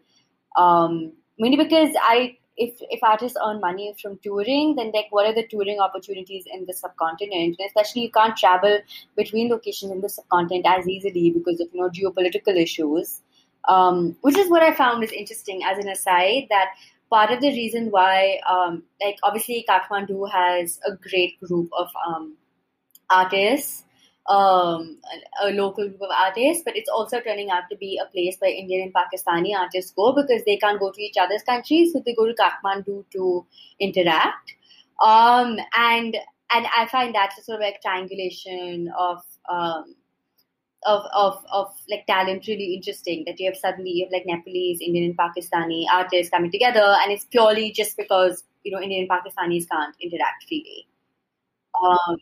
Um, 0.57 1.13
mainly 1.39 1.57
because 1.57 1.95
I 2.01 2.37
if 2.57 2.75
if 2.89 3.03
artists 3.03 3.37
earn 3.43 3.59
money 3.59 3.93
from 4.01 4.19
touring, 4.23 4.75
then 4.75 4.91
like 4.93 5.07
what 5.09 5.25
are 5.25 5.33
the 5.33 5.47
touring 5.47 5.79
opportunities 5.79 6.45
in 6.51 6.65
the 6.65 6.73
subcontinent? 6.73 7.55
And 7.59 7.67
especially 7.67 8.03
you 8.03 8.11
can't 8.11 8.35
travel 8.37 8.79
between 9.15 9.49
locations 9.49 9.91
in 9.91 10.01
the 10.01 10.09
subcontinent 10.09 10.65
as 10.65 10.87
easily 10.87 11.31
because 11.31 11.59
of 11.59 11.67
you 11.73 11.81
know 11.81 11.89
geopolitical 11.89 12.55
issues. 12.55 13.21
Um, 13.69 14.17
which 14.21 14.37
is 14.37 14.49
what 14.49 14.63
I 14.63 14.73
found 14.73 15.03
is 15.03 15.11
interesting 15.11 15.61
as 15.63 15.77
an 15.77 15.87
aside 15.87 16.47
that 16.49 16.69
part 17.11 17.29
of 17.31 17.41
the 17.41 17.49
reason 17.49 17.91
why 17.91 18.39
um, 18.49 18.83
like 18.99 19.17
obviously 19.23 19.63
Kathmandu 19.69 20.31
has 20.31 20.79
a 20.87 20.95
great 20.95 21.39
group 21.41 21.69
of 21.77 21.87
um, 22.07 22.37
artists 23.09 23.83
um, 24.27 24.97
a, 25.41 25.47
a 25.47 25.51
local 25.51 25.87
group 25.87 26.01
of 26.01 26.09
artists, 26.11 26.63
but 26.63 26.75
it's 26.75 26.89
also 26.89 27.19
turning 27.19 27.49
out 27.49 27.63
to 27.69 27.77
be 27.77 27.99
a 28.01 28.09
place 28.11 28.37
where 28.39 28.51
Indian 28.51 28.83
and 28.83 28.93
Pakistani 28.93 29.55
artists 29.57 29.91
go 29.91 30.13
because 30.13 30.43
they 30.45 30.57
can't 30.57 30.79
go 30.79 30.91
to 30.91 31.01
each 31.01 31.17
other's 31.17 31.43
countries, 31.43 31.93
so 31.93 32.01
they 32.05 32.13
go 32.13 32.27
to 32.27 32.35
Kathmandu 32.35 33.05
to 33.11 33.45
interact. 33.79 34.53
Um, 35.03 35.57
and 35.75 36.15
and 36.53 36.67
I 36.77 36.85
find 36.91 37.15
that 37.15 37.33
sort 37.41 37.55
of 37.55 37.61
like 37.61 37.81
triangulation 37.81 38.91
of 38.97 39.23
um, 39.49 39.95
of, 40.83 41.03
of, 41.13 41.43
of 41.51 41.67
like 41.89 42.05
talent 42.07 42.47
really 42.47 42.73
interesting 42.73 43.23
that 43.27 43.39
you 43.39 43.47
have 43.47 43.57
suddenly 43.57 43.91
you 43.91 44.05
have 44.05 44.11
like 44.11 44.25
Nepalese, 44.25 44.81
Indian 44.81 45.05
and 45.11 45.17
Pakistani 45.17 45.85
artists 45.91 46.31
coming 46.31 46.51
together 46.51 46.95
and 47.01 47.11
it's 47.11 47.25
purely 47.25 47.71
just 47.71 47.97
because 47.97 48.43
you 48.63 48.71
know 48.71 48.81
Indian 48.81 49.07
and 49.07 49.09
Pakistanis 49.09 49.69
can't 49.69 49.95
interact 50.01 50.45
freely. 50.47 50.87
Um, 51.83 52.17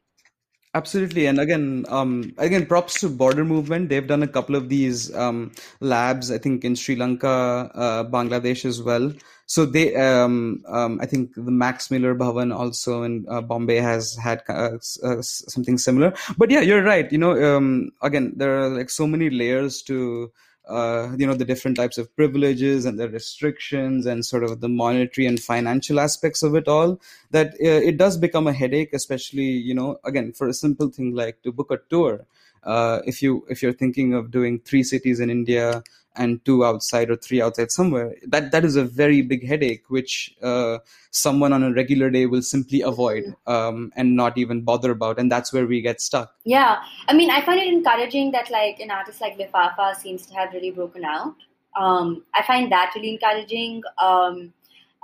Absolutely, 0.76 1.26
and 1.26 1.40
again, 1.40 1.84
um, 1.90 2.32
again, 2.38 2.68
props 2.68 3.00
to 3.00 3.10
Border 3.10 3.44
Movement. 3.44 3.90
They've 3.90 4.06
done 4.06 4.22
a 4.22 4.28
couple 4.28 4.56
of 4.56 4.70
these 4.70 5.14
um, 5.16 5.52
labs, 5.80 6.30
I 6.30 6.38
think, 6.38 6.64
in 6.64 6.76
Sri 6.76 6.96
Lanka, 6.96 7.28
uh, 7.74 8.04
Bangladesh 8.04 8.66
as 8.66 8.80
well. 8.80 9.12
So 9.48 9.66
they, 9.66 9.96
um, 9.96 10.64
um, 10.68 11.00
I 11.02 11.08
think, 11.08 11.34
the 11.34 11.50
Max 11.50 11.90
Mueller 11.90 12.14
Bhavan 12.14 12.56
also 12.56 13.02
in 13.02 13.26
uh, 13.28 13.42
Bombay 13.42 13.78
has 13.78 14.16
had 14.16 14.44
uh, 14.48 14.78
uh, 15.04 15.22
something 15.24 15.80
similar. 15.80 16.14
But 16.38 16.52
yeah, 16.52 16.62
you're 16.62 16.84
right. 16.84 17.12
You 17.12 17.18
know, 17.18 17.58
um, 17.58 17.90
again, 18.04 18.34
there 18.36 18.60
are 18.60 18.70
like 18.70 18.92
so 18.92 19.08
many 19.08 19.32
layers 19.32 19.82
to. 19.84 20.32
Uh, 20.70 21.16
you 21.18 21.26
know 21.26 21.34
the 21.34 21.46
different 21.46 21.76
types 21.76 21.98
of 21.98 22.16
privileges 22.16 22.86
and 22.86 23.00
the 23.00 23.10
restrictions 23.10 24.06
and 24.06 24.24
sort 24.24 24.44
of 24.44 24.62
the 24.62 24.70
monetary 24.70 25.26
and 25.26 25.40
financial 25.40 26.00
aspects 26.00 26.44
of 26.44 26.54
it 26.54 26.68
all 26.68 27.02
that 27.32 27.48
uh, 27.56 27.82
it 27.90 27.98
does 27.98 28.18
become 28.18 28.46
a 28.46 28.54
headache 28.54 28.94
especially 28.94 29.50
you 29.70 29.74
know 29.74 30.00
again 30.06 30.32
for 30.32 30.48
a 30.48 30.54
simple 30.54 30.90
thing 30.90 31.16
like 31.16 31.42
to 31.42 31.52
book 31.52 31.72
a 31.72 31.80
tour. 31.90 32.26
Uh, 32.62 33.00
if 33.06 33.24
you 33.24 33.46
if 33.50 33.64
you're 33.64 33.74
thinking 33.74 34.14
of 34.14 34.32
doing 34.32 34.60
three 34.60 34.84
cities 34.84 35.20
in 35.22 35.30
india 35.30 35.82
and 36.15 36.43
two 36.43 36.65
outside 36.65 37.10
or 37.10 37.15
three 37.15 37.41
outside 37.41 37.72
somewhere 37.72 38.15
that 38.28 38.52
that 38.52 38.65
is 38.65 38.76
a 38.76 38.84
very 38.84 39.22
big 39.22 39.45
headache 39.48 39.84
which 39.89 40.36
uh, 40.41 40.78
someone 41.12 41.54
on 41.54 41.63
a 41.63 41.74
regular 41.74 42.10
day 42.10 42.26
will 42.26 42.41
simply 42.41 42.82
avoid 42.82 43.24
um, 43.48 43.91
and 43.95 44.15
not 44.15 44.38
even 44.38 44.62
bother 44.62 44.91
about 44.91 45.19
and 45.19 45.32
that's 45.32 45.54
where 45.54 45.65
we 45.65 45.82
get 45.82 46.02
stuck 46.02 46.34
Yeah, 46.43 46.82
I 47.08 47.13
mean, 47.13 47.30
I 47.30 47.45
find 47.45 47.60
it 47.60 47.67
encouraging 47.67 48.32
that 48.32 48.50
like 48.50 48.80
an 48.80 48.91
artist 48.91 49.22
like 49.22 49.38
Lifafa 49.38 49.95
seems 49.95 50.26
to 50.26 50.34
have 50.34 50.54
really 50.54 50.72
broken 50.72 51.06
out. 51.06 51.36
Um, 51.80 52.24
I 52.34 52.41
find 52.43 52.72
that 52.72 52.93
really 52.95 53.12
encouraging. 53.12 53.84
Um, 54.02 54.54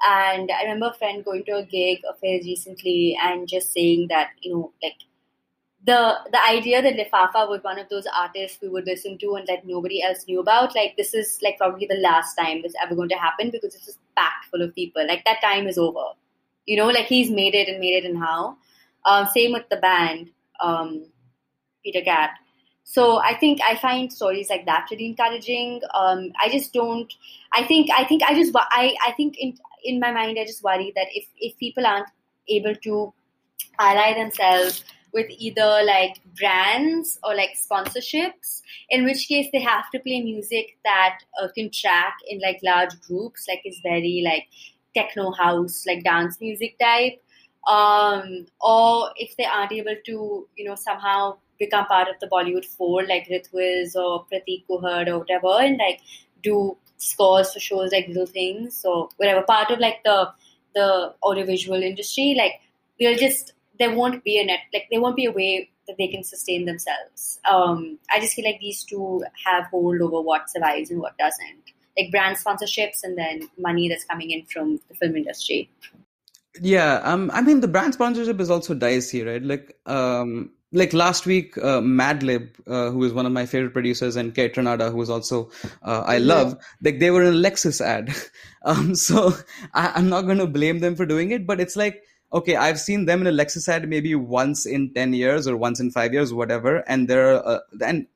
and 0.03 0.49
I 0.51 0.63
remember 0.63 0.87
a 0.87 0.93
friend 0.93 1.23
going 1.23 1.43
to 1.45 1.57
a 1.57 1.65
gig 1.65 1.99
of 2.09 2.15
his 2.21 2.45
recently 2.45 3.17
and 3.21 3.47
just 3.47 3.71
saying 3.73 4.07
that 4.09 4.29
you 4.41 4.53
know 4.53 4.71
like 4.81 4.95
the 5.85 6.15
the 6.31 6.43
idea 6.47 6.81
that 6.81 6.95
Lifafa 6.95 7.47
was 7.47 7.63
one 7.63 7.77
of 7.77 7.87
those 7.89 8.07
artists 8.17 8.57
we 8.61 8.69
would 8.69 8.85
listen 8.85 9.17
to 9.19 9.35
and 9.35 9.47
that 9.47 9.65
nobody 9.65 10.01
else 10.01 10.25
knew 10.27 10.39
about, 10.39 10.75
like 10.75 10.95
this 10.97 11.13
is 11.13 11.39
like 11.43 11.57
probably 11.57 11.85
the 11.85 12.01
last 12.01 12.35
time 12.35 12.61
this 12.61 12.73
ever 12.81 12.95
going 12.95 13.09
to 13.09 13.15
happen 13.15 13.51
because 13.51 13.75
it's 13.75 13.85
just 13.85 13.99
packed 14.15 14.45
full 14.45 14.63
of 14.63 14.73
people. 14.73 15.05
Like 15.07 15.23
that 15.25 15.41
time 15.41 15.67
is 15.67 15.77
over. 15.77 16.05
You 16.65 16.77
know, 16.77 16.87
like 16.87 17.05
he's 17.05 17.29
made 17.29 17.53
it 17.53 17.69
and 17.69 17.79
made 17.79 18.03
it 18.03 18.05
and 18.05 18.17
how. 18.17 18.57
Um, 19.05 19.27
same 19.27 19.53
with 19.53 19.69
the 19.69 19.77
band, 19.77 20.31
um, 20.59 21.05
Peter 21.83 22.01
Cat. 22.01 22.31
So 22.83 23.17
I 23.17 23.35
think 23.35 23.59
I 23.61 23.75
find 23.75 24.11
stories 24.11 24.49
like 24.49 24.65
that 24.65 24.87
really 24.89 25.05
encouraging. 25.05 25.81
Um, 25.93 26.31
I 26.41 26.49
just 26.49 26.73
don't. 26.73 27.13
I 27.53 27.63
think 27.63 27.89
I 27.95 28.05
think 28.05 28.23
I 28.23 28.33
just 28.33 28.51
I 28.55 28.95
I 29.05 29.11
think 29.11 29.37
in 29.37 29.55
in 29.83 29.99
my 29.99 30.11
mind 30.11 30.39
I 30.39 30.45
just 30.45 30.63
worry 30.63 30.91
that 30.95 31.07
if 31.13 31.27
if 31.37 31.57
people 31.59 31.85
aren't 31.85 32.09
able 32.47 32.75
to 32.75 33.13
ally 33.79 34.13
themselves 34.13 34.83
with 35.15 35.27
either 35.29 35.81
like 35.85 36.17
brands 36.37 37.17
or 37.23 37.33
like 37.33 37.51
sponsorships, 37.55 38.61
in 38.89 39.05
which 39.05 39.29
case 39.29 39.47
they 39.53 39.61
have 39.61 39.89
to 39.91 39.99
play 39.99 40.21
music 40.21 40.77
that 40.83 41.19
uh, 41.41 41.47
can 41.55 41.71
track 41.71 42.17
in 42.27 42.41
like 42.41 42.59
large 42.61 42.99
groups, 43.07 43.45
like 43.47 43.61
is 43.63 43.79
very 43.81 44.21
like 44.25 44.45
techno 44.93 45.31
house, 45.31 45.85
like 45.87 46.03
dance 46.03 46.37
music 46.41 46.77
type. 46.77 47.21
Um, 47.65 48.45
or 48.59 49.11
if 49.15 49.37
they 49.37 49.45
aren't 49.45 49.71
able 49.71 49.95
to, 50.05 50.47
you 50.57 50.65
know, 50.65 50.75
somehow 50.75 51.37
become 51.57 51.85
part 51.85 52.09
of 52.09 52.19
the 52.19 52.27
Bollywood 52.27 52.65
fold, 52.65 53.07
like 53.07 53.29
Ritviz 53.29 53.95
or 53.95 54.25
Prateek 54.25 54.65
Kuhad 54.69 55.07
or 55.07 55.19
whatever, 55.19 55.61
and 55.61 55.77
like 55.77 56.01
do 56.43 56.77
scores 56.97 57.53
for 57.53 57.59
shows 57.61 57.93
like 57.93 58.09
Little 58.09 58.25
Things 58.25 58.81
or 58.83 59.07
whatever, 59.15 59.43
part 59.43 59.71
of 59.71 59.79
like 59.79 60.03
the 60.03 60.29
the 60.75 61.15
audiovisual 61.23 61.81
industry, 61.81 62.35
like 62.37 62.59
they'll 62.99 63.17
just 63.17 63.53
there 63.79 63.95
won't 63.95 64.23
be 64.23 64.39
a 64.39 64.45
net 64.45 64.59
like 64.73 64.87
there 64.91 65.01
won't 65.01 65.15
be 65.15 65.25
a 65.25 65.31
way 65.31 65.69
that 65.87 65.97
they 65.97 66.07
can 66.07 66.23
sustain 66.23 66.65
themselves. 66.65 67.39
Um, 67.49 67.99
I 68.11 68.19
just 68.19 68.33
feel 68.33 68.45
like 68.45 68.59
these 68.59 68.83
two 68.83 69.23
have 69.45 69.65
hold 69.65 70.01
over 70.01 70.21
what 70.21 70.49
survives 70.49 70.89
and 70.89 70.99
what 70.99 71.17
doesn't. 71.17 71.63
Like 71.97 72.11
brand 72.11 72.37
sponsorships 72.37 73.03
and 73.03 73.17
then 73.17 73.49
money 73.57 73.87
that's 73.87 74.03
coming 74.03 74.31
in 74.31 74.45
from 74.45 74.79
the 74.89 74.95
film 74.95 75.15
industry. 75.15 75.69
Yeah, 76.61 77.01
um, 77.03 77.29
I 77.33 77.41
mean 77.41 77.59
the 77.59 77.67
brand 77.67 77.93
sponsorship 77.93 78.39
is 78.39 78.49
also 78.49 78.73
dicey, 78.73 79.23
right? 79.23 79.43
Like, 79.43 79.77
um, 79.85 80.51
like 80.71 80.93
last 80.93 81.25
week, 81.25 81.57
uh, 81.57 81.79
Madlib, 81.81 82.49
uh, 82.67 82.91
who 82.91 83.03
is 83.03 83.13
one 83.13 83.25
of 83.25 83.31
my 83.31 83.45
favorite 83.45 83.71
producers, 83.71 84.15
and 84.15 84.33
Kaytranada, 84.33 84.91
who 84.91 85.01
is 85.01 85.09
also 85.09 85.51
uh, 85.83 86.03
I 86.05 86.17
love, 86.17 86.57
like 86.81 86.99
they 86.99 87.11
were 87.11 87.23
in 87.23 87.33
a 87.33 87.37
Lexus 87.37 87.81
ad. 87.81 88.13
um, 88.65 88.95
so 88.95 89.33
I, 89.73 89.93
I'm 89.95 90.09
not 90.09 90.23
going 90.23 90.37
to 90.39 90.47
blame 90.47 90.79
them 90.79 90.95
for 90.95 91.05
doing 91.05 91.31
it, 91.31 91.45
but 91.45 91.59
it's 91.59 91.75
like 91.75 92.01
okay, 92.33 92.55
I've 92.55 92.79
seen 92.79 93.05
them 93.05 93.21
in 93.21 93.27
a 93.27 93.31
Lexus 93.31 93.67
ad 93.67 93.87
maybe 93.87 94.15
once 94.15 94.65
in 94.65 94.93
ten 94.93 95.13
years 95.13 95.47
or 95.47 95.55
once 95.57 95.79
in 95.79 95.91
five 95.91 96.13
years, 96.13 96.33
whatever, 96.33 96.77
and 96.87 97.07
they're 97.07 97.45
uh, 97.47 97.59
and 97.83 98.07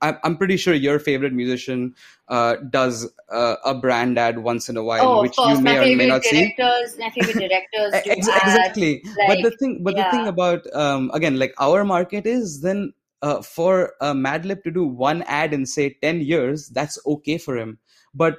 I'm 0.00 0.36
pretty 0.36 0.56
sure 0.56 0.74
your 0.74 1.00
favorite 1.00 1.32
musician 1.32 1.94
uh, 2.28 2.56
does 2.70 3.10
uh, 3.32 3.56
a 3.64 3.74
brand 3.74 4.16
ad 4.16 4.38
once 4.38 4.68
in 4.68 4.76
a 4.76 4.82
while, 4.84 5.02
Oh, 5.02 5.22
which 5.22 5.36
you 5.36 5.60
my 5.60 5.72
may 5.72 5.92
or 5.92 5.96
may 5.96 6.06
not 6.06 6.24
see. 6.24 6.54
my 6.98 7.10
favorite 7.10 7.36
directors 7.38 7.92
Ex- 7.94 8.28
ads. 8.28 8.28
exactly 8.28 9.02
but 9.26 9.42
the 9.42 9.50
thing 9.58 9.82
but 9.82 9.96
the 9.96 10.04
thing 10.10 10.26
about 10.28 10.64
um 10.74 11.10
again 11.14 11.38
like 11.38 11.52
our 11.58 11.84
market 11.84 12.26
is 12.26 12.60
then 12.60 12.92
uh, 13.22 13.42
for 13.42 13.94
uh, 14.00 14.12
madlib 14.12 14.62
to 14.62 14.70
do 14.70 14.84
one 14.84 15.22
ad 15.22 15.52
in 15.52 15.66
say 15.66 15.96
10 16.00 16.20
years 16.20 16.68
that's 16.68 16.98
okay 17.04 17.36
for 17.38 17.56
him 17.56 17.78
but 18.14 18.36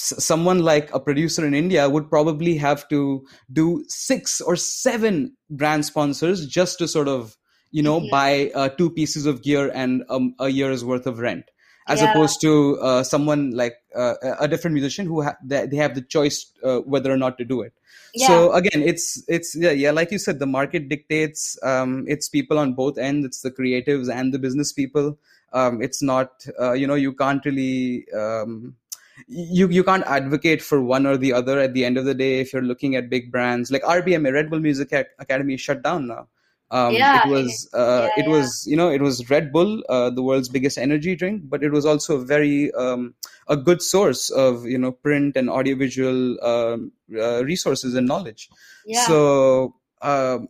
someone 0.00 0.60
like 0.60 0.92
a 0.94 1.00
producer 1.00 1.46
in 1.46 1.54
india 1.54 1.88
would 1.88 2.08
probably 2.10 2.56
have 2.56 2.88
to 2.88 3.26
do 3.52 3.84
six 3.88 4.40
or 4.40 4.56
seven 4.56 5.36
brand 5.50 5.84
sponsors 5.84 6.46
just 6.46 6.78
to 6.78 6.88
sort 6.88 7.08
of 7.08 7.36
you 7.70 7.82
know 7.82 8.00
Mhm. 8.00 8.08
buy 8.10 8.50
uh, 8.54 8.68
two 8.68 8.90
pieces 8.90 9.26
of 9.26 9.42
gear 9.42 9.70
and 9.74 10.04
um, 10.08 10.34
a 10.38 10.48
year's 10.48 10.84
worth 10.84 11.06
of 11.06 11.18
rent 11.18 11.44
as 11.88 12.02
Yeah. 12.02 12.10
opposed 12.10 12.40
to 12.40 12.78
uh, 12.80 13.02
someone 13.02 13.50
like 13.52 13.76
uh, 13.94 14.14
a 14.40 14.46
different 14.48 14.74
musician 14.74 15.06
who 15.06 15.22
ha- 15.22 15.36
they 15.44 15.66
they 15.66 15.76
have 15.76 15.94
the 15.94 16.02
choice 16.02 16.46
uh, 16.64 16.78
whether 16.80 17.12
or 17.12 17.16
not 17.16 17.38
to 17.38 17.44
do 17.44 17.60
it 17.62 17.72
Yeah. 18.14 18.26
so 18.26 18.52
again 18.52 18.82
it's 18.82 19.22
it's 19.28 19.54
yeah, 19.56 19.70
yeah 19.70 19.90
like 19.90 20.10
you 20.10 20.18
said 20.18 20.38
the 20.38 20.46
market 20.46 20.88
dictates 20.88 21.58
um 21.62 22.04
it's 22.08 22.28
people 22.28 22.58
on 22.58 22.74
both 22.74 22.98
ends 22.98 23.24
it's 23.26 23.40
the 23.42 23.50
creatives 23.50 24.12
and 24.12 24.34
the 24.34 24.38
business 24.38 24.72
people 24.72 25.16
um 25.52 25.80
it's 25.82 26.02
not 26.02 26.46
uh, 26.60 26.72
you 26.72 26.86
know 26.86 26.94
you 26.94 27.12
can't 27.12 27.44
really 27.44 28.04
um 28.12 28.74
you 29.26 29.68
you 29.68 29.84
can't 29.84 30.04
advocate 30.06 30.62
for 30.62 30.82
one 30.82 31.06
or 31.06 31.16
the 31.16 31.32
other 31.32 31.58
at 31.58 31.74
the 31.74 31.84
end 31.84 31.98
of 31.98 32.04
the 32.04 32.14
day 32.14 32.40
if 32.40 32.52
you're 32.52 32.62
looking 32.62 32.96
at 32.96 33.10
big 33.10 33.30
brands 33.30 33.70
like 33.70 33.82
RBMA 33.82 34.32
Red 34.32 34.50
Bull 34.50 34.60
Music 34.60 34.92
Academy 35.18 35.56
shut 35.56 35.82
down 35.82 36.06
now 36.06 36.28
um 36.70 36.94
Yeah, 36.94 37.26
it 37.26 37.30
was 37.30 37.68
uh, 37.74 38.08
yeah, 38.08 38.22
it 38.22 38.26
yeah. 38.26 38.36
was 38.36 38.66
you 38.66 38.76
know 38.76 38.90
it 38.90 39.02
was 39.02 39.28
Red 39.30 39.52
Bull 39.52 39.82
uh, 39.88 40.10
the 40.10 40.22
world's 40.22 40.48
biggest 40.48 40.78
energy 40.78 41.16
drink 41.16 41.42
but 41.44 41.64
it 41.64 41.70
was 41.70 41.84
also 41.84 42.16
a 42.16 42.24
very 42.24 42.72
um 42.72 43.14
a 43.48 43.56
good 43.56 43.82
source 43.82 44.30
of 44.30 44.64
you 44.64 44.78
know 44.78 44.92
print 44.92 45.36
and 45.36 45.50
audiovisual 45.50 46.42
um, 46.44 46.92
uh, 47.16 47.44
resources 47.44 47.94
and 47.94 48.06
knowledge 48.06 48.48
yeah. 48.86 49.06
so 49.06 49.74
um, 50.02 50.48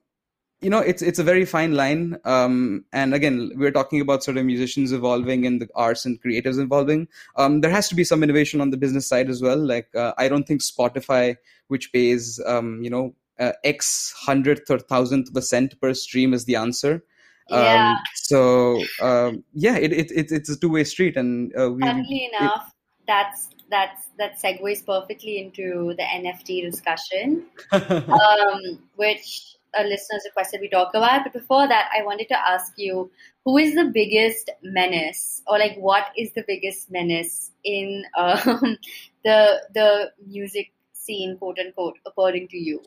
you 0.60 0.68
know 0.68 0.78
it's 0.78 1.02
it's 1.02 1.18
a 1.18 1.24
very 1.24 1.44
fine 1.44 1.72
line. 1.74 2.18
Um, 2.24 2.84
and 2.92 3.14
again 3.14 3.50
we're 3.56 3.70
talking 3.70 4.00
about 4.00 4.22
sort 4.22 4.36
of 4.36 4.44
musicians 4.44 4.92
evolving 4.92 5.46
and 5.46 5.60
the 5.60 5.68
arts 5.74 6.04
and 6.04 6.22
creatives 6.22 6.58
evolving. 6.58 7.08
Um, 7.36 7.60
there 7.60 7.70
has 7.70 7.88
to 7.88 7.94
be 7.94 8.04
some 8.04 8.22
innovation 8.22 8.60
on 8.60 8.70
the 8.70 8.76
business 8.76 9.06
side 9.06 9.30
as 9.30 9.42
well. 9.42 9.58
Like 9.58 9.88
uh, 9.94 10.12
i 10.18 10.28
don't 10.28 10.44
think 10.44 10.60
spotify 10.62 11.36
which 11.68 11.92
pays 11.92 12.40
um, 12.46 12.82
you 12.82 12.90
know 12.90 13.14
uh, 13.38 13.52
x 13.64 14.12
hundredth 14.16 14.70
or 14.70 14.78
thousandth 14.78 15.32
percent 15.32 15.80
per 15.80 15.94
stream 15.94 16.34
is 16.34 16.44
the 16.44 16.56
answer. 16.56 17.02
Yeah. 17.48 17.92
um, 17.92 17.98
so 18.14 18.80
um, 19.02 19.44
yeah 19.54 19.76
it, 19.76 19.92
it, 19.92 20.12
it 20.12 20.30
it's 20.30 20.50
a 20.50 20.56
two-way 20.56 20.84
street 20.84 21.16
and 21.16 21.52
uh, 21.58 21.70
we 21.70 21.80
Funnily 21.82 22.30
enough, 22.32 22.72
that's 23.08 23.48
that's 23.70 24.08
that 24.18 24.38
segues 24.38 24.84
perfectly 24.84 25.38
into 25.38 25.94
the 25.96 26.02
NFT 26.02 26.62
discussion, 26.62 27.46
um, 27.72 28.78
which 28.96 29.49
a 29.76 29.84
listeners 29.84 30.22
requested 30.26 30.60
we 30.60 30.68
talk 30.68 30.90
about. 30.94 31.24
But 31.24 31.32
before 31.32 31.66
that, 31.68 31.90
I 31.96 32.02
wanted 32.04 32.28
to 32.28 32.38
ask 32.48 32.72
you, 32.76 33.10
who 33.44 33.56
is 33.58 33.74
the 33.74 33.84
biggest 33.94 34.50
menace, 34.62 35.42
or 35.46 35.58
like 35.58 35.76
what 35.78 36.06
is 36.16 36.32
the 36.34 36.44
biggest 36.46 36.90
menace 36.90 37.50
in 37.64 38.04
um, 38.18 38.76
the 39.24 39.60
the 39.74 40.10
music 40.26 40.72
scene, 40.92 41.36
quote 41.38 41.58
unquote, 41.58 41.96
according 42.06 42.48
to 42.48 42.56
you? 42.58 42.82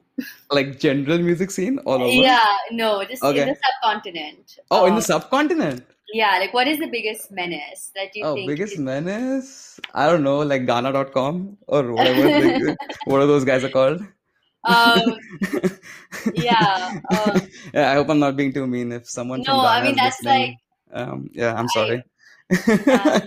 like 0.51 0.79
general 0.79 1.17
music 1.17 1.49
scene 1.51 1.79
all 1.79 2.01
over 2.03 2.11
Yeah, 2.11 2.45
no, 2.71 3.03
just 3.05 3.23
Okay. 3.23 3.41
in 3.41 3.47
the 3.49 3.57
subcontinent. 3.65 4.59
oh 4.71 4.85
in 4.85 4.93
the 4.93 4.97
Um, 4.97 5.01
subcontinent 5.01 5.83
yeah, 6.13 6.37
like 6.37 6.53
what 6.53 6.67
is 6.67 6.77
the 6.77 6.85
biggest 6.87 7.31
menace 7.31 7.91
that 7.95 8.15
you 8.15 8.23
Oh, 8.23 8.35
think? 8.35 8.47
biggest 8.47 8.73
is- 8.73 8.79
menace? 8.79 9.79
I 9.95 10.05
don't 10.07 10.21
know, 10.21 10.39
like 10.41 10.61
Gaana.com 10.67 11.57
or 11.67 11.91
whatever. 11.91 12.21
they, 12.21 12.75
what 13.05 13.21
are 13.21 13.25
those 13.25 13.43
guys 13.43 13.63
are 13.63 13.69
called? 13.69 14.03
Um, 14.65 15.17
yeah. 16.33 16.99
Um, 17.11 17.41
yeah, 17.73 17.91
I 17.91 17.93
hope 17.95 18.09
I'm 18.09 18.19
not 18.19 18.35
being 18.35 18.53
too 18.53 18.67
mean. 18.67 18.91
If 18.91 19.09
someone 19.09 19.43
from 19.43 19.57
No, 19.57 19.65
I 19.65 19.83
mean, 19.83 19.95
that's 19.95 20.21
listening, 20.23 20.57
um, 20.91 21.29
yeah, 21.33 21.53
I'm 21.55 21.65
I- 21.65 21.73
sorry. 21.73 22.03
yeah. 22.87 23.19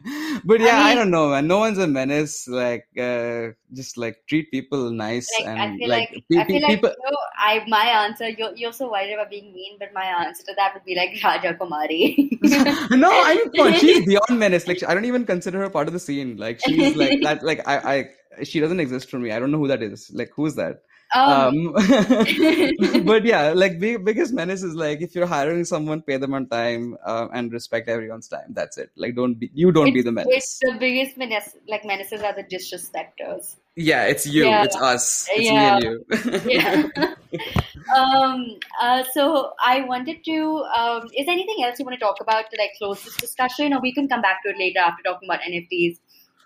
but 0.44 0.60
yeah, 0.60 0.78
I, 0.78 0.88
mean- 0.90 0.96
don't 0.98 1.10
know, 1.10 1.30
man. 1.30 1.46
No 1.48 1.58
one's 1.58 1.78
a 1.78 1.86
menace. 1.86 2.46
Like, 2.46 2.86
uh, 2.98 3.48
just 3.72 3.96
like 3.98 4.22
treat 4.28 4.50
people 4.50 4.90
nice 4.90 5.28
like 5.40 5.48
and 5.48 5.60
I 5.60 5.76
feel 5.76 5.88
like, 5.88 6.10
like, 6.10 6.24
pe- 6.30 6.38
I 6.38 6.44
feel 6.46 6.62
like 6.62 6.70
people. 6.70 6.90
you 6.90 7.10
know, 7.10 7.18
I 7.36 7.64
my 7.66 7.84
answer 8.04 8.28
you're 8.28 8.54
you're 8.54 8.72
so 8.72 8.90
worried 8.90 9.12
about 9.12 9.30
being 9.30 9.52
mean, 9.52 9.76
but 9.78 9.92
my 9.92 10.04
answer 10.04 10.44
to 10.44 10.54
that 10.56 10.74
would 10.74 10.84
be 10.84 10.94
like 10.94 11.18
Raja 11.22 11.54
Kumari. 11.54 12.28
no, 12.90 13.10
I 13.10 13.44
mean, 13.52 13.74
she's 13.74 14.06
beyond 14.06 14.38
menace. 14.38 14.68
Like, 14.68 14.82
I 14.86 14.94
don't 14.94 15.04
even 15.04 15.24
consider 15.26 15.58
her 15.60 15.70
part 15.70 15.88
of 15.88 15.94
the 15.94 16.00
scene. 16.00 16.36
Like, 16.36 16.60
she's 16.64 16.94
like 16.94 17.20
that. 17.22 17.42
Like, 17.42 17.66
I, 17.66 17.76
I, 17.78 18.10
she 18.44 18.60
doesn't 18.60 18.80
exist 18.80 19.10
for 19.10 19.18
me. 19.18 19.32
I 19.32 19.38
don't 19.38 19.50
know 19.50 19.58
who 19.58 19.68
that 19.68 19.82
is. 19.82 20.10
Like, 20.12 20.30
who's 20.34 20.54
that? 20.56 20.82
um, 21.14 21.74
Um, 21.76 23.04
but 23.04 23.24
yeah, 23.24 23.52
like 23.52 23.78
big, 23.80 24.04
biggest 24.04 24.34
menace 24.34 24.62
is 24.62 24.74
like 24.74 25.00
if 25.00 25.14
you're 25.14 25.26
hiring 25.26 25.64
someone, 25.64 26.02
pay 26.02 26.18
them 26.18 26.34
on 26.34 26.46
time 26.48 26.96
uh, 27.04 27.28
and 27.32 27.50
respect 27.52 27.88
everyone's 27.88 28.28
time. 28.28 28.48
That's 28.50 28.76
it. 28.76 28.90
Like, 28.96 29.14
don't 29.16 29.34
be 29.34 29.50
you 29.54 29.72
don't 29.72 29.92
be 29.94 30.02
the 30.02 30.10
it's, 30.10 30.14
menace. 30.14 30.34
it's 30.36 30.58
the 30.60 30.76
biggest 30.78 31.16
menace. 31.16 31.56
Like 31.66 31.84
menaces 31.86 32.22
are 32.22 32.34
the 32.34 32.42
disrespecters. 32.42 33.56
Yeah, 33.76 34.04
it's 34.04 34.26
you. 34.26 34.44
Yeah. 34.44 34.64
It's 34.64 34.76
us. 34.76 35.28
It's 35.32 35.46
Yeah. 35.46 35.78
me 35.78 35.86
and 35.86 36.42
you. 36.44 36.50
Yeah. 36.50 37.14
um. 37.96 38.58
Uh. 38.80 39.04
So 39.14 39.52
I 39.64 39.82
wanted 39.82 40.24
to. 40.24 40.64
Um. 40.76 41.04
Is 41.16 41.26
there 41.26 41.32
anything 41.34 41.64
else 41.64 41.78
you 41.78 41.84
want 41.84 41.98
to 41.98 42.04
talk 42.04 42.16
about 42.20 42.50
to 42.50 42.56
like 42.58 42.72
close 42.78 43.02
this 43.04 43.16
discussion, 43.16 43.72
or 43.72 43.80
we 43.80 43.94
can 43.94 44.08
come 44.08 44.20
back 44.20 44.42
to 44.44 44.50
it 44.50 44.58
later 44.58 44.80
after 44.80 45.02
talking 45.04 45.28
about 45.28 45.40
NFTs? 45.42 45.98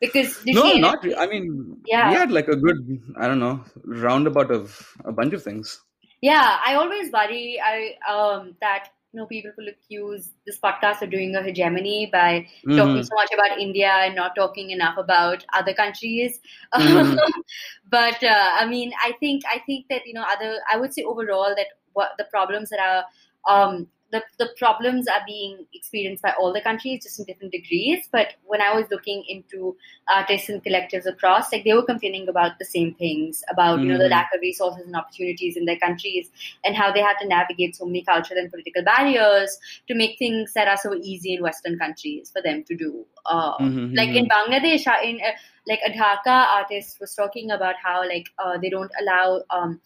Because 0.03 0.45
no, 0.47 0.73
not. 0.75 1.05
Re- 1.05 1.15
I 1.15 1.27
mean, 1.29 1.81
Yeah. 1.87 2.09
we 2.11 2.15
had 2.17 2.33
like 2.33 2.49
a 2.49 2.57
good, 2.57 2.79
I 3.17 3.29
don't 3.29 3.39
know, 3.39 3.65
roundabout 3.85 4.51
of 4.51 4.97
a 5.05 5.13
bunch 5.13 5.33
of 5.33 5.43
things. 5.43 5.81
Yeah, 6.21 6.59
I 6.67 6.75
always 6.75 7.13
worry 7.13 7.61
I 7.61 7.95
um 8.15 8.57
that 8.61 8.89
you 9.13 9.21
know 9.21 9.27
people 9.27 9.53
will 9.59 9.69
accuse 9.69 10.31
this 10.47 10.59
podcast 10.59 11.03
of 11.03 11.11
doing 11.11 11.37
a 11.37 11.43
hegemony 11.47 12.09
by 12.13 12.47
talking 12.77 13.03
Mhm. 13.03 13.07
so 13.09 13.15
much 13.15 13.33
about 13.39 13.59
India 13.59 13.91
and 13.93 14.15
not 14.17 14.35
talking 14.35 14.71
enough 14.71 14.99
about 14.99 15.45
other 15.61 15.75
countries. 15.75 16.41
Mhm. 16.75 17.17
but 17.91 18.23
uh, 18.25 18.51
I 18.61 18.67
mean, 18.67 18.93
I 19.09 19.13
think 19.21 19.43
I 19.55 19.59
think 19.67 19.87
that 19.91 20.07
you 20.07 20.15
know 20.15 20.25
other 20.37 20.53
I 20.73 20.77
would 20.79 20.95
say 20.95 21.03
overall 21.03 21.55
that 21.63 21.69
what 21.93 22.13
the 22.19 22.25
problems 22.37 22.71
that 22.71 22.81
are 22.91 23.05
um 23.57 23.87
the, 24.13 24.23
the 24.39 24.49
problems 24.59 25.09
are 25.09 25.23
being 25.27 25.67
experienced 25.75 26.23
by 26.23 26.33
all 26.39 26.53
the 26.53 26.61
countries 26.61 27.03
just 27.03 27.19
in 27.19 27.25
different 27.25 27.53
degrees 27.53 28.09
but 28.13 28.35
when 28.45 28.61
i 28.61 28.75
was 28.75 28.87
looking 28.91 29.25
into 29.29 29.77
artists 30.09 30.49
and 30.49 30.63
collectives 30.65 31.07
across 31.07 31.53
like 31.53 31.65
they 31.65 31.73
were 31.73 31.85
complaining 31.85 32.29
about 32.29 32.59
the 32.59 32.65
same 32.65 32.95
things 32.95 33.43
about 33.51 33.83
you 33.83 33.89
know 33.91 33.99
the 33.99 34.05
Mhm. 34.05 34.11
lack 34.11 34.31
of 34.35 34.41
resources 34.41 34.87
and 34.87 34.95
opportunities 34.97 35.57
in 35.57 35.65
their 35.65 35.79
countries 35.79 36.31
and 36.65 36.77
how 36.77 36.93
they 36.93 37.01
had 37.01 37.17
to 37.21 37.27
navigate 37.27 37.75
so 37.75 37.87
many 37.87 38.03
cultural 38.03 38.39
and 38.39 38.51
political 38.51 38.85
barriers 38.85 39.59
to 39.89 39.95
make 39.95 40.19
things 40.19 40.53
that 40.55 40.69
are 40.69 40.77
so 40.77 40.95
easy 40.95 41.35
in 41.35 41.43
western 41.43 41.79
countries 41.79 42.31
for 42.31 42.43
them 42.43 42.63
to 42.65 42.77
do 42.77 43.05
uh, 43.27 43.59
Mhm, 43.59 43.97
like 43.97 44.15
in 44.15 44.27
mhm. 44.27 44.29
bangladesh 44.29 44.87
uh, 44.87 45.01
in 45.03 45.21
uh, 45.21 45.33
like 45.67 45.81
a 45.87 45.91
dhaka 45.91 46.37
artist 46.59 47.01
was 47.01 47.15
talking 47.15 47.51
about 47.51 47.77
how 47.83 48.01
like 48.07 48.29
uh, 48.39 48.59
they 48.59 48.69
don't 48.71 48.91
allow 49.01 49.43
um, 49.51 49.81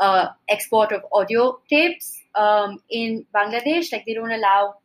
uh, 0.00 0.28
export 0.48 0.92
of 0.92 1.02
audio 1.12 1.60
tapes 1.68 2.19
um, 2.34 2.80
in 2.90 3.26
Bangladesh. 3.34 3.92
Like 3.92 4.04
they 4.06 4.14
don't 4.14 4.30
allow 4.32 4.76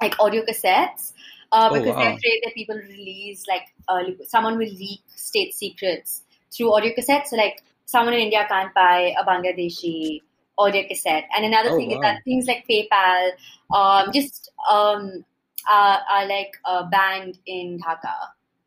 like 0.00 0.14
audio 0.20 0.44
cassettes 0.44 1.12
uh, 1.52 1.68
Oh, 1.70 1.74
because 1.74 1.96
they're 1.96 2.14
afraid 2.14 2.40
that 2.44 2.54
people 2.54 2.76
release 2.76 3.44
like 3.48 3.66
uh, 3.88 4.02
someone 4.26 4.58
will 4.58 4.70
leak 4.70 5.00
state 5.08 5.54
secrets 5.54 6.22
through 6.54 6.72
audio 6.74 6.92
cassettes. 6.94 7.28
So 7.28 7.36
like 7.36 7.62
someone 7.86 8.14
in 8.14 8.20
India 8.20 8.44
can't 8.48 8.72
buy 8.74 9.14
a 9.18 9.24
Bangladeshi 9.24 10.22
audio 10.58 10.86
cassette. 10.88 11.24
And 11.36 11.44
another 11.44 11.70
Oh, 11.70 11.76
thing 11.76 11.90
is 11.92 12.00
that 12.00 12.22
things 12.24 12.46
like 12.46 12.64
PayPal 12.68 13.30
um, 13.74 14.12
just 14.12 14.50
um, 14.70 15.24
are, 15.70 16.00
are 16.10 16.26
like 16.26 16.52
uh, 16.64 16.84
banned 16.90 17.38
in 17.46 17.78
Dhaka. 17.80 18.14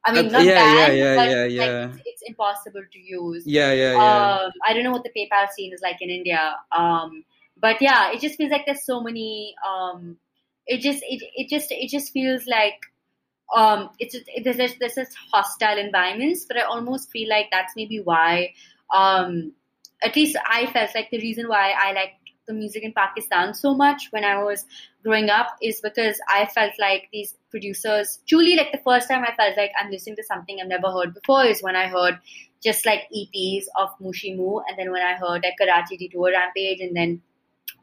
I 0.03 0.13
mean, 0.13 0.31
not 0.31 0.43
yeah, 0.43 0.55
yeah, 0.55 0.87
banned, 0.87 0.97
yeah, 0.97 1.15
but 1.15 1.51
yeah, 1.51 1.65
like. 1.65 1.89
It's, 1.91 2.01
it's 2.05 2.21
impossible 2.25 2.81
to 2.91 2.99
use. 2.99 3.45
Yeah, 3.45 3.73
yeah, 3.73 3.93
yeah. 3.93 4.39
Um, 4.45 4.51
I 4.67 4.73
don't 4.73 4.83
know 4.83 4.91
what 4.91 5.03
the 5.03 5.11
PayPal 5.11 5.49
scene 5.49 5.73
is 5.73 5.81
like 5.81 6.01
in 6.01 6.09
India, 6.09 6.55
um, 6.71 7.23
but 7.61 7.81
yeah, 7.81 8.11
it 8.11 8.19
just 8.19 8.35
feels 8.35 8.51
like 8.51 8.65
there's 8.65 8.85
so 8.85 9.01
many. 9.01 9.55
Um, 9.67 10.17
it 10.67 10.79
just 10.79 11.03
it, 11.03 11.23
it 11.35 11.49
just 11.49 11.71
it 11.71 11.89
just 11.89 12.11
feels 12.11 12.45
like 12.47 12.79
um, 13.55 13.89
it's 13.99 14.15
it, 14.15 14.43
there's 14.43 14.57
this, 14.57 14.75
there's 14.79 14.95
this 14.95 15.13
hostile 15.31 15.77
environments, 15.77 16.45
but 16.45 16.57
I 16.57 16.61
almost 16.61 17.11
feel 17.11 17.29
like 17.29 17.47
that's 17.51 17.73
maybe 17.75 17.99
why. 17.99 18.53
Um, 18.93 19.53
at 20.03 20.15
least 20.15 20.35
I 20.49 20.65
felt 20.67 20.89
like 20.95 21.09
the 21.11 21.19
reason 21.19 21.47
why 21.47 21.73
I 21.79 21.93
liked 21.93 22.15
the 22.47 22.53
music 22.53 22.83
in 22.83 22.91
Pakistan 22.91 23.53
so 23.53 23.75
much 23.75 24.07
when 24.09 24.23
I 24.23 24.43
was 24.43 24.65
growing 25.03 25.29
up 25.29 25.55
is 25.61 25.79
because 25.81 26.19
I 26.27 26.45
felt 26.45 26.73
like 26.79 27.07
these 27.13 27.37
producers 27.51 28.19
truly 28.27 28.55
like 28.55 28.71
the 28.71 28.81
first 28.83 29.07
time 29.07 29.23
I 29.23 29.33
felt 29.35 29.57
like 29.57 29.71
I'm 29.79 29.91
listening 29.91 30.15
to 30.15 30.23
something 30.23 30.59
I've 30.59 30.67
never 30.67 30.91
heard 30.91 31.13
before 31.13 31.45
is 31.45 31.61
when 31.61 31.75
I 31.75 31.87
heard 31.87 32.19
just 32.63 32.85
like 32.85 33.07
EPs 33.15 33.65
of 33.75 33.89
Mushi 33.99 34.35
Moo 34.35 34.59
and 34.67 34.77
then 34.77 34.91
when 34.91 35.01
I 35.01 35.13
heard 35.13 35.43
like 35.43 35.55
Karachi 35.59 35.97
Detour 35.97 36.31
Rampage 36.31 36.79
and 36.79 36.95
then 36.95 37.21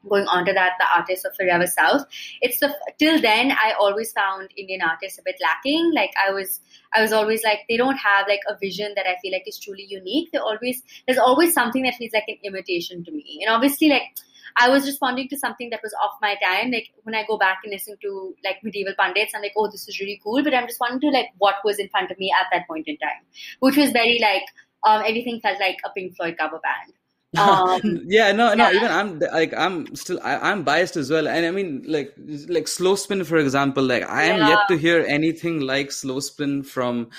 going 0.08 0.26
on 0.26 0.44
to 0.46 0.52
that 0.52 0.72
the 0.78 0.86
artists 0.96 1.24
of 1.24 1.34
Forever 1.34 1.66
South. 1.66 2.06
It's 2.40 2.60
the 2.60 2.74
till 2.98 3.20
then 3.20 3.52
I 3.52 3.74
always 3.78 4.12
found 4.12 4.50
Indian 4.56 4.82
artists 4.82 5.18
a 5.18 5.22
bit 5.24 5.36
lacking. 5.42 5.92
Like 5.94 6.10
I 6.22 6.32
was 6.32 6.60
I 6.94 7.02
was 7.02 7.12
always 7.12 7.42
like 7.44 7.60
they 7.68 7.76
don't 7.76 7.96
have 7.96 8.26
like 8.28 8.40
a 8.48 8.56
vision 8.58 8.92
that 8.96 9.06
I 9.06 9.16
feel 9.20 9.32
like 9.32 9.46
is 9.46 9.58
truly 9.58 9.86
unique. 9.88 10.30
They 10.32 10.38
always 10.38 10.82
there's 11.06 11.18
always 11.18 11.52
something 11.52 11.82
that 11.82 11.94
feels 11.94 12.12
like 12.12 12.28
an 12.28 12.38
imitation 12.44 13.04
to 13.04 13.10
me. 13.10 13.40
And 13.44 13.54
obviously 13.54 13.88
like 13.88 14.14
I 14.56 14.68
was 14.70 14.86
responding 14.86 15.28
to 15.28 15.36
something 15.36 15.70
that 15.70 15.80
was 15.82 15.94
off 16.02 16.18
my 16.20 16.34
time. 16.42 16.70
Like 16.70 16.90
when 17.02 17.14
I 17.14 17.24
go 17.26 17.38
back 17.38 17.58
and 17.64 17.72
listen 17.72 17.96
to 18.02 18.34
like 18.44 18.56
Midival 18.62 18.94
Punditz, 18.98 19.30
I'm 19.34 19.42
like, 19.42 19.52
oh, 19.56 19.70
this 19.70 19.88
is 19.88 20.00
really 20.00 20.20
cool. 20.22 20.42
But 20.42 20.54
I'm 20.54 20.66
just 20.66 20.80
wondering 20.80 21.00
to 21.00 21.16
like 21.16 21.28
what 21.38 21.56
was 21.64 21.78
in 21.78 21.88
front 21.88 22.10
of 22.10 22.18
me 22.18 22.32
at 22.38 22.46
that 22.52 22.66
point 22.66 22.88
in 22.88 22.96
time, 22.98 23.22
which 23.60 23.76
was 23.76 23.90
very 23.90 24.18
like 24.20 24.42
um, 24.86 25.02
everything 25.06 25.40
felt 25.40 25.60
like 25.60 25.78
a 25.84 25.90
Pink 25.90 26.16
Floyd 26.16 26.36
cover 26.38 26.60
band. 26.60 26.94
Um, 27.36 28.02
yeah, 28.06 28.32
no, 28.32 28.54
no. 28.54 28.70
Yeah. 28.70 28.76
Even 28.76 28.90
I'm 28.90 29.18
like 29.18 29.52
I'm 29.54 29.94
still 29.94 30.18
I, 30.22 30.52
am 30.52 30.64
biased 30.64 30.96
as 30.96 31.10
well, 31.10 31.28
and 31.28 31.44
I 31.44 31.50
mean 31.50 31.84
like 31.86 32.14
like 32.48 32.68
slow 32.68 32.94
spin 32.94 33.24
for 33.24 33.36
example. 33.36 33.84
Like 33.84 34.08
I 34.08 34.24
am 34.24 34.48
yet 34.48 34.60
to 34.68 34.78
hear 34.78 35.04
anything 35.06 35.60
like 35.60 35.92
slow 35.92 36.20
spin 36.20 36.62
from 36.62 37.10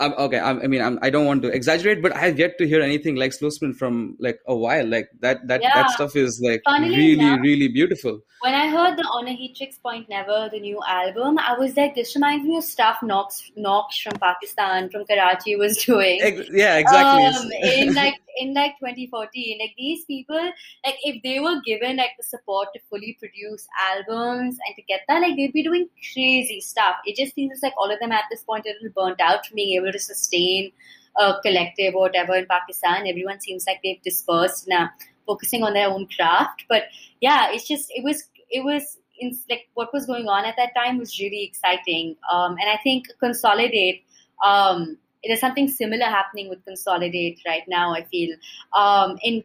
I'm, 0.00 0.12
okay, 0.14 0.38
I'm, 0.38 0.60
i 0.62 0.66
mean, 0.66 0.80
I'm, 0.80 0.98
I 1.02 1.10
do 1.10 1.18
not 1.18 1.26
want 1.26 1.42
to 1.42 1.48
exaggerate, 1.48 2.02
but 2.02 2.16
I 2.16 2.20
have 2.20 2.38
yet 2.38 2.56
to 2.58 2.66
hear 2.66 2.80
anything 2.80 3.16
like 3.16 3.34
Slow 3.34 3.50
Spin 3.50 3.74
from 3.74 4.16
like 4.18 4.40
a 4.46 4.56
while. 4.56 4.86
Like 4.86 5.10
that, 5.20 5.46
that, 5.46 5.60
yeah. 5.62 5.74
that 5.74 5.90
stuff 5.90 6.16
is 6.16 6.40
like 6.40 6.62
Funnily 6.64 6.96
really, 6.96 7.12
enough, 7.20 7.40
really 7.42 7.68
beautiful. 7.68 8.20
When 8.40 8.54
I 8.54 8.68
heard 8.68 8.96
the 8.96 9.02
Oneohtrix 9.02 9.82
Point 9.82 10.08
Never, 10.08 10.48
the 10.50 10.60
new 10.60 10.80
album, 10.88 11.38
I 11.38 11.58
was 11.58 11.76
like, 11.76 11.94
this 11.94 12.16
reminds 12.16 12.46
me 12.46 12.56
of 12.56 12.64
stuff 12.64 12.98
Knox, 13.02 13.52
Knox 13.54 14.00
from 14.00 14.14
Pakistan, 14.18 14.88
from 14.88 15.04
Karachi 15.04 15.56
was 15.56 15.76
doing. 15.84 16.20
Ex- 16.22 16.48
yeah, 16.50 16.78
exactly. 16.78 17.26
Um, 17.26 17.52
in 17.62 17.94
like 17.94 18.14
in 18.38 18.54
like 18.54 18.78
2014, 18.78 19.58
like 19.60 19.74
these 19.76 20.06
people, 20.06 20.40
like 20.84 20.96
if 21.04 21.22
they 21.22 21.38
were 21.40 21.60
given 21.66 21.96
like 21.96 22.12
the 22.16 22.24
support 22.24 22.68
to 22.74 22.80
fully 22.88 23.16
produce 23.20 23.66
albums 23.78 24.56
and 24.66 24.76
to 24.76 24.82
get 24.82 25.02
that, 25.08 25.20
like 25.20 25.36
they'd 25.36 25.52
be 25.52 25.62
doing 25.62 25.88
crazy 26.14 26.62
stuff. 26.62 26.96
It 27.04 27.16
just 27.16 27.34
seems 27.34 27.60
like 27.62 27.74
all 27.76 27.90
of 27.90 28.00
them 28.00 28.12
at 28.12 28.24
this 28.30 28.42
point 28.42 28.66
are 28.66 28.70
a 28.70 28.72
little 28.82 28.94
burnt 28.94 29.20
out 29.20 29.44
from 29.44 29.56
being 29.56 29.76
able 29.76 29.89
to 29.92 29.98
sustain 29.98 30.72
a 31.18 31.34
collective 31.42 31.94
or 31.94 32.02
whatever 32.02 32.34
in 32.34 32.46
Pakistan. 32.46 33.06
Everyone 33.06 33.40
seems 33.40 33.64
like 33.66 33.80
they've 33.82 34.02
dispersed 34.02 34.68
now, 34.68 34.90
focusing 35.26 35.62
on 35.62 35.74
their 35.74 35.88
own 35.88 36.06
craft. 36.14 36.64
But 36.68 36.84
yeah, 37.20 37.50
it's 37.50 37.66
just 37.66 37.90
it 37.90 38.04
was 38.04 38.28
it 38.50 38.64
was 38.64 38.98
in, 39.18 39.38
like 39.48 39.68
what 39.74 39.92
was 39.92 40.06
going 40.06 40.28
on 40.28 40.44
at 40.44 40.56
that 40.56 40.74
time 40.74 40.98
was 40.98 41.18
really 41.18 41.44
exciting. 41.44 42.16
Um, 42.32 42.52
and 42.52 42.70
I 42.70 42.78
think 42.82 43.06
consolidate. 43.20 44.04
Um, 44.44 44.96
there's 45.24 45.40
something 45.40 45.68
similar 45.68 46.06
happening 46.06 46.48
with 46.48 46.64
Consolidate 46.64 47.40
right 47.46 47.62
now. 47.68 47.92
I 47.92 48.04
feel 48.04 48.34
um, 48.74 49.18
in 49.22 49.44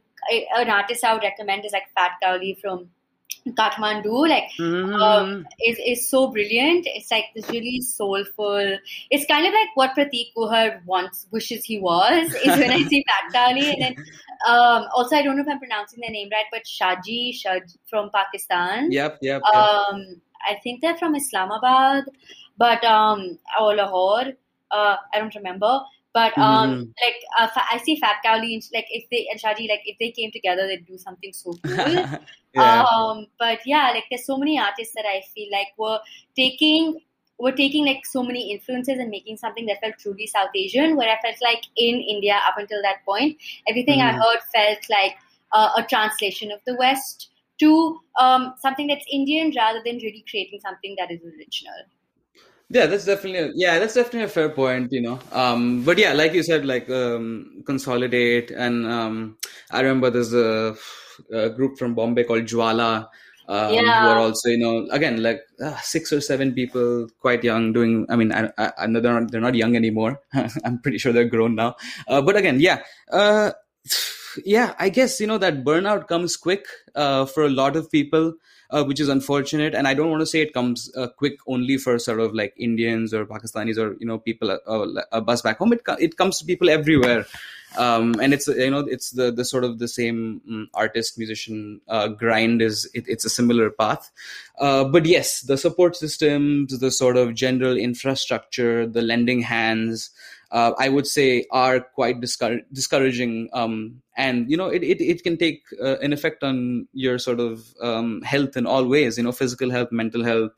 an 0.58 0.70
artist 0.70 1.04
I 1.04 1.14
would 1.14 1.24
recommend 1.24 1.66
is 1.66 1.74
like 1.74 1.90
Fat 1.96 2.12
Cowley 2.24 2.58
from 2.62 2.90
Kathmandu, 3.48 4.28
like 4.28 4.46
mm-hmm. 4.60 4.94
um, 4.96 5.46
is 5.64 5.78
is 5.86 6.10
so 6.10 6.32
brilliant. 6.32 6.88
It's 6.88 7.12
like 7.12 7.26
this 7.36 7.48
really 7.50 7.80
soulful. 7.82 8.78
It's 9.12 9.26
kind 9.28 9.46
of 9.46 9.54
like 9.54 9.70
what 9.76 9.96
Prateek 9.96 10.34
Kuhad 10.36 10.84
wants, 10.86 11.28
wishes 11.32 11.64
he 11.64 11.80
was. 11.80 12.34
Is 12.34 12.58
when 12.58 12.72
I 12.72 12.82
see 12.84 13.06
Fat 13.08 13.34
Cowley, 13.34 13.70
and 13.70 13.82
then 13.82 14.06
um, 14.48 14.86
also 14.96 15.16
I 15.16 15.22
don't 15.22 15.36
know 15.36 15.44
if 15.44 15.50
I'm 15.50 15.60
pronouncing 15.60 16.02
their 16.02 16.10
name 16.10 16.30
right, 16.32 16.46
but 16.52 16.64
Shaji 16.64 17.36
Shaj 17.40 17.78
from 17.88 18.10
Pakistan. 18.10 18.92
Yep, 18.92 19.20
yep. 19.22 19.42
yep. 19.46 19.56
Um, 19.56 20.22
I 20.44 20.56
think 20.64 20.82
they're 20.82 20.98
from 20.98 21.16
Islamabad, 21.16 22.06
but 22.58 22.84
um, 22.84 23.38
or 23.62 23.76
Lahore. 23.76 24.34
Uh, 24.72 24.98
I 25.14 25.20
don't 25.20 25.36
remember. 25.36 25.82
But 26.16 26.38
um, 26.38 26.70
mm-hmm. 26.70 26.82
like 27.04 27.16
uh, 27.38 27.62
I 27.74 27.78
see 27.80 27.98
Fat 27.98 28.22
Cowley, 28.24 28.64
like 28.74 28.88
if 28.90 29.04
they 29.12 29.28
and 29.30 29.38
Shaji, 29.38 29.68
like 29.68 29.82
if 29.84 29.98
they 30.00 30.12
came 30.12 30.32
together, 30.32 30.66
they'd 30.66 30.86
do 30.88 30.98
something 30.98 31.34
so 31.34 31.52
cool. 31.66 31.76
yeah. 32.54 32.84
Um, 32.84 33.28
but 33.38 33.60
yeah, 33.66 33.92
like 33.94 34.06
there's 34.10 34.26
so 34.26 34.38
many 34.38 34.58
artists 34.58 34.94
that 34.96 35.04
I 35.06 35.24
feel 35.36 35.50
like 35.52 35.68
were 35.78 36.00
taking 36.34 37.02
were 37.38 37.52
taking 37.52 37.86
like 37.86 38.06
so 38.06 38.24
many 38.24 38.54
influences 38.54 38.98
and 38.98 39.10
making 39.10 39.36
something 39.36 39.66
that 39.66 39.82
felt 39.82 39.96
truly 40.00 40.26
South 40.26 40.52
Asian. 40.56 40.96
Where 40.96 41.10
I 41.10 41.20
felt 41.22 41.36
like 41.42 41.66
in 41.76 41.96
India 41.96 42.40
up 42.48 42.58
until 42.58 42.82
that 42.82 43.04
point, 43.04 43.36
everything 43.68 44.00
mm. 44.00 44.08
I 44.08 44.14
heard 44.14 44.40
felt 44.54 44.80
like 44.90 45.18
uh, 45.52 45.72
a 45.78 45.84
translation 45.84 46.50
of 46.50 46.62
the 46.66 46.78
West 46.78 47.30
to 47.60 48.00
um, 48.18 48.54
something 48.62 48.88
that's 48.88 49.06
Indian 49.12 49.52
rather 49.54 49.82
than 49.84 49.98
really 49.98 50.24
creating 50.30 50.62
something 50.62 50.96
that 50.98 51.12
is 51.12 51.20
original. 51.24 51.76
Yeah, 52.70 52.88
that's 52.88 53.06
definitely 53.06 53.40
a, 53.40 53.52
yeah, 53.54 53.78
that's 53.78 53.94
definitely 53.94 54.24
a 54.24 54.28
fair 54.28 54.50
point, 54.50 54.92
you 54.92 55.02
know. 55.02 55.20
Um, 55.32 55.84
but 55.84 55.98
yeah, 56.00 56.14
like 56.14 56.34
you 56.34 56.42
said, 56.42 56.66
like 56.66 56.90
um, 56.90 57.62
consolidate, 57.66 58.50
and 58.50 58.88
um, 58.88 59.38
I 59.70 59.82
remember 59.82 60.10
there's 60.10 60.34
a, 60.34 60.76
a 61.32 61.50
group 61.52 61.78
from 61.78 61.94
Bombay 61.94 62.24
called 62.24 62.46
Jwala, 62.46 63.08
um, 63.48 63.74
yeah. 63.74 64.02
who 64.02 64.08
are 64.08 64.18
also, 64.18 64.50
you 64.50 64.58
know, 64.58 64.88
again 64.90 65.22
like 65.22 65.42
uh, 65.64 65.76
six 65.78 66.12
or 66.12 66.22
seven 66.22 66.54
people, 66.54 67.08
quite 67.20 67.44
young, 67.44 67.72
doing. 67.72 68.08
I 68.10 68.16
mean, 68.16 68.32
I, 68.32 68.50
I, 68.58 68.72
I 68.80 68.88
know 68.88 69.00
they're 69.00 69.20
not, 69.20 69.32
they're 69.32 69.42
not 69.42 69.54
young 69.54 69.76
anymore. 69.76 70.20
I'm 70.66 70.80
pretty 70.82 70.98
sure 70.98 71.14
they're 71.14 71.26
grown 71.26 71.54
now. 71.54 71.76
Uh, 72.08 72.24
but 72.24 72.36
again, 72.36 72.60
yeah. 72.60 72.82
Uh, 73.12 73.52
yeah, 74.44 74.74
I 74.80 74.90
guess 74.90 75.20
you 75.20 75.28
know 75.28 75.38
that 75.38 75.64
burnout 75.64 76.08
comes 76.08 76.36
quick 76.36 76.66
uh, 76.96 77.26
for 77.26 77.44
a 77.44 77.50
lot 77.50 77.76
of 77.76 77.92
people 77.92 78.34
uh, 78.70 78.84
which 78.84 79.00
is 79.00 79.10
unfortunate. 79.10 79.76
And 79.76 79.88
I 79.88 79.94
don't 79.94 80.10
want 80.10 80.22
to 80.22 80.26
say 80.26 80.42
it 80.42 80.54
comes 80.54 80.92
uh, 80.96 81.08
quick 81.08 81.38
only 81.48 81.78
for 81.78 81.98
sort 82.00 82.20
of 82.20 82.34
like 82.34 82.54
Indians 82.58 83.14
or 83.14 83.26
Pakistanis 83.26 83.78
or 83.78 83.96
you 84.00 84.06
know 84.06 84.18
people 84.18 84.52
uh, 84.52 85.02
a 85.12 85.22
bus 85.22 85.42
back 85.42 85.58
home. 85.58 85.74
It 85.74 85.82
it 86.00 86.18
comes 86.18 86.40
to 86.40 86.46
people 86.46 86.70
everywhere. 86.70 87.26
Um, 87.78 88.16
and 88.22 88.34
it's 88.34 88.48
you 88.48 88.72
know 88.72 88.80
it's 88.80 89.12
the 89.12 89.32
the 89.32 89.44
sort 89.44 89.64
of 89.64 89.80
the 89.80 89.88
same 89.88 90.42
um, 90.48 90.70
artist 90.74 91.18
musician 91.18 91.82
uh, 91.88 92.08
grind 92.08 92.62
is 92.62 92.90
it, 92.94 93.06
it's 93.08 93.26
a 93.26 93.30
similar 93.30 93.70
path 93.70 94.12
uh, 94.60 94.86
but 94.86 95.06
yes 95.06 95.42
the 95.42 95.58
support 95.58 95.96
systems 95.98 96.78
the 96.80 96.92
sort 96.92 97.18
of 97.18 97.34
general 97.34 97.76
infrastructure 97.76 98.88
the 98.88 99.02
lending 99.02 99.42
hands 99.42 100.12
uh, 100.56 100.72
I 100.80 100.88
would 100.88 101.06
say 101.06 101.46
are 101.52 101.82
quite 101.82 102.22
discour- 102.22 102.64
discouraging. 102.72 103.50
Um, 103.52 104.02
and 104.16 104.50
you 104.50 104.56
know, 104.56 104.70
it, 104.70 104.84
it, 104.84 105.02
it 105.02 105.22
can 105.22 105.36
take 105.38 105.64
uh, 105.84 105.98
an 105.98 106.14
effect 106.14 106.46
on 106.46 106.88
your 106.94 107.20
sort 107.20 107.42
of 107.42 107.74
um, 107.82 108.22
health 108.22 108.56
in 108.56 108.66
all 108.66 108.86
ways. 108.86 109.18
You 109.18 109.26
know, 109.26 109.34
physical 109.34 109.70
health, 109.70 109.92
mental 109.92 110.24
health, 110.24 110.54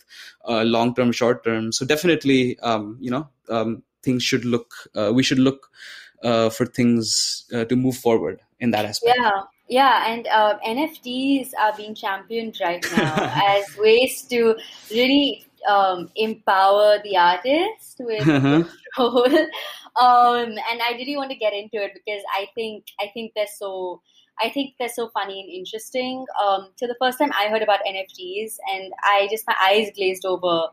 uh, 0.48 0.62
long 0.62 0.94
term, 0.94 1.12
short 1.12 1.44
term. 1.44 1.72
So 1.72 1.84
definitely, 1.84 2.60
um, 2.60 2.98
you 3.02 3.10
know, 3.10 3.28
um, 3.50 3.82
things 4.04 4.22
should 4.22 4.46
look. 4.46 4.72
Uh, 4.96 5.12
we 5.16 5.24
should 5.24 5.40
look 5.40 5.72
uh, 6.22 6.52
for 6.52 6.68
things 6.68 7.46
uh, 7.52 7.66
to 7.66 7.76
move 7.76 7.98
forward 7.98 8.40
in 8.60 8.70
that 8.72 8.86
aspect. 8.86 9.18
Yeah. 9.18 9.42
Yeah, 9.70 10.10
and 10.10 10.26
uh, 10.28 10.58
NFTs 10.66 11.50
are 11.60 11.76
being 11.76 11.94
championed 11.94 12.56
right 12.62 12.86
now 12.96 13.16
as 13.50 13.66
ways 13.78 14.22
to 14.30 14.56
really 14.90 15.46
um, 15.68 16.10
empower 16.16 17.00
the 17.04 17.18
artist 17.18 17.98
with 18.00 18.22
uh-huh. 18.28 18.64
control. 18.96 19.48
Um, 20.00 20.50
and 20.50 20.82
I 20.82 20.94
really 20.98 21.18
want 21.18 21.32
to 21.32 21.38
get 21.38 21.54
into 21.54 21.78
it 21.84 21.92
because 21.94 22.22
I 22.34 22.48
think 22.56 22.86
I 23.00 23.08
think 23.14 23.34
they're 23.36 23.46
so 23.58 24.02
I 24.42 24.50
think 24.50 24.76
they're 24.78 24.90
so 24.90 25.10
funny 25.10 25.42
and 25.42 25.50
interesting. 25.50 26.26
Um, 26.44 26.70
so 26.76 26.86
the 26.86 26.96
first 27.02 27.18
time 27.18 27.32
I 27.34 27.48
heard 27.48 27.64
about 27.64 27.80
NFTs 27.88 28.58
and 28.72 28.94
I 29.04 29.28
just 29.32 29.48
my 29.48 29.56
eyes 29.62 29.90
glazed 29.96 30.26
over 30.26 30.68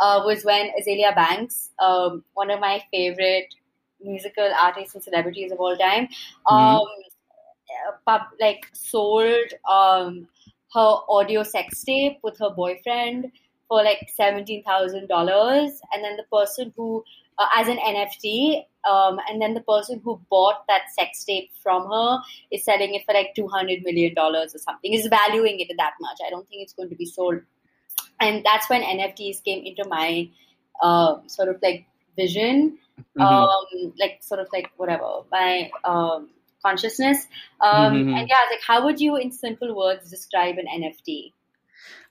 uh, 0.00 0.22
was 0.24 0.44
when 0.44 0.70
Azealia 0.80 1.14
Banks, 1.14 1.70
um, 1.80 2.22
one 2.34 2.50
of 2.50 2.60
my 2.60 2.82
favorite 2.92 3.52
musical 4.00 4.48
artists 4.62 4.94
and 4.94 5.02
celebrities 5.02 5.52
of 5.52 5.58
all 5.58 5.76
time, 5.76 6.06
mm-hmm. 6.06 6.54
um, 6.54 6.80
mm-hmm. 6.80 7.96
pub, 8.06 8.22
like 8.40 8.68
sold 8.72 9.52
um, 9.68 10.28
her 10.72 10.96
audio 11.08 11.42
sex 11.42 11.82
tape 11.82 12.18
with 12.22 12.38
her 12.38 12.50
boyfriend 12.50 13.32
for 13.68 13.82
like 13.82 14.08
seventeen 14.14 14.62
thousand 14.62 15.08
dollars, 15.08 15.80
and 15.92 16.04
then 16.04 16.16
the 16.16 16.24
person 16.32 16.72
who, 16.76 17.04
uh, 17.38 17.46
as 17.56 17.68
an 17.68 17.78
NFT, 17.78 18.62
um, 18.88 19.18
and 19.28 19.40
then 19.40 19.54
the 19.54 19.60
person 19.60 20.00
who 20.04 20.20
bought 20.30 20.66
that 20.68 20.82
sex 20.98 21.24
tape 21.24 21.50
from 21.62 21.86
her 21.86 22.18
is 22.50 22.64
selling 22.64 22.94
it 22.94 23.04
for 23.04 23.14
like 23.14 23.34
two 23.34 23.48
hundred 23.48 23.82
million 23.82 24.14
dollars 24.14 24.54
or 24.54 24.58
something. 24.58 24.92
Is 24.92 25.06
valuing 25.06 25.60
it 25.60 25.70
that 25.76 25.94
much. 26.00 26.18
I 26.26 26.30
don't 26.30 26.48
think 26.48 26.62
it's 26.62 26.72
going 26.72 26.90
to 26.90 26.96
be 26.96 27.06
sold, 27.06 27.40
and 28.20 28.44
that's 28.44 28.68
when 28.68 28.82
NFTs 28.82 29.44
came 29.44 29.64
into 29.64 29.88
my 29.88 30.28
uh, 30.82 31.16
sort 31.26 31.48
of 31.48 31.56
like 31.62 31.86
vision, 32.16 32.78
mm-hmm. 33.18 33.20
um, 33.22 33.92
like 33.98 34.18
sort 34.22 34.40
of 34.40 34.48
like 34.52 34.70
whatever 34.76 35.22
my 35.30 35.70
um, 35.84 36.30
consciousness. 36.62 37.26
Um, 37.60 37.94
Mhm. 37.94 38.18
And 38.18 38.28
yeah, 38.28 38.44
like 38.50 38.62
how 38.66 38.84
would 38.84 39.00
you, 39.00 39.16
in 39.16 39.30
simple 39.30 39.74
words, 39.76 40.10
describe 40.10 40.58
an 40.58 40.66
NFT? 40.66 41.32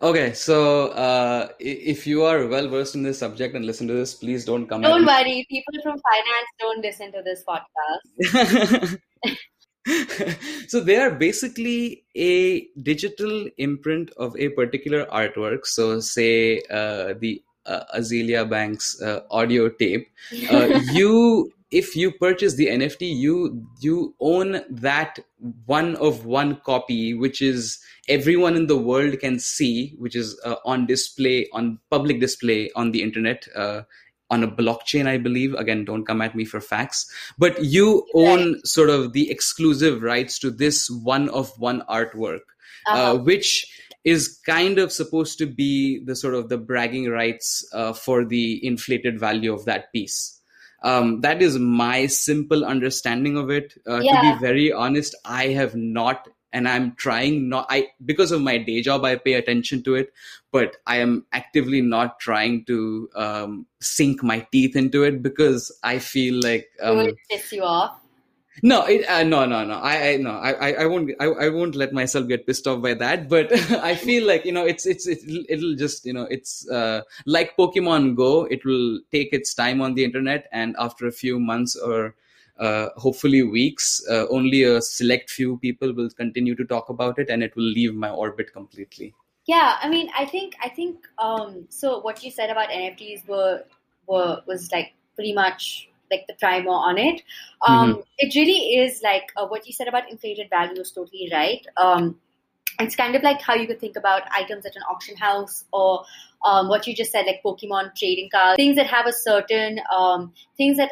Okay, 0.02 0.34
so 0.34 0.90
uh, 0.90 1.50
if 1.60 2.06
you 2.06 2.24
are 2.24 2.48
well 2.48 2.68
versed 2.68 2.94
in 2.96 3.02
this 3.02 3.18
subject 3.18 3.56
and 3.56 3.66
listen 3.66 3.88
to 3.88 3.94
this, 3.94 4.14
please 4.14 4.46
don't 4.46 4.68
come 4.68 4.82
Don't 4.82 5.06
worry, 5.06 5.46
people 5.50 5.74
from 5.82 6.00
finance 6.00 6.48
don't 6.60 6.82
listen 6.82 7.12
to 7.12 7.24
this 7.24 7.44
podcast. 7.48 9.00
so 10.68 10.80
they 10.82 10.98
are 10.98 11.12
basically 11.12 12.04
a 12.16 12.68
digital 12.84 13.48
imprint 13.58 14.12
of 14.18 14.38
a 14.38 14.50
particular 14.50 15.06
artwork. 15.06 15.66
So, 15.66 16.00
say 16.00 16.62
uh, 16.70 17.16
the 17.20 17.42
uh, 17.66 17.84
Azealia 17.98 18.50
Banks 18.50 19.02
uh, 19.02 19.22
audio 19.30 19.70
tape. 19.70 20.08
Uh, 20.52 20.80
you, 20.92 21.52
if 21.72 21.96
you 21.96 22.12
purchase 22.12 22.56
the 22.56 22.68
NFT, 22.68 23.02
you 23.16 23.68
you 23.82 24.16
own 24.20 24.62
that 24.70 25.20
one 25.66 25.96
of 25.98 26.26
one 26.26 26.62
copy, 26.66 27.14
which 27.14 27.42
is 27.42 27.80
everyone 28.08 28.56
in 28.56 28.68
the 28.68 28.78
world 28.78 29.20
can 29.20 29.40
see, 29.40 29.96
which 29.98 30.16
is 30.16 30.40
uh, 30.46 30.56
on 30.66 30.86
display 30.86 31.48
on 31.54 31.80
public 31.90 32.20
display 32.20 32.70
on 32.76 32.92
the 32.92 33.02
internet. 33.02 33.48
Uh, 33.56 33.82
on 34.30 34.44
a 34.44 34.48
blockchain, 34.48 35.08
I 35.08 35.18
believe. 35.18 35.54
Again, 35.54 35.86
don't 35.86 36.04
come 36.06 36.22
at 36.22 36.36
me 36.36 36.44
for 36.44 36.60
facts. 36.60 37.10
But 37.38 37.64
you 37.64 38.06
own 38.14 38.60
sort 38.66 38.90
of 38.90 39.14
the 39.14 39.32
exclusive 39.32 40.04
rights 40.04 40.38
to 40.40 40.52
this 40.52 40.90
one 40.90 41.30
of 41.30 41.58
one 41.58 41.82
artwork, 41.90 42.42
uh, 42.88 42.92
Uh-huh. 42.92 43.18
which 43.20 43.66
is 44.04 44.38
kind 44.46 44.80
of 44.80 44.92
supposed 44.92 45.38
to 45.38 45.46
be 45.46 46.04
the 46.04 46.14
sort 46.16 46.34
of 46.34 46.50
the 46.50 46.58
bragging 46.58 47.10
rights 47.10 47.66
uh, 47.74 47.94
for 47.94 48.26
the 48.26 48.66
inflated 48.66 49.18
value 49.18 49.54
of 49.54 49.64
that 49.64 49.92
piece. 49.94 50.37
Um, 50.84 51.22
that 51.22 51.42
is 51.42 51.58
my 51.58 52.06
simple 52.06 52.64
understanding 52.64 53.38
of 53.38 53.50
it. 53.50 53.74
Uh, 53.86 54.00
To 54.00 54.22
be 54.22 54.40
very 54.40 54.72
honest, 54.72 55.16
I 55.26 55.48
have 55.48 55.76
not, 55.76 56.28
and 56.54 56.68
I'm 56.68 56.96
trying 56.96 57.50
not. 57.50 57.66
I 57.70 57.88
because 58.06 58.32
of 58.32 58.42
my 58.42 58.58
day 58.58 58.82
job, 58.82 59.04
I 59.04 59.16
pay 59.16 59.34
attention 59.34 59.84
to 59.84 59.96
it, 59.96 60.14
but 60.52 60.78
I 60.86 60.98
am 60.98 61.26
actively 61.34 61.82
not 61.82 62.20
trying 62.20 62.66
to 62.66 63.10
um, 63.16 63.66
sink 63.82 64.24
my 64.24 64.46
teeth 64.52 64.76
into 64.76 65.04
it 65.04 65.22
because 65.24 65.72
I 65.84 66.00
feel 66.00 66.40
like 66.42 66.70
It 66.80 66.84
um, 66.86 66.98
would 66.98 67.18
piss 67.30 67.52
you 67.52 67.64
off. 67.64 68.00
No, 68.64 68.86
it, 68.86 69.06
uh, 69.08 69.24
no, 69.24 69.46
no, 69.46 69.64
no. 69.66 69.76
I, 69.76 70.10
I 70.10 70.18
no, 70.18 70.32
I, 70.32 70.74
I, 70.74 70.86
won't, 70.86 71.12
I, 71.20 71.26
I 71.26 71.50
won't 71.50 71.76
let 71.76 71.94
myself 71.94 72.28
get 72.28 72.48
pissed 72.48 72.68
off 72.68 72.82
by 72.82 72.94
that. 72.96 73.30
But 73.38 73.52
I 73.72 73.96
feel 73.96 74.26
like 74.26 74.46
you 74.46 74.52
know, 74.52 74.66
it's, 74.66 74.86
it's, 74.86 75.08
it'll, 75.08 75.44
it'll 75.50 75.76
just, 75.76 76.06
you 76.06 76.14
know, 76.14 76.28
it's 76.30 76.68
uh, 76.70 77.02
like 77.26 77.56
Pokemon 77.58 78.16
Go. 78.16 78.46
It 78.46 78.66
will 78.66 79.00
take 79.12 79.34
its 79.34 79.54
time 79.54 79.82
on 79.82 79.94
the 79.94 80.04
internet, 80.04 80.48
and 80.52 80.76
after 80.80 81.08
a 81.08 81.12
few 81.12 81.40
months 81.40 81.76
or 81.76 82.16
uh, 82.60 82.90
hopefully 82.98 83.44
weeks, 83.44 84.04
uh, 84.10 84.26
only 84.30 84.64
a 84.64 84.82
select 84.82 85.30
few 85.30 85.58
people 85.58 85.94
will 85.94 86.10
continue 86.10 86.56
to 86.56 86.66
talk 86.66 86.90
about 86.90 87.20
it, 87.20 87.30
and 87.30 87.44
it 87.44 87.56
will 87.56 87.64
leave 87.64 87.94
my 87.94 88.10
orbit 88.10 88.52
completely. 88.54 89.14
Yeah, 89.46 89.78
I 89.82 89.88
mean, 89.90 90.10
I 90.18 90.26
think 90.26 90.56
I 90.64 90.70
think 90.70 91.08
um, 91.20 91.66
so. 91.70 92.00
What 92.00 92.24
you 92.24 92.32
said 92.32 92.50
about 92.50 92.70
NFTs 92.70 93.28
were 93.28 93.64
were 94.08 94.42
was 94.46 94.72
like 94.72 94.94
pretty 95.16 95.34
much 95.34 95.87
like 96.12 96.26
the 96.28 96.36
primer 96.36 96.72
on 96.72 96.98
it. 96.98 97.22
Um, 97.68 98.04
It 98.18 98.36
really 98.36 98.76
is 98.78 99.02
like 99.04 99.32
uh, 99.36 99.48
what 99.48 99.68
you 99.68 99.74
said 99.74 99.88
about 99.88 100.10
inflated 100.12 100.50
value 100.50 100.82
is 100.82 100.92
totally 100.92 101.30
right. 101.32 101.66
Um, 101.78 102.20
it's 102.80 102.96
kind 102.96 103.16
of 103.16 103.24
like 103.24 103.42
how 103.42 103.56
you 103.56 103.68
could 103.68 103.80
think 103.80 103.96
about 103.96 104.24
items 104.32 104.66
at 104.66 104.76
an 104.76 104.84
auction 104.84 105.18
house 105.18 105.66
or 105.74 106.06
um, 106.46 106.68
what 106.68 106.86
you 106.86 106.96
just 106.96 107.12
said, 107.12 107.26
like 107.26 107.42
Pokemon 107.44 107.96
trading 107.96 108.30
cards, 108.32 108.56
things 108.58 108.76
that 108.76 108.88
have 108.88 109.08
a 109.08 109.14
certain 109.14 109.80
um, 109.96 110.32
things 110.58 110.78
that 110.78 110.92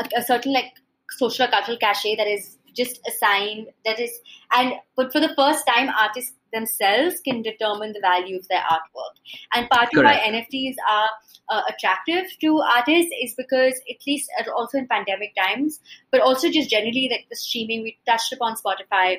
a, 0.00 0.20
a 0.20 0.22
certain 0.22 0.52
like 0.52 0.72
social 1.10 1.46
or 1.46 1.48
cultural 1.50 1.76
cachet 1.78 2.16
that 2.16 2.26
is 2.26 2.56
just 2.74 3.00
assigned 3.08 3.66
that 3.84 3.98
is 3.98 4.20
and 4.52 4.74
but 4.96 5.10
for 5.12 5.20
the 5.20 5.34
first 5.34 5.66
time 5.66 5.88
artists 5.88 6.32
themselves 6.52 7.20
can 7.20 7.42
determine 7.42 7.92
the 7.92 8.00
value 8.00 8.36
of 8.36 8.46
their 8.48 8.62
artwork 8.70 9.14
and 9.54 9.68
part 9.70 9.88
of 9.94 10.04
why 10.04 10.16
nfts 10.16 10.74
are 10.88 11.08
uh, 11.50 11.62
attractive 11.68 12.26
to 12.40 12.58
artists 12.60 13.10
is 13.22 13.34
because 13.34 13.74
at 13.90 13.96
least 14.06 14.30
uh, 14.40 14.50
also 14.56 14.78
in 14.78 14.86
pandemic 14.86 15.34
times 15.36 15.80
but 16.10 16.20
also 16.20 16.50
just 16.50 16.70
generally 16.70 17.08
like 17.10 17.26
the 17.30 17.36
streaming 17.36 17.82
we 17.82 17.96
touched 18.06 18.32
upon 18.32 18.54
spotify 18.56 19.18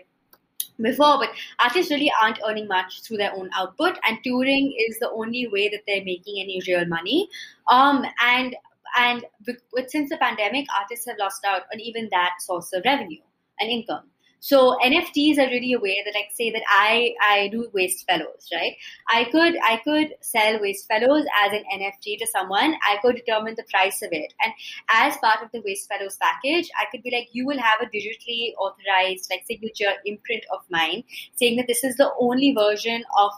before, 0.82 1.18
but 1.18 1.30
artists 1.60 1.92
really 1.92 2.12
aren't 2.22 2.40
earning 2.48 2.68
much 2.68 3.02
through 3.02 3.18
their 3.18 3.34
own 3.34 3.50
output, 3.54 3.98
and 4.08 4.18
touring 4.24 4.74
is 4.88 4.98
the 5.00 5.10
only 5.10 5.48
way 5.48 5.70
that 5.70 5.82
they're 5.88 6.06
making 6.06 6.42
any 6.42 6.62
real 6.68 6.86
money. 6.86 7.30
Um, 7.70 8.06
and 8.24 8.56
and 8.98 9.26
with, 9.46 9.90
since 9.90 10.10
the 10.10 10.18
pandemic, 10.18 10.66
artists 10.80 11.06
have 11.08 11.18
lost 11.20 11.46
out 11.46 11.64
on 11.74 11.80
even 11.80 12.10
that 12.12 12.36
source 12.40 12.74
of 12.74 12.84
revenue 12.86 13.22
and 13.60 13.70
income. 13.70 14.10
So 14.42 14.78
NFTs 14.84 15.38
are 15.38 15.50
really 15.50 15.74
a 15.74 15.80
way 15.80 16.02
that, 16.06 16.14
like, 16.16 16.30
say 16.34 16.50
that 16.52 16.64
I 16.68 17.14
I 17.22 17.50
do 17.50 17.70
waste 17.74 18.06
fellows, 18.08 18.48
right? 18.54 18.74
I 19.10 19.26
could 19.26 19.56
I 19.64 19.78
could 19.84 20.14
sell 20.22 20.60
waste 20.62 20.88
fellows 20.88 21.26
as 21.44 21.52
an 21.52 21.64
NFT 21.74 22.18
to 22.20 22.28
someone. 22.28 22.76
I 22.90 22.98
could 23.02 23.18
determine 23.18 23.56
the 23.58 23.66
price 23.70 24.02
of 24.02 24.10
it, 24.12 24.34
and 24.44 24.54
as 24.90 25.18
part 25.18 25.44
of 25.44 25.52
the 25.52 25.62
waste 25.66 25.90
fellows 25.90 26.18
package, 26.22 26.70
I 26.80 26.86
could 26.92 27.04
be 27.04 27.12
like, 27.12 27.30
you 27.34 27.46
will 27.46 27.60
have 27.60 27.82
a 27.82 27.86
digitally 27.98 28.54
authorized 28.58 29.30
like 29.30 29.44
signature 29.46 29.94
imprint 30.06 30.46
of 30.54 30.62
mine, 30.70 31.04
saying 31.36 31.58
that 31.58 31.68
this 31.68 31.84
is 31.84 31.98
the 31.98 32.12
only 32.20 32.54
version 32.54 33.04
of 33.18 33.32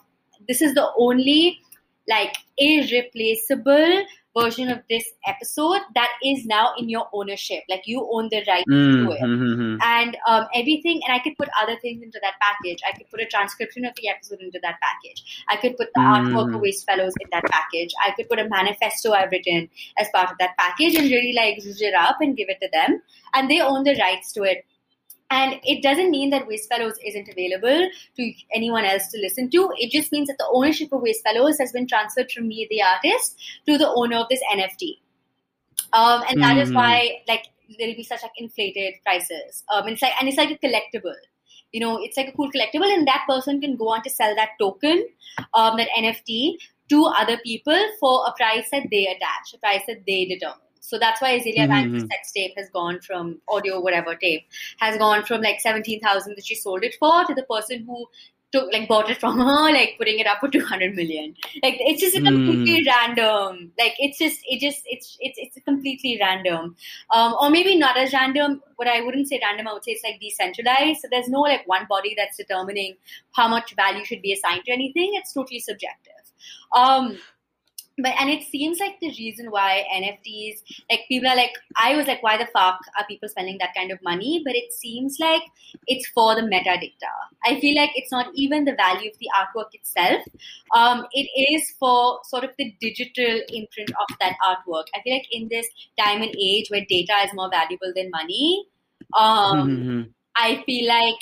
this 0.47 0.62
is 0.62 0.74
the 0.74 0.88
only 0.97 1.60
like 2.10 2.36
irreplaceable 2.58 4.04
version 4.38 4.70
of 4.70 4.80
this 4.90 5.04
episode 5.28 5.82
that 5.96 6.10
is 6.24 6.46
now 6.46 6.72
in 6.78 6.88
your 6.90 7.08
ownership. 7.14 7.64
Like 7.70 7.84
you 7.86 8.08
own 8.12 8.30
the 8.32 8.44
right 8.48 8.64
to 8.66 9.12
it 9.12 9.22
Mm-hmm. 9.22 9.78
and 9.82 10.18
um, 10.28 10.46
everything 10.56 11.02
and 11.06 11.14
i 11.14 11.20
could 11.20 11.36
put 11.38 11.50
other 11.62 11.76
things 11.82 12.02
into 12.02 12.20
that 12.22 12.34
package 12.42 12.80
i 12.88 12.92
could 12.98 13.10
put 13.10 13.20
a 13.22 13.26
transcription 13.26 13.86
of 13.86 13.94
the 13.96 14.08
episode 14.10 14.40
into 14.42 14.60
that 14.64 14.76
package 14.82 15.44
i 15.50 15.56
could 15.58 15.76
put 15.78 15.90
the 15.96 16.02
artwork 16.02 16.50
Mm. 16.50 16.56
of 16.56 16.62
waste 16.62 16.86
fellows 16.86 17.14
in 17.20 17.28
that 17.32 17.44
package 17.46 17.92
i 18.06 18.12
could 18.12 18.28
put 18.30 18.40
a 18.40 18.48
manifesto 18.50 19.12
i've 19.12 19.32
written 19.32 19.70
as 19.98 20.08
part 20.14 20.32
of 20.32 20.38
that 20.40 20.56
package 20.58 20.96
and 20.96 21.10
really 21.10 21.34
like 21.34 21.58
zhuzh 21.58 21.82
it 21.82 21.94
up 21.94 22.18
and 22.22 22.38
give 22.38 22.50
it 22.50 22.60
to 22.62 22.70
them 22.72 23.02
and 23.34 23.50
they 23.50 23.60
own 23.62 23.84
the 23.84 23.96
rights 24.00 24.32
to 24.34 24.44
it 24.44 24.66
and 25.32 25.60
it 25.64 25.82
doesn't 25.82 26.12
mean 26.12 26.30
that 26.32 26.46
Waste 26.48 26.70
Fellows 26.70 26.98
isn't 27.06 27.30
available 27.30 27.90
to 28.18 28.34
anyone 28.54 28.86
else 28.86 29.08
to 29.08 29.18
listen 29.18 29.50
to. 29.52 29.72
It 29.78 29.90
just 29.90 30.12
means 30.12 30.28
that 30.28 30.38
the 30.38 30.50
ownership 30.52 30.92
of 30.92 31.02
Waste 31.02 31.24
Fellows 31.24 31.58
has 31.58 31.72
been 31.72 31.88
transferred 31.88 32.32
from 32.32 32.50
me, 32.50 32.68
the 32.70 32.82
artist, 32.84 33.40
to 33.66 33.78
the 33.78 33.90
owner 33.90 34.18
of 34.18 34.28
this 34.30 34.42
NFT. 34.54 35.00
Um, 35.94 36.24
and 36.30 36.42
that 36.44 36.58
is 36.58 36.70
Mhm. 36.70 36.76
why, 36.76 37.22
like, 37.28 37.46
there'll 37.80 37.96
be 37.96 38.04
such 38.04 38.22
like 38.22 38.32
inflated 38.38 38.96
prices. 39.04 39.64
Um, 39.70 39.84
and 39.86 39.94
it's 39.94 40.02
like, 40.02 40.14
and 40.20 40.28
it's 40.28 40.38
like 40.38 40.52
a 40.52 40.58
collectible. 40.68 41.16
You 41.72 41.80
know, 41.80 41.98
it's 42.04 42.18
like 42.18 42.28
a 42.28 42.34
cool 42.34 42.52
collectible, 42.52 42.94
and 42.94 43.08
that 43.08 43.26
person 43.30 43.62
can 43.62 43.78
go 43.78 43.90
on 43.90 44.04
to 44.04 44.10
sell 44.10 44.36
that 44.36 44.50
token, 44.60 45.08
um, 45.54 45.78
that 45.78 45.88
NFT, 45.98 46.58
to 46.90 47.06
other 47.06 47.38
people 47.38 47.82
for 48.02 48.28
a 48.28 48.34
price 48.34 48.70
that 48.72 48.88
they 48.92 49.08
attach, 49.08 49.54
a 49.54 49.58
price 49.58 49.84
that 49.88 50.06
they 50.06 50.26
determine. 50.26 50.71
So 50.82 51.00
that's 51.00 51.22
why 51.22 51.40
Azealia 51.40 51.68
Banks' 51.68 52.04
Mhm. 52.04 52.08
sex 52.12 52.32
tape 52.34 52.54
has 52.58 52.70
gone 52.70 53.00
from 53.00 53.40
audio, 53.48 53.80
whatever 53.80 54.16
tape, 54.16 54.46
has 54.80 54.98
gone 54.98 55.24
from 55.24 55.42
like 55.42 55.62
seventeen 55.62 56.02
thousand 56.02 56.36
that 56.36 56.46
she 56.46 56.56
sold 56.56 56.84
it 56.84 56.96
for 57.00 57.24
to 57.26 57.34
the 57.34 57.44
person 57.44 57.86
who 57.86 58.08
took 58.52 58.72
like 58.74 58.86
bought 58.88 59.10
it 59.10 59.18
from 59.18 59.38
her, 59.40 59.72
like 59.72 59.94
putting 59.98 60.20
it 60.20 60.28
up 60.28 60.40
for 60.42 60.50
two 60.50 60.64
hundred 60.66 60.94
million. 60.96 61.34
Like 61.64 61.78
it's 61.80 62.02
just 62.02 62.18
a 62.18 62.22
completely 62.22 62.84
random. 62.86 63.72
Like 63.80 63.94
it's 64.00 64.18
just 64.18 64.42
it 64.46 64.60
just 64.60 64.82
it's 64.86 65.16
it's 65.22 65.40
it's 65.40 65.64
completely 65.64 66.18
random. 66.20 66.76
Um, 67.14 67.36
or 67.40 67.50
maybe 67.50 67.78
not 67.78 67.96
as 67.98 68.12
random. 68.12 68.62
But 68.78 68.88
I 68.88 69.02
wouldn't 69.02 69.30
say 69.30 69.40
random. 69.42 69.68
I 69.70 69.74
would 69.74 69.86
say 69.86 69.92
it's 69.92 70.04
like 70.04 70.20
decentralized. 70.20 71.02
So 71.02 71.08
there's 71.10 71.30
no 71.30 71.42
like 71.42 71.66
one 71.68 71.86
body 71.88 72.14
that's 72.18 72.36
determining 72.38 72.98
how 73.32 73.48
much 73.48 73.74
value 73.76 74.04
should 74.04 74.22
be 74.22 74.34
assigned 74.34 74.66
to 74.66 74.72
anything. 74.74 75.12
It's 75.14 75.32
totally 75.32 75.60
subjective. 75.60 76.14
Um, 76.76 77.18
but 78.02 78.14
and 78.20 78.30
it 78.30 78.43
seems 78.43 78.80
like 78.80 78.99
the 78.99 79.10
reason 79.10 79.52
why 79.52 79.86
NFTs, 79.93 80.62
like 80.89 81.02
people 81.08 81.30
are 81.30 81.36
like, 81.36 81.54
I 81.82 81.95
was 81.95 82.08
like, 82.08 82.22
why 82.24 82.38
the 82.38 82.47
fuck 82.47 82.80
are 82.97 83.06
people 83.08 83.30
spending 83.30 83.58
that 83.60 83.74
kind 83.76 83.91
of 83.91 83.99
money? 84.04 84.41
But 84.45 84.56
it 84.56 84.74
seems 84.74 85.18
like 85.20 85.41
it's 85.88 86.08
for 86.10 86.36
the 86.36 86.41
metadata. 86.41 87.14
I 87.45 87.60
feel 87.60 87.76
like 87.76 87.91
it's 87.95 88.12
not 88.12 88.28
even 88.36 88.66
the 88.66 88.76
value 88.76 89.10
of 89.10 89.18
the 89.20 89.30
artwork 89.38 89.74
itself. 89.74 90.24
Um, 90.76 91.06
it 91.12 91.30
is 91.54 91.72
for 91.80 92.20
sort 92.26 92.43
of 92.43 92.52
the 92.58 92.74
digital 92.80 93.41
imprint 93.49 93.89
of 93.89 94.18
that 94.20 94.36
artwork. 94.43 94.86
I 94.95 95.02
feel 95.04 95.14
like 95.14 95.28
in 95.32 95.47
this 95.49 95.68
time 95.99 96.22
and 96.22 96.36
age 96.39 96.70
where 96.70 96.86
data 96.88 97.14
is 97.26 97.34
more 97.34 97.49
valuable 97.49 97.91
than 97.95 98.10
money, 98.10 98.66
um, 99.18 99.70
Mm-hmm. 99.82 100.02
I 100.36 100.64
feel 100.66 100.88
like 100.88 101.16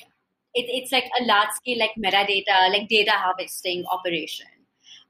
it, 0.54 0.66
it's 0.70 0.92
like 0.92 1.10
a 1.20 1.24
large 1.24 1.50
scale 1.52 1.80
like 1.80 1.92
metadata, 1.98 2.72
like 2.72 2.88
data 2.88 3.12
harvesting 3.12 3.86
operation. 3.92 4.48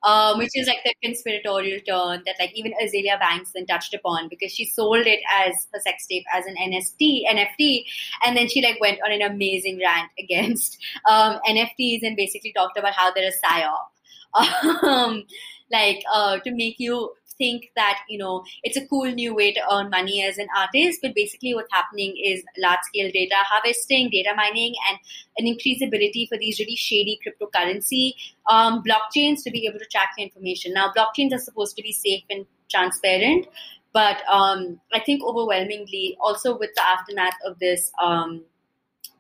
Um, 0.02 0.38
which 0.38 0.52
is 0.54 0.66
like 0.66 0.78
the 0.86 0.94
conspiratorial 1.04 1.82
turn 1.82 2.24
that 2.26 2.36
like 2.40 2.54
even 2.56 2.74
Azealia 2.82 3.20
Banks 3.20 3.52
then 3.54 3.66
touched 3.66 3.94
upon 3.94 4.30
because 4.30 4.50
she 4.50 4.66
sold 4.66 5.06
it 5.06 5.20
as 5.30 5.68
a 5.76 5.82
sex 5.82 6.08
tape 6.08 6.24
as 6.34 6.46
an 6.46 6.56
NFT 6.56 7.24
NFT 7.28 7.84
and 8.26 8.38
then 8.38 8.48
she 8.48 8.62
like 8.62 8.80
went 8.80 9.00
on 9.06 9.12
an 9.12 9.22
amazing 9.22 9.78
rant 9.80 10.10
against 10.18 10.78
um, 11.10 11.40
NFTs 11.46 12.00
and 12.04 12.16
basically 12.16 12.54
talked 12.54 12.78
about 12.78 12.94
how 12.94 13.12
they're 13.12 13.30
a 13.30 13.46
psyop. 13.46 13.88
Um, 14.84 15.26
like 15.72 16.04
uh, 16.14 16.40
to 16.40 16.52
make 16.52 16.80
you 16.80 17.12
think 17.40 17.72
that 17.76 18.02
you 18.08 18.20
know 18.20 18.44
it's 18.62 18.78
a 18.78 18.86
cool 18.86 19.06
new 19.06 19.34
way 19.34 19.52
to 19.52 19.62
earn 19.74 19.90
money 19.90 20.24
as 20.24 20.38
an 20.38 20.48
artist. 20.56 21.00
But 21.02 21.16
basically, 21.16 21.56
what's 21.56 21.74
happening 21.74 22.16
is 22.24 22.44
large 22.58 22.82
scale 22.84 23.10
data 23.12 23.36
harvesting, 23.38 24.12
data 24.12 24.34
mining, 24.36 24.76
and 24.90 25.00
an 25.38 25.48
increased 25.48 25.82
ability 25.82 26.28
for 26.28 26.38
these 26.38 26.60
really 26.60 26.76
shady 26.76 27.20
cryptocurrency 27.26 28.14
um, 28.48 28.84
blockchains 28.84 29.44
to 29.46 29.50
be 29.50 29.66
able 29.66 29.80
to 29.80 29.86
track 29.86 30.12
your 30.18 30.26
information. 30.26 30.74
Now, 30.74 30.92
blockchains 30.96 31.34
are 31.34 31.40
supposed 31.40 31.76
to 31.78 31.82
be 31.82 31.92
safe 31.92 32.24
and 32.30 32.46
transparent, 32.70 33.48
but 33.94 34.22
um, 34.30 34.80
I 34.94 35.00
think 35.00 35.24
overwhelmingly, 35.24 36.18
also 36.22 36.58
with 36.58 36.70
the 36.76 36.88
aftermath 36.88 37.38
of 37.46 37.58
this, 37.60 37.92
um, 38.02 38.44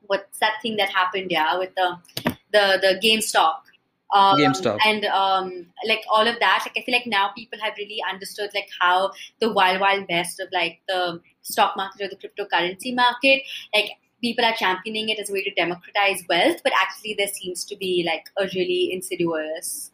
what's 0.07 0.39
that 0.39 0.61
thing 0.61 0.75
that 0.75 0.89
happened? 0.89 1.31
Yeah, 1.31 1.57
with 1.57 1.73
the 1.75 1.97
the 2.53 2.79
the 2.81 2.99
GameStop. 3.03 3.61
Um, 4.11 4.39
GameStop. 4.39 4.79
and 4.83 5.05
um, 5.05 5.67
like 5.87 6.03
all 6.11 6.27
of 6.27 6.39
that, 6.39 6.63
like 6.65 6.75
I 6.75 6.83
feel 6.83 6.95
like 6.95 7.05
now 7.05 7.29
people 7.37 7.59
have 7.61 7.73
really 7.77 8.01
understood 8.11 8.49
like 8.55 8.67
how 8.79 9.11
the 9.39 9.51
wild 9.53 9.79
wild 9.79 10.05
west 10.09 10.39
of 10.39 10.47
like 10.51 10.79
the 10.87 11.21
stock 11.43 11.77
market 11.77 12.01
or 12.01 12.09
the 12.09 12.15
cryptocurrency 12.15 12.95
market, 12.95 13.43
like 13.73 13.91
people 14.21 14.43
are 14.43 14.53
championing 14.53 15.09
it 15.09 15.19
as 15.19 15.29
a 15.29 15.33
way 15.33 15.43
to 15.43 15.51
democratize 15.51 16.23
wealth, 16.27 16.61
but 16.63 16.73
actually 16.81 17.15
there 17.17 17.27
seems 17.27 17.63
to 17.65 17.75
be 17.75 18.03
like 18.05 18.25
a 18.37 18.49
really 18.55 18.91
insidious 18.91 19.91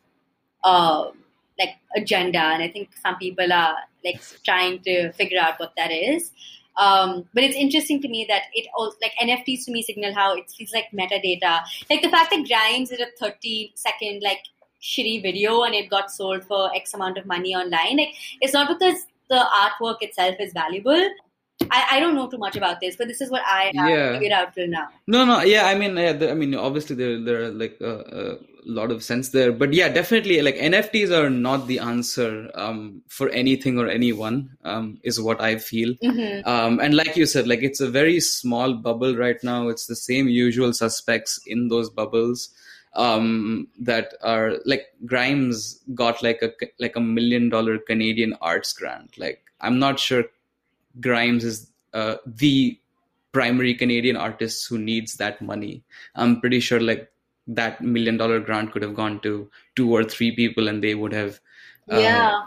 uh, 0.64 1.12
like 1.60 1.76
agenda, 1.96 2.40
and 2.40 2.64
I 2.64 2.70
think 2.70 2.90
some 3.02 3.18
people 3.18 3.52
are 3.52 3.76
like 4.04 4.22
trying 4.44 4.80
to 4.84 5.12
figure 5.14 5.40
out 5.40 5.60
what 5.60 5.74
that 5.78 5.92
is. 5.92 6.32
Um, 6.78 7.26
but 7.34 7.44
it's 7.44 7.56
interesting 7.56 8.02
to 8.02 8.08
me 8.08 8.26
that 8.28 8.44
it 8.54 8.68
all 8.76 8.94
like 9.02 9.14
NFTs 9.22 9.66
to 9.66 9.72
me 9.72 9.82
signal 9.82 10.14
how 10.14 10.36
it 10.36 10.50
feels 10.52 10.74
like 10.74 10.86
metadata. 10.94 11.62
Like 11.90 12.02
the 12.02 12.10
fact 12.10 12.32
that 12.32 12.46
Grimes 12.48 12.90
did 12.90 13.02
a 13.02 13.08
30 13.20 13.72
second 13.76 14.22
like 14.22 14.44
shitty 14.82 15.22
video 15.22 15.64
and 15.64 15.74
it 15.74 15.90
got 15.90 16.12
sold 16.12 16.44
for 16.44 16.74
X 16.76 16.94
amount 16.94 17.18
of 17.18 17.26
money 17.26 17.56
online. 17.56 17.98
Like 17.98 18.16
it's 18.42 18.54
not 18.54 18.68
because 18.68 19.06
the 19.30 19.44
artwork 19.64 19.98
itself 20.02 20.36
is 20.40 20.54
valuable. 20.54 21.10
I, 21.72 21.88
I 21.94 22.00
don't 22.02 22.16
know 22.16 22.28
too 22.30 22.38
much 22.38 22.58
about 22.58 22.82
this, 22.82 22.98
but 22.98 23.08
this 23.08 23.22
is 23.22 23.32
what 23.32 23.42
I 23.48 23.72
have 23.76 23.90
Yeah. 23.90 24.12
figured 24.14 24.34
out 24.34 24.54
till 24.54 24.68
now. 24.68 24.90
No, 25.08 25.24
no, 25.24 25.42
yeah, 25.42 25.68
I 25.68 25.76
mean, 25.76 25.96
yeah, 25.96 26.12
the, 26.12 26.30
I 26.30 26.34
mean, 26.34 26.54
obviously 26.54 26.96
there 26.98 27.20
there 27.20 27.44
are 27.44 27.50
like 27.52 27.78
a, 27.80 27.94
a 27.96 28.38
lot 28.66 28.92
of 28.92 29.04
sense 29.04 29.30
there, 29.30 29.52
but 29.52 29.74
yeah, 29.74 29.90
definitely, 29.90 30.42
like 30.42 30.56
NFTs 30.56 31.12
are 31.12 31.30
not 31.30 31.68
the 31.68 31.80
answer 31.80 32.50
um, 32.56 33.02
for 33.08 33.30
anything 33.30 33.78
or 33.78 33.88
anyone, 33.88 34.58
um, 34.64 35.00
is 35.04 35.20
what 35.22 35.42
I 35.42 35.58
feel. 35.58 35.94
hmm 36.02 36.40
Um, 36.46 36.80
and 36.80 36.96
like 36.96 37.16
you 37.16 37.26
said, 37.26 37.48
like 37.48 37.62
it's 37.62 37.80
a 37.82 37.90
very 37.90 38.20
small 38.20 38.74
bubble 38.74 39.16
right 39.16 39.42
now. 39.44 39.68
It's 39.70 39.88
the 39.88 39.96
same 39.96 40.28
usual 40.28 40.74
suspects 40.74 41.40
in 41.46 41.68
those 41.68 41.90
bubbles 41.90 42.50
um, 42.96 43.68
that 43.80 44.14
are 44.22 44.54
like 44.66 44.88
Grimes 45.06 45.80
got 45.94 46.24
like 46.24 46.42
a 46.42 46.52
like 46.80 46.96
a 46.96 47.02
million 47.02 47.50
dollar 47.50 47.78
Canadian 47.78 48.36
arts 48.42 48.74
grant. 48.74 49.18
Like 49.18 49.42
I'm 49.62 49.80
not 49.80 50.00
sure 50.00 50.26
Grimes 51.00 51.44
is 51.44 51.70
uh, 51.94 52.16
the 52.26 52.80
primary 53.32 53.74
Canadian 53.76 54.16
artist 54.16 54.68
who 54.70 54.78
needs 54.78 55.16
that 55.16 55.42
money. 55.42 55.84
I'm 56.16 56.40
pretty 56.40 56.62
sure 56.62 56.80
like 56.80 57.12
that 57.48 57.82
million 57.82 58.18
dollar 58.18 58.40
grant 58.40 58.72
could 58.72 58.82
have 58.82 58.96
gone 58.96 59.20
to 59.22 59.50
two 59.76 59.94
or 59.94 60.04
three 60.04 60.36
people 60.36 60.68
and 60.68 60.84
they 60.84 60.96
would 60.96 61.14
have 61.14 61.40
uh, 61.90 62.00
Yeah. 62.02 62.46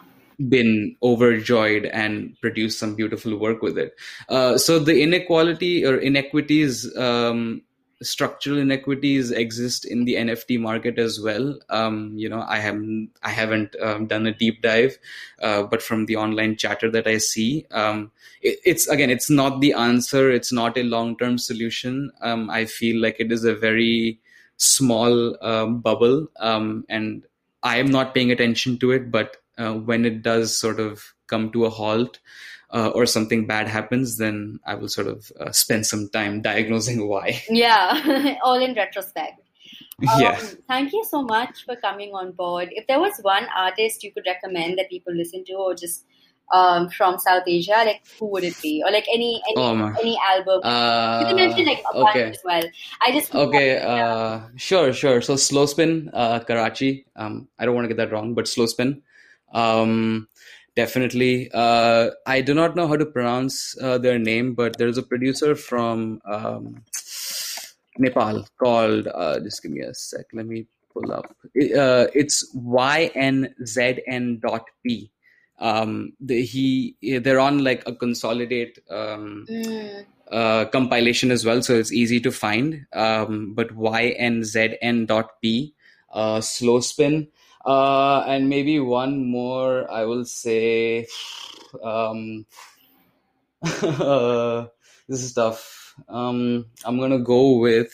been 0.48 0.96
overjoyed 1.02 1.84
and 1.86 2.36
produced 2.40 2.78
some 2.78 2.94
beautiful 2.94 3.36
work 3.36 3.62
with 3.62 3.76
it. 3.78 3.94
Uh, 4.28 4.56
so 4.56 4.78
the 4.78 5.02
inequality 5.02 5.84
or 5.84 5.96
inequities, 5.96 6.96
um, 6.96 7.62
structural 8.00 8.58
inequities 8.58 9.32
exist 9.32 9.84
in 9.84 10.04
the 10.04 10.14
NFT 10.14 10.56
market 10.60 10.98
as 11.00 11.20
well. 11.20 11.58
Um, 11.68 12.12
you 12.16 12.28
know, 12.28 12.44
I 12.46 12.58
haven't 12.58 13.10
I 13.24 13.30
haven't 13.30 13.74
um, 13.82 14.06
done 14.06 14.24
a 14.26 14.32
deep 14.32 14.62
dive, 14.62 14.96
uh, 15.42 15.64
but 15.64 15.82
from 15.82 16.06
the 16.06 16.14
online 16.14 16.56
chatter 16.56 16.88
that 16.92 17.08
I 17.08 17.18
see, 17.18 17.66
um, 17.72 18.12
it, 18.40 18.58
it's 18.64 18.86
again, 18.86 19.10
it's 19.10 19.28
not 19.30 19.60
the 19.60 19.72
answer. 19.72 20.30
It's 20.30 20.52
not 20.52 20.78
a 20.78 20.84
long 20.84 21.16
term 21.18 21.38
solution. 21.38 22.12
Um, 22.20 22.48
I 22.50 22.66
feel 22.66 23.02
like 23.02 23.16
it 23.18 23.32
is 23.32 23.44
a 23.44 23.54
very 23.54 24.20
small 24.58 25.36
um, 25.42 25.80
bubble, 25.80 26.28
um, 26.38 26.84
and 26.88 27.24
I 27.62 27.78
am 27.78 27.90
not 27.90 28.14
paying 28.14 28.30
attention 28.30 28.78
to 28.80 28.92
it. 28.92 29.10
But 29.10 29.36
uh, 29.56 29.74
when 29.74 30.04
it 30.04 30.22
does 30.22 30.56
sort 30.56 30.78
of 30.78 31.14
come 31.26 31.50
to 31.52 31.64
a 31.64 31.70
halt, 31.70 32.18
uh, 32.70 32.90
or 32.94 33.06
something 33.06 33.46
bad 33.46 33.68
happens, 33.68 34.18
then 34.18 34.60
I 34.66 34.74
will 34.74 34.88
sort 34.88 35.06
of 35.06 35.32
uh, 35.40 35.52
spend 35.52 35.86
some 35.86 36.08
time 36.08 36.42
diagnosing 36.50 37.08
why. 37.08 37.42
Yeah. 37.48 38.36
All 38.44 38.62
in 38.62 38.74
retrospect. 38.74 39.40
Um, 40.00 40.20
yeah. 40.20 40.36
Thank 40.68 40.92
you 40.92 41.04
so 41.04 41.24
much 41.24 41.64
for 41.64 41.74
coming 41.74 42.14
on 42.14 42.30
board. 42.30 42.68
If 42.70 42.86
there 42.86 43.00
was 43.00 43.18
one 43.22 43.48
artist 43.52 44.04
you 44.04 44.12
could 44.12 44.22
recommend 44.28 44.78
that 44.78 44.88
people 44.88 45.12
listen 45.12 45.44
to, 45.46 45.54
or 45.54 45.74
just 45.74 46.04
um, 46.52 46.88
from 46.90 47.18
South 47.18 47.42
Asia, 47.46 47.82
like 47.84 48.02
who 48.18 48.26
would 48.26 48.44
it 48.44 48.60
be? 48.62 48.82
Or 48.84 48.90
like 48.90 49.06
any 49.12 49.42
any 49.48 49.54
Oh 49.56 49.92
any 50.00 50.18
album? 50.28 50.60
you 51.20 51.26
can 51.26 51.36
mention 51.36 51.68
Uh, 51.68 51.70
like 51.72 51.82
a 51.90 51.94
bunch 51.94 52.16
okay. 52.16 52.30
as 52.30 52.40
well. 52.44 52.62
I 53.02 53.12
just 53.12 53.34
Okay. 53.34 53.78
Uh, 53.78 54.40
sure. 54.56 54.92
Sure. 54.92 55.20
So 55.20 55.36
slow 55.36 55.66
spin, 55.66 56.10
uh, 56.12 56.40
Karachi. 56.40 57.06
Um, 57.16 57.48
I 57.58 57.64
don't 57.66 57.74
want 57.74 57.84
to 57.84 57.88
get 57.88 57.96
that 57.98 58.12
wrong, 58.12 58.34
but 58.34 58.48
slow 58.48 58.66
spin. 58.66 59.02
Um, 59.52 60.28
definitely. 60.76 61.50
Uh, 61.52 62.10
I 62.26 62.40
do 62.40 62.54
not 62.54 62.76
know 62.76 62.86
how 62.86 62.96
to 62.96 63.06
pronounce 63.06 63.76
uh, 63.82 63.98
their 63.98 64.18
name, 64.18 64.54
but 64.54 64.78
there's 64.78 64.98
a 64.98 65.02
producer 65.02 65.54
from 65.54 66.20
um, 66.24 66.84
Nepal 67.98 68.46
called. 68.58 69.08
Uh, 69.08 69.40
just 69.40 69.62
give 69.62 69.72
me 69.72 69.80
a 69.80 69.94
sec. 69.94 70.26
Let 70.32 70.46
me 70.46 70.66
pull 70.92 71.12
up. 71.12 71.34
It, 71.54 71.76
uh, 71.76 72.06
it's 72.14 72.44
ynzn 72.56 74.40
dot 74.40 74.64
p. 74.84 75.10
Um, 75.58 76.12
the, 76.20 76.42
he 76.44 76.96
they're 77.02 77.40
on 77.40 77.64
like 77.64 77.82
a 77.86 77.94
consolidate 77.94 78.78
um, 78.90 79.46
Mm, 79.48 80.04
uh, 80.30 80.66
compilation 80.66 81.30
as 81.30 81.44
well, 81.44 81.62
so 81.62 81.74
it's 81.74 81.92
easy 81.92 82.20
to 82.20 82.30
find. 82.30 82.86
Um, 82.92 83.54
but 83.54 83.74
ynzn.p, 83.76 85.04
uh, 86.12 86.40
slow 86.40 86.80
spin, 86.80 87.28
uh, 87.64 88.20
and 88.26 88.48
maybe 88.48 88.78
one 88.78 89.26
more. 89.30 89.90
I 89.90 90.04
will 90.04 90.24
say, 90.24 91.06
um, 91.82 92.46
this 93.62 94.68
is 95.08 95.32
tough. 95.34 95.94
Um, 96.08 96.66
I'm 96.84 97.00
gonna 97.00 97.18
go 97.18 97.58
with. 97.58 97.92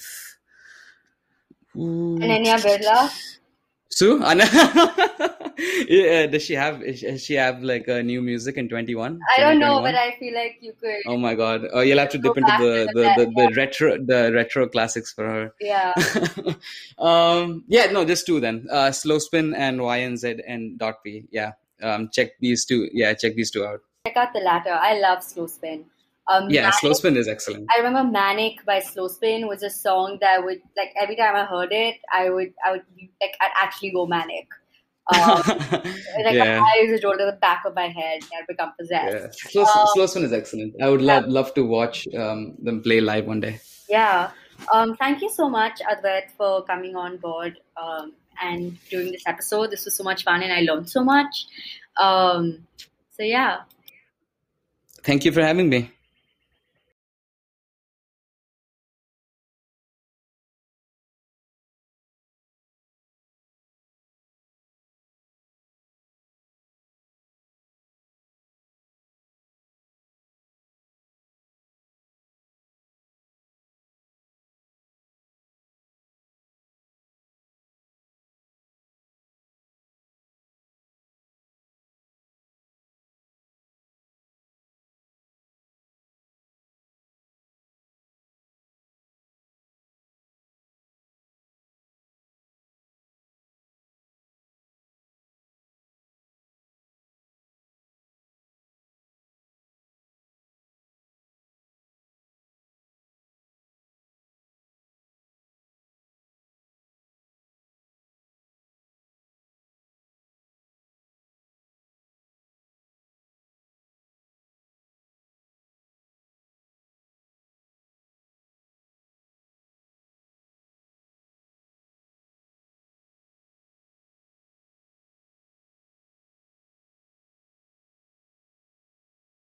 Ananya 1.75 2.59
Birla. 2.59 3.11
Sue, 3.91 4.23
Anna, 4.25 4.45
yeah, 4.53 5.29
does 5.57 6.43
she 6.43 6.55
have? 6.55 6.81
Does 6.81 7.23
she 7.23 7.35
have 7.35 7.63
like 7.63 7.89
a 7.89 8.03
new 8.03 8.23
music 8.23 8.57
in 8.57 8.69
21? 8.69 9.21
I 9.37 9.41
don't 9.41 9.59
know, 9.59 9.81
but 9.81 9.95
I 9.95 10.17
feel 10.19 10.35
like 10.35 10.59
you 10.61 10.73
could. 10.81 11.03
Oh 11.07 11.17
my 11.17 11.35
god! 11.35 11.67
Oh, 11.73 11.81
you'll 11.81 11.99
have 11.99 12.11
to 12.11 12.19
dip 12.19 12.37
into 12.37 12.53
the 12.59 12.89
the, 12.95 13.03
that, 13.03 13.19
the, 13.19 13.27
the 13.27 13.55
retro 13.57 13.99
the 13.99 14.33
retro 14.33 14.69
classics 14.69 15.13
for 15.13 15.25
her. 15.25 15.55
Yeah. 15.61 15.93
um, 16.99 17.65
yeah, 17.69 17.91
no, 17.91 18.05
just 18.05 18.27
two 18.27 18.41
then. 18.41 18.67
Uh, 18.71 18.91
slow 18.91 19.19
spin 19.19 19.55
and 19.55 19.81
YNZ 19.81 20.43
and 20.47 20.79
dot 20.79 21.03
P. 21.05 21.25
Yeah, 21.31 21.53
um, 21.83 22.09
check 22.13 22.39
these 22.41 22.65
two. 22.65 22.89
Yeah, 22.93 23.15
check 23.15 23.35
these 23.35 23.51
two 23.51 23.65
out. 23.65 23.81
Check 24.07 24.17
out 24.17 24.33
the 24.33 24.41
latter. 24.41 24.73
I 24.73 24.99
love 24.99 25.23
Slow 25.23 25.47
Spin. 25.47 25.87
Um, 26.29 26.49
Yeah, 26.49 26.71
slow 26.71 26.93
spin 26.95 27.17
is 27.17 27.29
excellent. 27.29 27.67
I 27.75 27.81
remember 27.81 28.11
Manic 28.11 28.65
by 28.65 28.81
Slow 28.81 29.09
Spin 29.09 29.47
was 29.47 29.63
a 29.63 29.71
song 29.71 30.19
that 30.21 30.43
would 30.45 30.61
like 30.77 30.93
every 31.01 31.17
time 31.17 31.37
I 31.37 31.45
heard 31.45 31.73
it, 31.73 31.97
I 32.13 32.31
would 32.31 32.55
I 32.65 32.73
would 32.73 32.83
like 33.21 33.35
I'd 33.41 33.53
actually 33.57 33.93
go 33.93 34.07
manic. 34.07 34.49
Um, 35.13 35.43
like 36.25 36.35
yeah. 36.35 36.59
my 36.61 36.77
eyes 36.81 36.91
would 36.91 37.05
roll 37.05 37.17
to 37.19 37.27
the 37.27 37.39
back 37.41 37.65
of 37.67 37.75
my 37.75 37.89
head 37.89 38.23
and 38.23 38.31
I'd 38.39 38.47
become 38.47 38.73
Yeah, 38.91 39.29
possessed. 39.29 39.41
slow, 39.51 39.63
Um, 39.65 39.87
slow 39.93 40.07
spin 40.07 40.25
is 40.25 40.33
excellent. 40.33 40.81
I 40.83 40.89
would 40.89 41.03
love 41.03 41.27
love 41.29 41.53
to 41.55 41.65
watch 41.65 42.07
um, 42.17 42.55
them 42.63 42.83
play 42.83 43.01
live 43.01 43.27
one 43.27 43.41
day. 43.41 43.61
Yeah. 43.89 44.31
Um, 44.73 44.97
thank 44.97 45.21
you 45.21 45.29
so 45.31 45.49
much, 45.51 45.81
Advait, 45.81 46.31
for 46.39 46.65
coming 46.65 46.97
on 46.97 47.19
board 47.19 47.59
um, 47.77 48.13
and 48.41 48.79
doing 48.89 49.13
this 49.13 49.23
episode. 49.27 49.71
This 49.71 49.85
was 49.85 49.97
so 49.97 50.05
much 50.05 50.25
fun 50.25 50.43
and 50.43 50.53
I 50.53 50.61
learned 50.61 50.89
so 50.89 51.05
much. 51.05 51.47
Um, 52.01 52.67
so 53.11 53.23
yeah. 53.23 53.59
Thank 55.03 55.25
you 55.27 55.33
for 55.33 55.43
having 55.43 55.69
me. 55.69 55.91